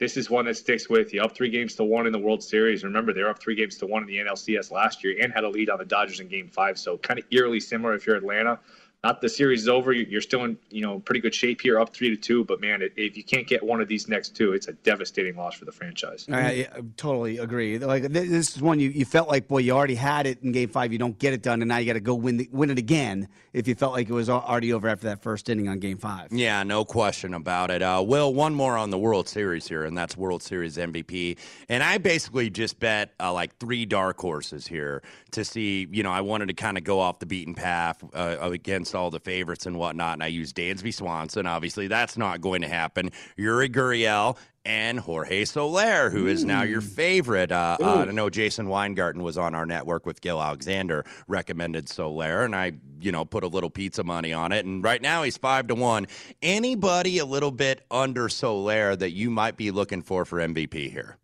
this 0.00 0.16
is 0.16 0.30
one 0.30 0.46
that 0.46 0.56
sticks 0.56 0.88
with 0.88 1.12
you. 1.12 1.22
Up 1.22 1.36
three 1.36 1.50
games 1.50 1.74
to 1.76 1.84
one 1.84 2.06
in 2.06 2.12
the 2.12 2.18
World 2.18 2.42
Series. 2.42 2.82
Remember, 2.82 3.12
they're 3.12 3.28
up 3.28 3.38
three 3.38 3.54
games 3.54 3.76
to 3.76 3.86
one 3.86 4.02
in 4.02 4.08
the 4.08 4.16
NLCS 4.16 4.72
last 4.72 5.04
year 5.04 5.14
and 5.22 5.32
had 5.32 5.44
a 5.44 5.48
lead 5.48 5.68
on 5.68 5.78
the 5.78 5.84
Dodgers 5.84 6.20
in 6.20 6.26
Game 6.26 6.48
Five. 6.48 6.78
So 6.78 6.96
kind 6.96 7.20
of 7.20 7.26
eerily 7.30 7.60
similar 7.60 7.94
if 7.94 8.06
you're 8.06 8.16
Atlanta 8.16 8.58
not 9.02 9.22
the 9.22 9.28
series 9.28 9.62
is 9.62 9.68
over. 9.68 9.92
You're 9.92 10.20
still 10.20 10.44
in 10.44 10.58
you 10.68 10.82
know 10.82 11.00
pretty 11.00 11.20
good 11.20 11.34
shape 11.34 11.62
here, 11.62 11.80
up 11.80 11.94
three 11.94 12.10
to 12.10 12.16
two. 12.16 12.44
But 12.44 12.60
man, 12.60 12.82
if 12.96 13.16
you 13.16 13.24
can't 13.24 13.46
get 13.46 13.62
one 13.62 13.80
of 13.80 13.88
these 13.88 14.08
next 14.08 14.36
two, 14.36 14.52
it's 14.52 14.68
a 14.68 14.74
devastating 14.74 15.36
loss 15.36 15.54
for 15.54 15.64
the 15.64 15.72
franchise. 15.72 16.26
I, 16.30 16.68
I 16.74 16.82
totally 16.98 17.38
agree. 17.38 17.78
Like 17.78 18.02
this 18.08 18.54
is 18.56 18.60
one 18.60 18.78
you, 18.78 18.90
you 18.90 19.06
felt 19.06 19.28
like 19.28 19.48
boy, 19.48 19.58
you 19.58 19.72
already 19.72 19.94
had 19.94 20.26
it 20.26 20.42
in 20.42 20.52
Game 20.52 20.68
Five. 20.68 20.92
You 20.92 20.98
don't 20.98 21.18
get 21.18 21.32
it 21.32 21.42
done, 21.42 21.62
and 21.62 21.68
now 21.70 21.78
you 21.78 21.86
got 21.86 21.94
to 21.94 22.00
go 22.00 22.14
win 22.14 22.36
the, 22.36 22.48
win 22.52 22.70
it 22.70 22.78
again. 22.78 23.28
If 23.54 23.66
you 23.66 23.74
felt 23.74 23.94
like 23.94 24.08
it 24.08 24.12
was 24.12 24.28
already 24.28 24.72
over 24.72 24.88
after 24.88 25.06
that 25.08 25.22
first 25.22 25.48
inning 25.48 25.68
on 25.68 25.78
Game 25.78 25.96
Five. 25.96 26.30
Yeah, 26.30 26.62
no 26.62 26.84
question 26.84 27.32
about 27.32 27.70
it. 27.70 27.80
Uh, 27.80 28.04
Will, 28.06 28.34
one 28.34 28.54
more 28.54 28.76
on 28.76 28.90
the 28.90 28.98
World 28.98 29.28
Series 29.28 29.66
here, 29.66 29.84
and 29.84 29.96
that's 29.96 30.14
World 30.16 30.42
Series 30.42 30.76
MVP. 30.76 31.38
And 31.70 31.82
I 31.82 31.96
basically 31.96 32.50
just 32.50 32.78
bet 32.78 33.14
uh, 33.18 33.32
like 33.32 33.56
three 33.56 33.86
dark 33.86 34.20
horses 34.20 34.66
here 34.66 35.02
to 35.30 35.42
see. 35.42 35.88
You 35.90 36.02
know, 36.02 36.12
I 36.12 36.20
wanted 36.20 36.48
to 36.48 36.54
kind 36.54 36.76
of 36.76 36.84
go 36.84 37.00
off 37.00 37.18
the 37.18 37.26
beaten 37.26 37.54
path 37.54 38.04
uh, 38.14 38.36
against 38.40 38.89
against 38.90 38.94
all 38.94 39.10
the 39.10 39.20
favorites 39.20 39.66
and 39.66 39.76
whatnot, 39.76 40.14
and 40.14 40.22
I 40.22 40.26
used 40.26 40.56
Dansby 40.56 40.92
Swanson. 40.92 41.46
Obviously, 41.46 41.86
that's 41.86 42.16
not 42.16 42.40
going 42.40 42.62
to 42.62 42.68
happen. 42.68 43.10
Yuli 43.38 43.68
Gurriel 43.68 44.36
and 44.64 44.98
Jorge 44.98 45.44
Soler, 45.44 46.10
who 46.10 46.26
is 46.26 46.44
now 46.44 46.62
your 46.62 46.80
favorite. 46.80 47.52
Uh, 47.52 47.76
uh, 47.80 48.04
I 48.08 48.10
know 48.12 48.28
Jason 48.28 48.68
Weingarten 48.68 49.22
was 49.22 49.38
on 49.38 49.54
our 49.54 49.64
network 49.64 50.06
with 50.06 50.20
Gil 50.20 50.42
Alexander, 50.42 51.04
recommended 51.28 51.88
Soler, 51.88 52.44
and 52.44 52.54
I, 52.54 52.72
you 53.00 53.12
know, 53.12 53.24
put 53.24 53.44
a 53.44 53.48
little 53.48 53.70
pizza 53.70 54.02
money 54.02 54.32
on 54.32 54.52
it. 54.52 54.66
And 54.66 54.82
right 54.84 55.00
now 55.00 55.22
he's 55.22 55.38
five 55.38 55.68
to 55.68 55.74
one. 55.74 56.06
Anybody 56.42 57.18
a 57.18 57.24
little 57.24 57.52
bit 57.52 57.82
under 57.90 58.28
Soler 58.28 58.96
that 58.96 59.12
you 59.12 59.30
might 59.30 59.56
be 59.56 59.70
looking 59.70 60.02
for 60.02 60.24
for 60.24 60.38
MVP 60.40 60.90
here? 60.90 61.16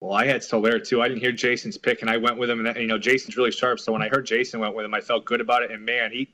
Well, 0.00 0.12
I 0.12 0.26
had 0.26 0.42
Soler 0.42 0.78
too. 0.78 1.00
I 1.00 1.08
didn't 1.08 1.20
hear 1.20 1.32
Jason's 1.32 1.78
pick, 1.78 2.02
and 2.02 2.10
I 2.10 2.18
went 2.18 2.36
with 2.38 2.50
him. 2.50 2.64
And 2.64 2.76
you 2.76 2.86
know, 2.86 2.98
Jason's 2.98 3.36
really 3.36 3.50
sharp. 3.50 3.80
So 3.80 3.92
when 3.92 4.02
I 4.02 4.08
heard 4.08 4.26
Jason 4.26 4.60
went 4.60 4.74
with 4.74 4.84
him, 4.84 4.94
I 4.94 5.00
felt 5.00 5.24
good 5.24 5.40
about 5.40 5.62
it. 5.62 5.70
And 5.70 5.84
man, 5.84 6.12
he 6.12 6.28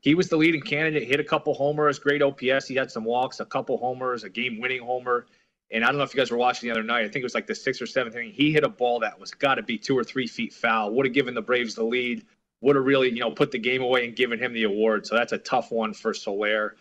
he 0.00 0.14
was 0.14 0.28
the 0.28 0.36
leading 0.36 0.60
candidate. 0.60 1.06
Hit 1.06 1.20
a 1.20 1.24
couple 1.24 1.54
homers, 1.54 1.98
great 1.98 2.22
OPS. 2.22 2.66
He 2.66 2.74
had 2.74 2.90
some 2.90 3.04
walks, 3.04 3.40
a 3.40 3.44
couple 3.44 3.78
homers, 3.78 4.24
a 4.24 4.28
game-winning 4.28 4.82
homer. 4.82 5.26
And 5.70 5.84
I 5.84 5.88
don't 5.88 5.98
know 5.98 6.04
if 6.04 6.14
you 6.14 6.18
guys 6.18 6.30
were 6.30 6.38
watching 6.38 6.68
the 6.68 6.72
other 6.72 6.82
night. 6.82 7.00
I 7.00 7.08
think 7.08 7.16
it 7.16 7.24
was 7.24 7.34
like 7.34 7.46
the 7.46 7.54
sixth 7.54 7.82
or 7.82 7.86
seventh 7.86 8.16
inning. 8.16 8.32
He 8.32 8.52
hit 8.52 8.64
a 8.64 8.68
ball 8.68 9.00
that 9.00 9.18
was 9.18 9.32
got 9.32 9.56
to 9.56 9.62
be 9.62 9.76
two 9.76 9.98
or 9.98 10.04
three 10.04 10.26
feet 10.26 10.52
foul. 10.52 10.92
Would 10.94 11.06
have 11.06 11.14
given 11.14 11.34
the 11.34 11.42
Braves 11.42 11.74
the 11.74 11.84
lead. 11.84 12.24
Would 12.62 12.76
have 12.76 12.84
really, 12.84 13.10
you 13.10 13.20
know, 13.20 13.30
put 13.30 13.50
the 13.50 13.58
game 13.58 13.82
away 13.82 14.06
and 14.06 14.16
given 14.16 14.38
him 14.38 14.52
the 14.52 14.64
award. 14.64 15.06
So 15.06 15.14
that's 15.14 15.32
a 15.32 15.38
tough 15.38 15.70
one 15.70 15.92
for 15.92 16.14
Soler. 16.14 16.76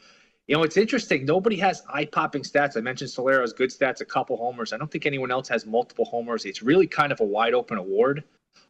You 0.47 0.55
know, 0.55 0.63
it's 0.63 0.77
interesting. 0.77 1.25
Nobody 1.25 1.57
has 1.57 1.83
eye 1.89 2.05
popping 2.05 2.41
stats. 2.41 2.77
I 2.77 2.79
mentioned 2.79 3.09
Solero's 3.09 3.51
good 3.51 3.69
stats, 3.69 3.99
a 3.99 4.05
couple 4.05 4.37
homers. 4.37 4.71
I 4.71 4.77
don't 4.77 4.89
think 4.89 5.05
anyone 5.05 5.29
else 5.29 5.49
has 5.49 5.65
multiple 5.65 6.05
homers. 6.05 6.45
It's 6.45 6.63
really 6.63 6.87
kind 6.87 7.11
of 7.11 7.19
a 7.19 7.25
wide 7.25 7.53
open 7.53 7.77
award. 7.77 8.23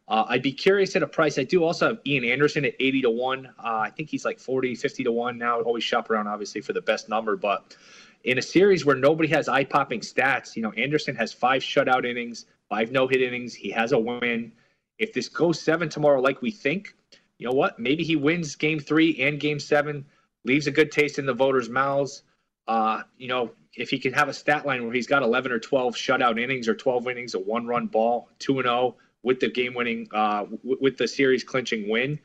Uh, 0.08 0.26
I'd 0.28 0.42
be 0.42 0.54
curious 0.54 0.96
at 0.96 1.04
a 1.04 1.08
price. 1.08 1.38
I 1.38 1.44
do 1.44 1.64
also 1.64 1.90
have 1.90 2.00
Ian 2.08 2.24
Anderson 2.24 2.66
at 2.66 2.74
80 2.80 3.02
to 3.04 3.10
1. 3.12 3.46
Uh, 3.46 3.52
I 3.60 3.90
think 3.92 4.10
he's 4.10 4.26
like 4.26 4.40
40, 4.40 4.74
50 4.74 5.04
to 5.04 5.12
1 5.12 5.38
now. 5.38 5.62
Always 5.62 5.84
shop 5.84 6.10
around, 6.10 6.28
obviously, 6.28 6.62
for 6.62 6.74
the 6.74 6.82
best 6.82 7.10
number. 7.10 7.36
But 7.36 7.76
in 8.24 8.40
a 8.40 8.42
series 8.42 8.84
where 8.84 8.96
nobody 8.96 9.30
has 9.30 9.48
eye 9.48 9.64
popping 9.64 10.00
stats, 10.00 10.56
you 10.56 10.64
know, 10.64 10.72
Anderson 10.72 11.16
has 11.16 11.32
five 11.32 11.62
shutout 11.62 12.10
innings, 12.10 12.46
five 12.70 12.92
no 12.92 13.08
hit 13.08 13.22
innings. 13.22 13.54
He 13.54 13.70
has 13.72 13.92
a 13.92 14.00
win. 14.00 14.52
If 14.98 15.14
this 15.14 15.30
goes 15.30 15.62
seven 15.62 15.90
tomorrow, 15.90 16.22
like 16.22 16.42
we 16.42 16.50
think, 16.50 16.96
you 17.38 17.48
know 17.48 17.54
what? 17.54 17.78
Maybe 17.78 18.04
he 18.04 18.16
wins 18.16 18.56
game 18.56 18.80
three 18.80 19.22
and 19.22 19.40
game 19.40 19.60
seven 19.60 20.06
leaves 20.48 20.68
a 20.68 20.72
good 20.72 20.92
taste 20.92 21.20
in 21.20 21.26
the 21.26 21.34
voters' 21.34 21.70
mouths. 21.70 22.24
Uh, 22.68 23.04
you 23.18 23.28
know, 23.28 23.52
if 23.76 23.90
he 23.90 24.00
can 24.00 24.14
have 24.14 24.28
a 24.28 24.34
stat 24.34 24.66
line 24.66 24.84
where 24.84 24.94
he's 24.94 25.08
got 25.08 25.22
11 25.22 25.52
or 25.52 25.60
12 25.60 25.96
shutout 25.96 26.42
innings 26.42 26.68
or 26.68 26.74
12 26.74 27.08
innings, 27.08 27.36
a 27.36 27.40
ball, 27.40 28.30
two 28.40 28.60
and 28.60 28.66
zero 28.66 28.76
oh, 28.76 28.96
with 29.24 29.40
the 29.40 29.50
game-winning, 29.50 30.08
uh, 30.14 30.44
w- 30.44 30.78
with 30.82 30.98
the 30.98 31.08
series 31.08 31.44
clinching 31.44 31.88
win, 31.90 32.20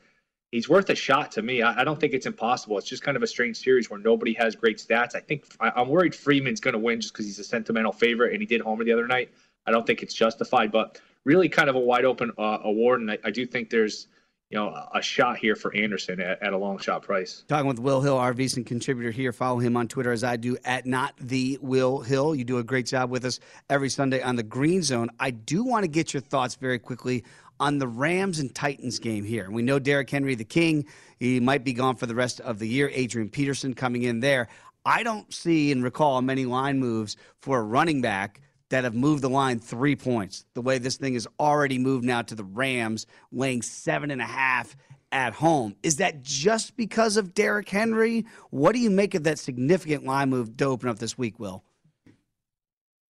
he's 0.51 0.67
worth 0.67 0.89
a 0.89 0.95
shot 0.95 1.31
to 1.31 1.41
me. 1.41 1.61
I, 1.61 1.81
I, 1.81 1.83
don't 1.83 1.99
think 1.99 2.13
it's 2.13 2.25
impossible. 2.25 2.77
It's 2.77 2.87
just 2.87 3.03
kind 3.03 3.15
of 3.15 3.23
a 3.23 3.27
strange 3.27 3.57
series 3.57 3.89
where 3.89 3.99
nobody 3.99 4.33
has 4.33 4.55
great 4.55 4.77
stats. 4.77 5.15
I 5.15 5.19
think 5.19 5.45
I, 5.59 5.81
am 5.81 5.89
worried 5.89 6.15
Freeman's 6.15 6.59
going 6.59 6.73
to 6.73 6.79
win 6.79 6.99
just 6.99 7.13
because 7.13 7.25
he's 7.25 7.39
a 7.39 7.43
sentimental 7.43 7.91
favorite 7.91 8.33
and 8.33 8.41
he 8.41 8.45
did 8.45 8.61
homer 8.61 8.83
the 8.83 8.91
other 8.91 9.07
night. 9.07 9.29
I 9.65 9.71
don't 9.71 9.85
think 9.85 10.03
it's 10.03 10.13
justified, 10.13 10.71
but 10.71 10.99
really 11.25 11.49
kind 11.49 11.69
of 11.69 11.75
a 11.75 11.79
wide 11.79 12.05
open 12.05 12.31
uh, 12.37 12.59
award, 12.63 13.01
and 13.01 13.11
I, 13.11 13.17
I 13.23 13.31
do 13.31 13.45
think 13.45 13.69
there's 13.69 14.07
you 14.53 14.59
know, 14.59 14.87
a 14.93 15.01
shot 15.01 15.37
here 15.37 15.55
for 15.55 15.75
Anderson 15.75 16.21
at, 16.21 16.39
at, 16.43 16.53
a 16.53 16.57
long 16.57 16.77
shot 16.77 17.01
price. 17.01 17.43
Talking 17.47 17.67
with 17.67 17.79
Will 17.79 18.01
Hill, 18.01 18.15
our 18.15 18.35
VSiN 18.35 18.63
contributor 18.63 19.09
here. 19.09 19.33
Follow 19.33 19.57
him 19.57 19.75
on 19.75 19.87
Twitter 19.87 20.11
as 20.11 20.23
I 20.23 20.37
do 20.37 20.55
at 20.63 20.85
not 20.85 21.15
the 21.17 21.57
Will 21.59 22.01
Hill. 22.01 22.35
You 22.35 22.43
do 22.43 22.59
a 22.59 22.63
great 22.63 22.85
job 22.85 23.09
with 23.09 23.25
us 23.25 23.39
every 23.71 23.89
Sunday 23.89 24.21
on 24.21 24.35
the 24.35 24.43
Green 24.43 24.83
Zone. 24.83 25.09
I 25.19 25.31
do 25.31 25.63
want 25.63 25.85
to 25.85 25.87
get 25.87 26.13
your 26.13 26.21
thoughts 26.21 26.53
very 26.53 26.77
quickly 26.77 27.23
on 27.59 27.79
the 27.79 27.87
Rams 27.87 28.37
and 28.37 28.53
Titans 28.53 28.99
game 28.99 29.23
here. 29.23 29.49
We 29.49 29.63
know 29.63 29.79
Derrick 29.79 30.11
Henry, 30.11 30.35
the 30.35 30.43
king, 30.43 30.85
he 31.17 31.39
might 31.39 31.63
be 31.63 31.73
gone 31.73 31.95
for 31.95 32.05
the 32.05 32.13
rest 32.13 32.39
of 32.41 32.59
the 32.59 32.67
year. 32.67 32.91
Adrian 32.93 33.29
Peterson 33.29 33.73
coming 33.73 34.03
in 34.03 34.19
there. 34.19 34.49
I 34.85 35.01
don't 35.01 35.33
see 35.33 35.71
and 35.71 35.83
recall 35.83 36.21
many 36.21 36.45
line 36.45 36.77
moves 36.77 37.17
for 37.41 37.57
a 37.57 37.63
running 37.63 38.01
back 38.01 38.39
that 38.73 38.85
have 38.85 38.95
moved 38.95 39.21
the 39.21 39.29
line 39.29 39.59
three 39.59 39.95
points. 39.95 40.45
The 40.55 40.61
way 40.61 40.79
this 40.79 40.97
thing 40.97 41.13
is 41.13 41.27
already 41.39 41.77
moved 41.77 42.03
now 42.03 42.23
to 42.23 42.33
the 42.33 42.43
Rams, 42.43 43.05
laying 43.31 43.61
seven 43.61 44.09
and 44.09 44.19
a 44.19 44.25
half 44.25 44.75
at 45.11 45.33
home. 45.33 45.75
Is 45.83 45.97
that 45.97 46.23
just 46.23 46.75
because 46.75 47.15
of 47.15 47.35
Derrick 47.35 47.69
Henry? 47.69 48.25
What 48.49 48.73
do 48.73 48.79
you 48.79 48.89
make 48.89 49.13
of 49.13 49.25
that 49.25 49.37
significant 49.37 50.05
line 50.05 50.31
move 50.31 50.57
to 50.57 50.65
open 50.65 50.89
up 50.89 50.97
this 50.97 51.15
week, 51.19 51.39
Will? 51.39 51.63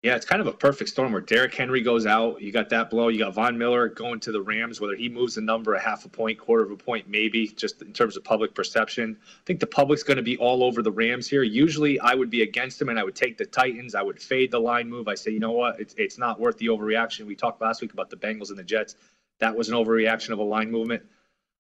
Yeah, 0.04 0.18
it's 0.18 0.26
kind 0.26 0.42
of 0.42 0.48
a 0.48 0.52
perfect 0.52 0.90
storm 0.90 1.14
where 1.14 1.22
Derrick 1.22 1.56
Henry 1.56 1.80
goes 1.80 2.06
out. 2.06 2.42
You 2.42 2.52
got 2.52 2.68
that 2.72 2.90
blow. 2.90 3.08
You 3.08 3.20
got 3.20 3.36
Von 3.36 3.58
Miller 3.58 3.88
going 3.88 4.20
to 4.20 4.34
the 4.34 4.42
Rams, 4.42 4.82
whether 4.82 4.98
he 4.98 5.08
moves 5.08 5.36
the 5.36 5.42
number 5.42 5.76
a 5.76 5.82
half 5.82 6.04
a 6.04 6.10
point, 6.10 6.38
quarter 6.38 6.62
of 6.66 6.72
a 6.72 6.76
point, 6.76 7.08
maybe, 7.08 7.48
just 7.48 7.82
in 7.82 7.94
terms 7.94 8.18
of 8.18 8.24
public 8.26 8.54
perception. 8.54 9.18
I 9.24 9.44
think 9.46 9.62
the 9.62 9.68
public's 9.68 10.04
going 10.04 10.18
to 10.18 10.24
be 10.24 10.36
all 10.36 10.62
over 10.62 10.82
the 10.82 10.92
Rams 10.92 11.30
here. 11.30 11.42
Usually 11.42 12.02
I 12.02 12.16
would 12.16 12.30
be 12.30 12.42
against 12.42 12.80
them 12.80 12.90
and 12.90 13.00
I 13.00 13.04
would 13.06 13.16
take 13.16 13.38
the 13.38 13.46
Titans. 13.46 13.96
I 13.96 14.02
would 14.02 14.22
fade 14.22 14.52
the 14.52 14.60
line 14.60 14.90
move. 14.90 15.08
I 15.08 15.16
say, 15.16 15.32
you 15.32 15.40
know 15.40 15.52
what? 15.52 15.80
It's, 15.80 15.96
it's 15.98 16.18
not 16.18 16.38
worth 16.38 16.58
the 16.58 16.68
overreaction. 16.68 17.26
We 17.26 17.38
talked 17.38 17.62
last 17.62 17.82
week 17.82 17.94
about 17.94 18.10
the 18.10 18.18
Bengals 18.18 18.50
and 18.50 18.60
the 18.60 18.64
Jets. 18.66 18.98
That 19.40 19.56
was 19.56 19.70
an 19.70 19.76
overreaction 19.76 20.32
of 20.32 20.40
a 20.40 20.44
line 20.44 20.70
movement. 20.70 21.04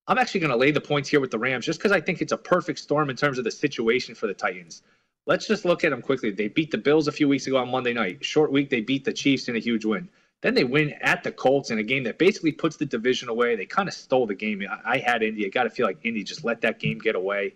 I'm 0.06 0.18
actually 0.18 0.41
going 0.41 0.52
to 0.52 0.58
lay 0.58 0.72
the 0.72 0.82
points 0.82 1.08
here 1.08 1.22
with 1.22 1.32
the 1.32 1.39
Rams 1.39 1.66
just 1.66 1.80
because 1.80 1.94
I 1.94 2.02
think 2.02 2.22
it's 2.22 2.34
a 2.34 2.38
perfect 2.38 2.80
storm 2.80 3.10
in 3.10 3.16
terms 3.16 3.38
of 3.38 3.46
the 3.46 3.52
situation 3.52 4.16
for 4.16 4.28
the 4.28 4.34
Titans. 4.34 4.82
Let's 5.26 5.47
just 5.47 5.63
look 5.63 5.84
at 5.84 5.91
them 5.91 6.01
quickly. 6.01 6.32
They 6.32 6.49
beat 6.49 6.71
the 6.71 6.78
Bills 6.78 7.07
a 7.07 7.11
few 7.11 7.30
weeks 7.30 7.47
ago 7.47 7.57
on 7.57 7.69
Monday 7.69 7.93
night. 7.93 8.24
Short 8.24 8.51
week, 8.51 8.69
they 8.69 8.82
beat 8.82 9.05
the 9.05 9.13
Chiefs 9.13 9.47
in 9.47 9.55
a 9.55 9.59
huge 9.59 9.86
win. 9.86 10.09
Then 10.41 10.53
they 10.53 10.65
win 10.65 10.93
at 11.01 11.24
the 11.24 11.32
Colts 11.32 11.71
in 11.71 11.80
a 11.80 11.84
game 11.84 12.03
that 12.03 12.17
basically 12.17 12.51
puts 12.51 12.76
the 12.76 12.86
division 12.86 13.30
away. 13.30 13.55
They 13.55 13.65
kind 13.65 13.88
of 13.88 13.93
stole 13.93 14.28
the 14.28 14.36
game. 14.36 14.61
I, 14.69 14.95
I 14.95 14.97
had 14.97 15.24
Indy. 15.24 15.49
Got 15.49 15.63
to 15.63 15.69
feel 15.69 15.86
like 15.86 15.99
Indy 16.03 16.24
just 16.24 16.43
let 16.43 16.59
that 16.61 16.80
game 16.80 16.99
get 16.99 17.15
away. 17.15 17.53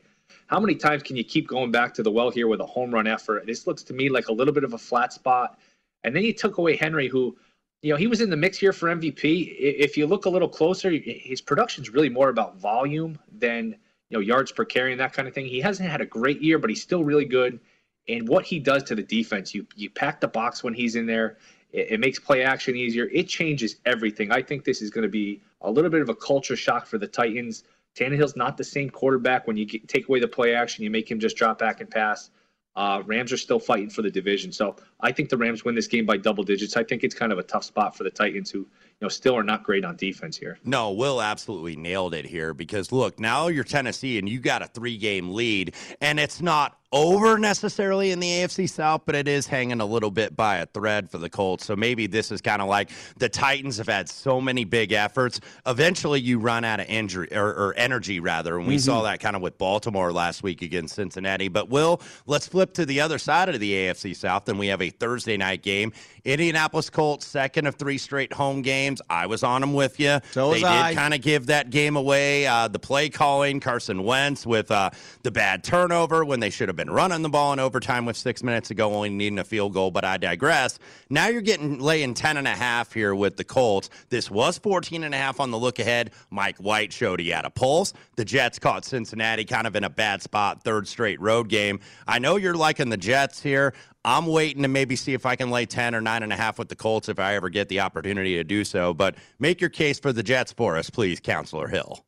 How 0.47 0.61
many 0.61 0.75
times 0.75 1.03
can 1.03 1.17
you 1.17 1.25
keep 1.25 1.47
going 1.47 1.71
back 1.71 1.93
to 1.95 2.03
the 2.03 2.11
well 2.11 2.29
here 2.29 2.47
with 2.47 2.61
a 2.61 2.65
home 2.65 2.93
run 2.93 3.07
effort? 3.07 3.45
This 3.45 3.67
looks 3.67 3.83
to 3.83 3.93
me 3.93 4.07
like 4.07 4.29
a 4.29 4.33
little 4.33 4.53
bit 4.53 4.63
of 4.63 4.73
a 4.73 4.77
flat 4.77 5.11
spot. 5.11 5.59
And 6.05 6.15
then 6.15 6.23
you 6.23 6.31
took 6.31 6.57
away 6.57 6.77
Henry, 6.77 7.09
who 7.09 7.37
you 7.81 7.91
know, 7.91 7.97
he 7.97 8.07
was 8.07 8.21
in 8.21 8.29
the 8.29 8.37
mix 8.37 8.57
here 8.57 8.73
for 8.73 8.87
MVP. 8.87 9.55
If 9.59 9.97
you 9.97 10.07
look 10.07 10.25
a 10.25 10.29
little 10.29 10.49
closer, 10.49 10.89
his 10.89 11.41
production's 11.41 11.89
really 11.89 12.09
more 12.09 12.29
about 12.29 12.57
volume 12.57 13.19
than 13.37 13.75
you 14.09 14.17
know 14.17 14.21
yards 14.21 14.51
per 14.51 14.65
carry 14.65 14.91
and 14.91 14.99
that 15.01 15.13
kind 15.13 15.27
of 15.27 15.33
thing. 15.33 15.45
He 15.45 15.59
hasn't 15.59 15.89
had 15.89 16.01
a 16.01 16.05
great 16.05 16.41
year, 16.41 16.59
but 16.59 16.69
he's 16.69 16.81
still 16.81 17.03
really 17.03 17.25
good. 17.25 17.59
And 18.07 18.27
what 18.27 18.45
he 18.45 18.59
does 18.59 18.83
to 18.83 18.95
the 18.95 19.03
defense, 19.03 19.53
you 19.53 19.67
you 19.75 19.89
pack 19.89 20.21
the 20.21 20.27
box 20.27 20.63
when 20.63 20.73
he's 20.73 20.95
in 20.95 21.05
there. 21.05 21.37
It, 21.71 21.91
it 21.91 21.99
makes 21.99 22.19
play 22.19 22.43
action 22.43 22.75
easier. 22.75 23.09
It 23.11 23.27
changes 23.27 23.77
everything. 23.85 24.31
I 24.31 24.41
think 24.41 24.63
this 24.63 24.81
is 24.81 24.89
going 24.89 25.03
to 25.03 25.09
be 25.09 25.41
a 25.61 25.71
little 25.71 25.91
bit 25.91 26.01
of 26.01 26.09
a 26.09 26.15
culture 26.15 26.55
shock 26.55 26.85
for 26.85 26.97
the 26.97 27.07
Titans. 27.07 27.63
Tannehill's 27.95 28.35
not 28.35 28.57
the 28.57 28.63
same 28.63 28.89
quarterback 28.89 29.47
when 29.47 29.57
you 29.57 29.65
get, 29.65 29.87
take 29.87 30.07
away 30.07 30.19
the 30.19 30.27
play 30.27 30.53
action. 30.53 30.83
You 30.83 30.91
make 30.91 31.09
him 31.09 31.19
just 31.19 31.35
drop 31.35 31.57
back 31.57 31.81
and 31.81 31.89
pass. 31.89 32.29
Uh, 32.75 33.01
Rams 33.05 33.33
are 33.33 33.37
still 33.37 33.59
fighting 33.59 33.89
for 33.89 34.03
the 34.03 34.11
division, 34.11 34.51
so 34.51 34.75
I 34.99 35.11
think 35.11 35.29
the 35.29 35.37
Rams 35.37 35.63
win 35.63 35.75
this 35.75 35.87
game 35.87 36.05
by 36.05 36.17
double 36.17 36.43
digits. 36.43 36.75
I 36.75 36.83
think 36.83 37.03
it's 37.03 37.13
kind 37.13 37.31
of 37.31 37.37
a 37.37 37.43
tough 37.43 37.63
spot 37.63 37.95
for 37.95 38.03
the 38.03 38.09
Titans, 38.09 38.49
who 38.49 38.59
you 38.59 38.67
know 39.01 39.09
still 39.09 39.35
are 39.35 39.43
not 39.43 39.63
great 39.63 39.85
on 39.85 39.95
defense 39.95 40.37
here. 40.37 40.57
No, 40.63 40.91
Will 40.91 41.21
absolutely 41.21 41.75
nailed 41.75 42.13
it 42.13 42.25
here 42.25 42.53
because 42.53 42.91
look, 42.91 43.19
now 43.19 43.47
you're 43.47 43.63
Tennessee 43.63 44.17
and 44.17 44.27
you 44.27 44.39
got 44.39 44.61
a 44.61 44.67
three 44.67 44.97
game 44.97 45.33
lead, 45.33 45.75
and 46.01 46.19
it's 46.19 46.41
not 46.41 46.77
over 46.91 47.37
necessarily 47.37 48.11
in 48.11 48.19
the 48.19 48.27
AFC 48.27 48.69
South, 48.69 49.01
but 49.05 49.13
it 49.13 49.27
is 49.27 49.45
hanging 49.45 49.81
a 49.81 49.85
little 49.85 50.11
bit 50.11 50.35
by 50.35 50.57
a 50.57 50.65
thread 50.65 51.09
for 51.09 51.17
the 51.17 51.29
Colts. 51.29 51.65
So 51.65 51.75
maybe 51.75 52.07
this 52.07 52.31
is 52.31 52.41
kind 52.41 52.61
of 52.61 52.69
like 52.69 52.89
the 53.17 53.27
Titans 53.27 53.77
have 53.77 53.87
had 53.87 54.07
so 54.07 54.39
many 54.39 54.63
big 54.63 54.93
efforts. 54.93 55.41
Eventually, 55.65 56.21
you 56.21 56.39
run 56.39 56.63
out 56.63 56.79
of 56.79 56.87
injury 56.87 57.27
or, 57.35 57.47
or 57.47 57.73
energy, 57.75 58.19
rather. 58.19 58.57
And 58.57 58.67
we 58.67 58.75
mm-hmm. 58.75 58.81
saw 58.81 59.01
that 59.03 59.19
kind 59.19 59.35
of 59.35 59.41
with 59.41 59.57
Baltimore 59.57 60.13
last 60.13 60.43
week 60.43 60.61
against 60.61 60.95
Cincinnati. 60.95 61.49
But 61.49 61.69
Will, 61.69 62.01
let's 62.25 62.47
flip 62.47 62.73
to 62.75 62.85
the 62.85 63.01
other 63.01 63.17
side 63.17 63.49
of 63.49 63.59
the 63.59 63.73
AFC 63.73 64.15
South, 64.15 64.47
and 64.47 64.57
we 64.57 64.67
have 64.67 64.81
a 64.81 64.86
Thursday 64.89 65.37
night 65.37 65.61
game. 65.61 65.93
Indianapolis 66.25 66.89
Colts, 66.89 67.25
second 67.25 67.67
of 67.67 67.75
three 67.75 67.97
straight 67.97 68.33
home 68.33 68.61
games. 68.61 69.01
I 69.09 69.27
was 69.27 69.43
on 69.43 69.61
them 69.61 69.73
with 69.73 69.99
you. 69.99 70.19
So 70.31 70.51
they 70.51 70.59
did 70.59 70.95
kind 70.95 71.13
of 71.13 71.21
give 71.21 71.47
that 71.47 71.69
game 71.69 71.95
away. 71.95 72.45
Uh, 72.45 72.67
the 72.67 72.79
play 72.79 73.09
calling, 73.09 73.59
Carson 73.59 74.03
Wentz 74.03 74.45
with 74.45 74.69
uh, 74.71 74.89
the 75.23 75.31
bad 75.31 75.63
turnover 75.63 76.25
when 76.25 76.39
they 76.39 76.49
should 76.49 76.69
have 76.69 76.75
been 76.75 76.89
running 76.89 77.21
the 77.21 77.29
ball 77.29 77.53
in 77.53 77.59
overtime 77.59 78.05
with 78.05 78.17
six 78.17 78.43
minutes 78.43 78.67
to 78.67 78.73
go, 78.73 78.93
only 78.93 79.09
needing 79.09 79.39
a 79.39 79.43
field 79.43 79.73
goal, 79.73 79.91
but 79.91 80.03
I 80.03 80.17
digress. 80.17 80.79
Now 81.09 81.27
you're 81.27 81.41
getting 81.41 81.79
laying 81.79 82.13
10 82.13 82.37
and 82.37 82.47
a 82.47 82.51
half 82.51 82.93
here 82.93 83.15
with 83.15 83.37
the 83.37 83.43
Colts. 83.43 83.89
This 84.09 84.29
was 84.29 84.57
14 84.57 85.03
and 85.03 85.15
a 85.15 85.17
half 85.17 85.39
on 85.39 85.51
the 85.51 85.57
look 85.57 85.79
ahead. 85.79 86.11
Mike 86.29 86.57
White 86.57 86.91
showed 86.91 87.19
he 87.19 87.29
had 87.29 87.45
a 87.45 87.49
pulse. 87.49 87.93
The 88.15 88.25
Jets 88.25 88.59
caught 88.59 88.83
Cincinnati 88.85 89.45
kind 89.45 89.67
of 89.67 89.75
in 89.75 89.83
a 89.83 89.89
bad 89.89 90.21
spot, 90.21 90.63
third 90.63 90.87
straight 90.87 91.19
road 91.21 91.49
game. 91.49 91.79
I 92.07 92.19
know 92.19 92.35
you're 92.35 92.55
liking 92.55 92.89
the 92.89 92.97
Jets 92.97 93.41
here. 93.41 93.73
I'm 94.07 94.25
waiting 94.25 94.61
to 94.61 94.69
maybe 94.69 94.95
see 94.95 95.13
if 95.13 95.25
I 95.25 95.35
can 95.35 95.51
lay 95.51 95.65
10 95.65 95.93
or 95.93 96.01
9.5 96.01 96.59
with 96.59 96.69
the 96.69 96.77
Colts 96.77 97.09
if 97.09 97.19
I 97.19 97.35
ever 97.35 97.49
get 97.49 97.67
the 97.67 97.81
opportunity 97.81 98.35
to 98.35 98.43
do 98.45 98.63
so. 98.63 98.93
But 98.93 99.15
make 99.37 99.59
your 99.59 99.69
case 99.69 99.99
for 99.99 100.13
the 100.13 100.23
Jets 100.23 100.53
for 100.53 100.77
us, 100.77 100.89
please, 100.89 101.19
Counselor 101.19 101.67
Hill. 101.67 102.05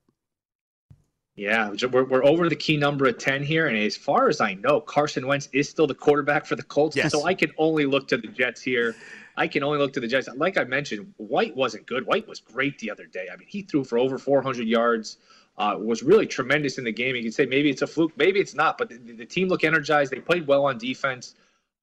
Yeah, 1.36 1.74
we're, 1.92 2.06
we're 2.06 2.24
over 2.24 2.48
the 2.48 2.56
key 2.56 2.78
number 2.78 3.06
of 3.06 3.18
10 3.18 3.44
here. 3.44 3.68
And 3.68 3.78
as 3.78 3.98
far 3.98 4.30
as 4.30 4.40
I 4.40 4.54
know, 4.54 4.80
Carson 4.80 5.28
Wentz 5.28 5.50
is 5.52 5.68
still 5.68 5.88
the 5.88 5.94
quarterback 5.94 6.46
for 6.46 6.56
the 6.56 6.64
Colts. 6.64 6.96
Yes. 6.96 7.12
So 7.12 7.26
I 7.26 7.34
can 7.34 7.52
only 7.58 7.86
look 7.86 8.08
to 8.10 8.18
the 8.18 8.30
Jets 8.30 8.62
here. 8.62 8.96
I 9.36 9.50
can 9.50 9.62
only 9.62 9.78
look 9.78 9.92
to 9.94 10.00
the 10.00 10.08
Jets. 10.08 10.30
Like 10.38 10.58
I 10.58 10.64
mentioned, 10.64 11.14
White 11.18 11.54
wasn't 11.54 11.86
good. 11.86 12.06
White 12.08 12.30
was 12.30 12.40
great 12.40 12.80
the 12.80 12.92
other 12.92 13.08
day. 13.08 13.28
I 13.32 13.36
mean, 13.36 13.50
he 13.50 13.62
threw 13.64 13.84
for 13.84 13.98
over 13.98 14.18
400 14.18 14.66
yards, 14.66 15.18
uh, 15.58 15.76
was 15.78 16.02
really 16.02 16.28
tremendous 16.28 16.78
in 16.78 16.86
the 16.86 16.94
game. 16.94 17.18
You 17.18 17.24
can 17.24 17.34
say 17.34 17.46
maybe 17.46 17.70
it's 17.70 17.82
a 17.82 17.88
fluke, 17.88 18.14
maybe 18.16 18.40
it's 18.40 18.56
not, 18.56 18.78
but 18.78 18.88
the, 18.88 18.98
the 18.98 19.26
team 19.26 19.50
looked 19.50 19.66
energized. 19.66 20.14
They 20.14 20.22
played 20.22 20.48
well 20.48 20.66
on 20.66 20.78
defense. 20.78 21.36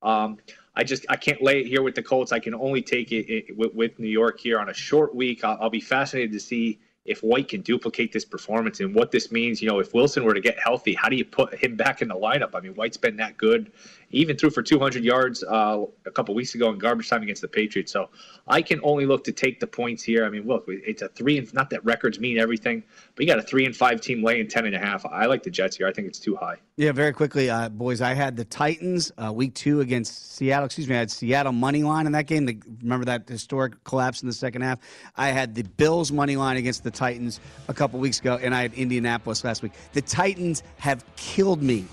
Um, 0.07 0.39
I 0.77 0.85
just 0.85 1.05
I 1.09 1.17
can't 1.17 1.43
lay 1.43 1.61
it 1.61 1.67
here 1.67 1.83
with 1.83 1.95
the 1.95 2.03
Colts. 2.03 2.33
I 2.33 2.39
can 2.39 2.55
only 2.55 2.81
take 2.81 3.11
it, 3.11 3.31
it 3.31 3.57
with, 3.57 3.75
with, 3.75 3.99
New 3.99 4.09
York 4.09 4.39
here 4.39 4.61
on 4.61 4.69
a 4.69 4.75
short 4.75 5.15
week. 5.15 5.43
I'll, 5.43 5.59
I'll 5.61 5.71
be 5.71 5.81
fascinated 5.81 6.33
to 6.33 6.41
see 6.41 6.79
if 7.05 7.23
White 7.23 7.49
can 7.49 7.63
duplicate 7.63 8.13
this 8.13 8.25
performance 8.25 8.81
and 8.81 8.95
what 8.95 9.11
this 9.11 9.33
means. 9.33 9.61
You 9.61 9.69
know, 9.69 9.81
if 9.81 9.95
Wilson 9.95 10.25
were 10.25 10.35
to 10.35 10.41
get 10.41 10.59
healthy, 10.59 10.95
how 10.95 11.09
do 11.09 11.17
you 11.17 11.25
put 11.25 11.55
him 11.55 11.77
back 11.77 12.03
in 12.03 12.09
the 12.09 12.15
lineup? 12.15 12.51
I 12.55 12.61
mean, 12.61 12.75
White's 12.75 12.97
been 12.97 13.17
that 13.17 13.37
good. 13.37 13.73
He 14.09 14.19
even 14.19 14.37
threw 14.37 14.51
for 14.51 14.63
200 14.63 15.05
yards 15.05 15.43
uh, 15.43 15.85
a 16.05 16.11
couple 16.11 16.35
weeks 16.35 16.55
ago 16.55 16.71
in 16.71 16.79
garbage 16.79 17.09
time 17.09 17.23
against 17.23 17.43
the 17.43 17.49
Patriots. 17.49 17.93
So 17.93 18.09
I 18.47 18.63
can 18.63 18.81
only 18.83 19.05
look 19.05 19.25
to 19.25 19.33
take 19.33 19.59
the 19.59 19.67
points 19.67 20.03
here. 20.03 20.25
I 20.25 20.31
mean, 20.31 20.47
look, 20.47 20.65
it's 20.69 21.03
a 21.03 21.09
three 21.09 21.39
and 21.39 21.53
not 21.55 21.71
that 21.71 21.85
records 21.85 22.21
mean 22.21 22.39
everything, 22.39 22.85
but 23.15 23.25
you 23.25 23.27
got 23.27 23.39
a 23.39 23.43
three 23.43 23.67
and 23.67 23.77
five 23.77 24.01
team 24.01 24.23
laying 24.23 24.47
10 24.47 24.67
and 24.67 24.75
a 24.77 24.79
half. 24.79 25.05
I 25.07 25.27
like 25.27 25.43
the 25.43 25.51
Jets 25.51 25.77
here. 25.77 25.89
I 25.89 25.93
think 25.93 26.07
it's 26.07 26.21
too 26.21 26.37
high. 26.37 26.57
Yeah, 26.77 26.93
very 26.93 27.13
quickly, 27.13 27.51
uh, 27.51 27.69
boys. 27.69 28.01
I 28.01 28.15
had 28.15 28.37
the 28.37 28.45
Titans 28.45 29.11
uh, 29.19 29.33
week 29.33 29.55
two 29.55 29.81
against 29.81 30.37
Seattle. 30.37 30.67
Excuse 30.67 30.89
me, 30.89 30.95
I 30.95 31.01
had 31.01 31.11
Seattle 31.11 31.53
money 31.53 31.83
line 31.83 32.07
in 32.07 32.13
that 32.13 32.27
game. 32.27 32.47
The, 32.47 32.59
remember 32.83 33.07
that 33.07 33.29
historic 33.29 33.83
collapse 33.83 34.23
in 34.23 34.29
the 34.29 34.35
second 34.35 34.63
half? 34.63 34.79
I 35.17 35.29
had 35.29 35.55
the 35.55 35.63
Bills 35.63 36.13
money 36.13 36.37
line 36.37 36.57
against 36.57 36.85
the 36.85 36.91
Titans 36.91 37.41
a 37.69 37.75
couple 37.75 37.99
weeks 37.99 38.21
ago, 38.21 38.39
and 38.41 38.55
I 38.55 38.63
had 38.63 38.75
Indianapolis 38.75 39.43
last 39.43 39.63
week. 39.63 39.73
The 39.95 40.03
Titans 40.03 40.63
have 40.77 41.05
killed 41.17 41.63
me 41.63 41.87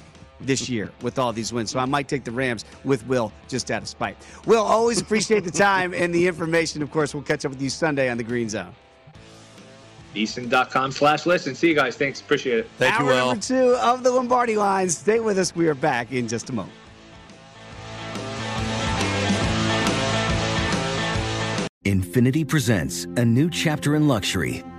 this 0.46 0.70
year 0.70 0.92
with 1.02 1.20
all 1.20 1.34
these 1.34 1.52
wins. 1.52 1.72
So 1.72 1.80
I 1.80 1.86
might 1.86 2.08
take 2.08 2.24
the 2.24 2.32
Rams 2.32 2.66
with 2.84 3.06
Will 3.08 3.32
just 3.48 3.72
out 3.72 3.82
of 3.82 3.88
spite. 3.88 4.18
Will, 4.46 4.64
always 4.64 5.02
appreciate 5.02 5.44
the 5.44 5.52
time 5.70 5.94
and 5.94 6.14
the 6.14 6.28
information. 6.28 6.82
Of 6.82 6.92
course, 6.92 7.14
we'll 7.14 7.24
catch 7.24 7.46
up 7.46 7.52
with 7.52 7.62
you 7.62 7.70
Sunday 7.70 8.10
on 8.10 8.18
the 8.18 8.24
Green 8.24 8.50
Zone. 8.50 8.74
VSiN.com 10.16 10.92
slash 10.92 11.26
listen. 11.26 11.56
See 11.56 11.70
you 11.70 11.76
guys. 11.76 11.98
Thanks. 11.98 12.22
Appreciate 12.22 12.60
it. 12.60 12.70
Thank 12.78 13.00
Hour 13.00 13.04
you, 13.04 13.10
Will. 13.10 13.28
number 13.28 13.42
two 13.42 13.76
of 13.82 14.04
the 14.04 14.12
Lombardi 14.12 14.56
line. 14.56 14.90
Stay 14.90 15.20
with 15.20 15.40
us. 15.40 15.56
We 15.56 15.68
are 15.68 15.74
back 15.76 16.12
in 16.12 16.28
just 16.28 16.50
a 16.50 16.54
moment. 16.54 16.76
Infiniti 21.86 22.48
presents 22.48 23.06
a 23.18 23.26
new 23.26 23.50
chapter 23.50 23.96
in 23.96 24.08
luxury, 24.08 24.64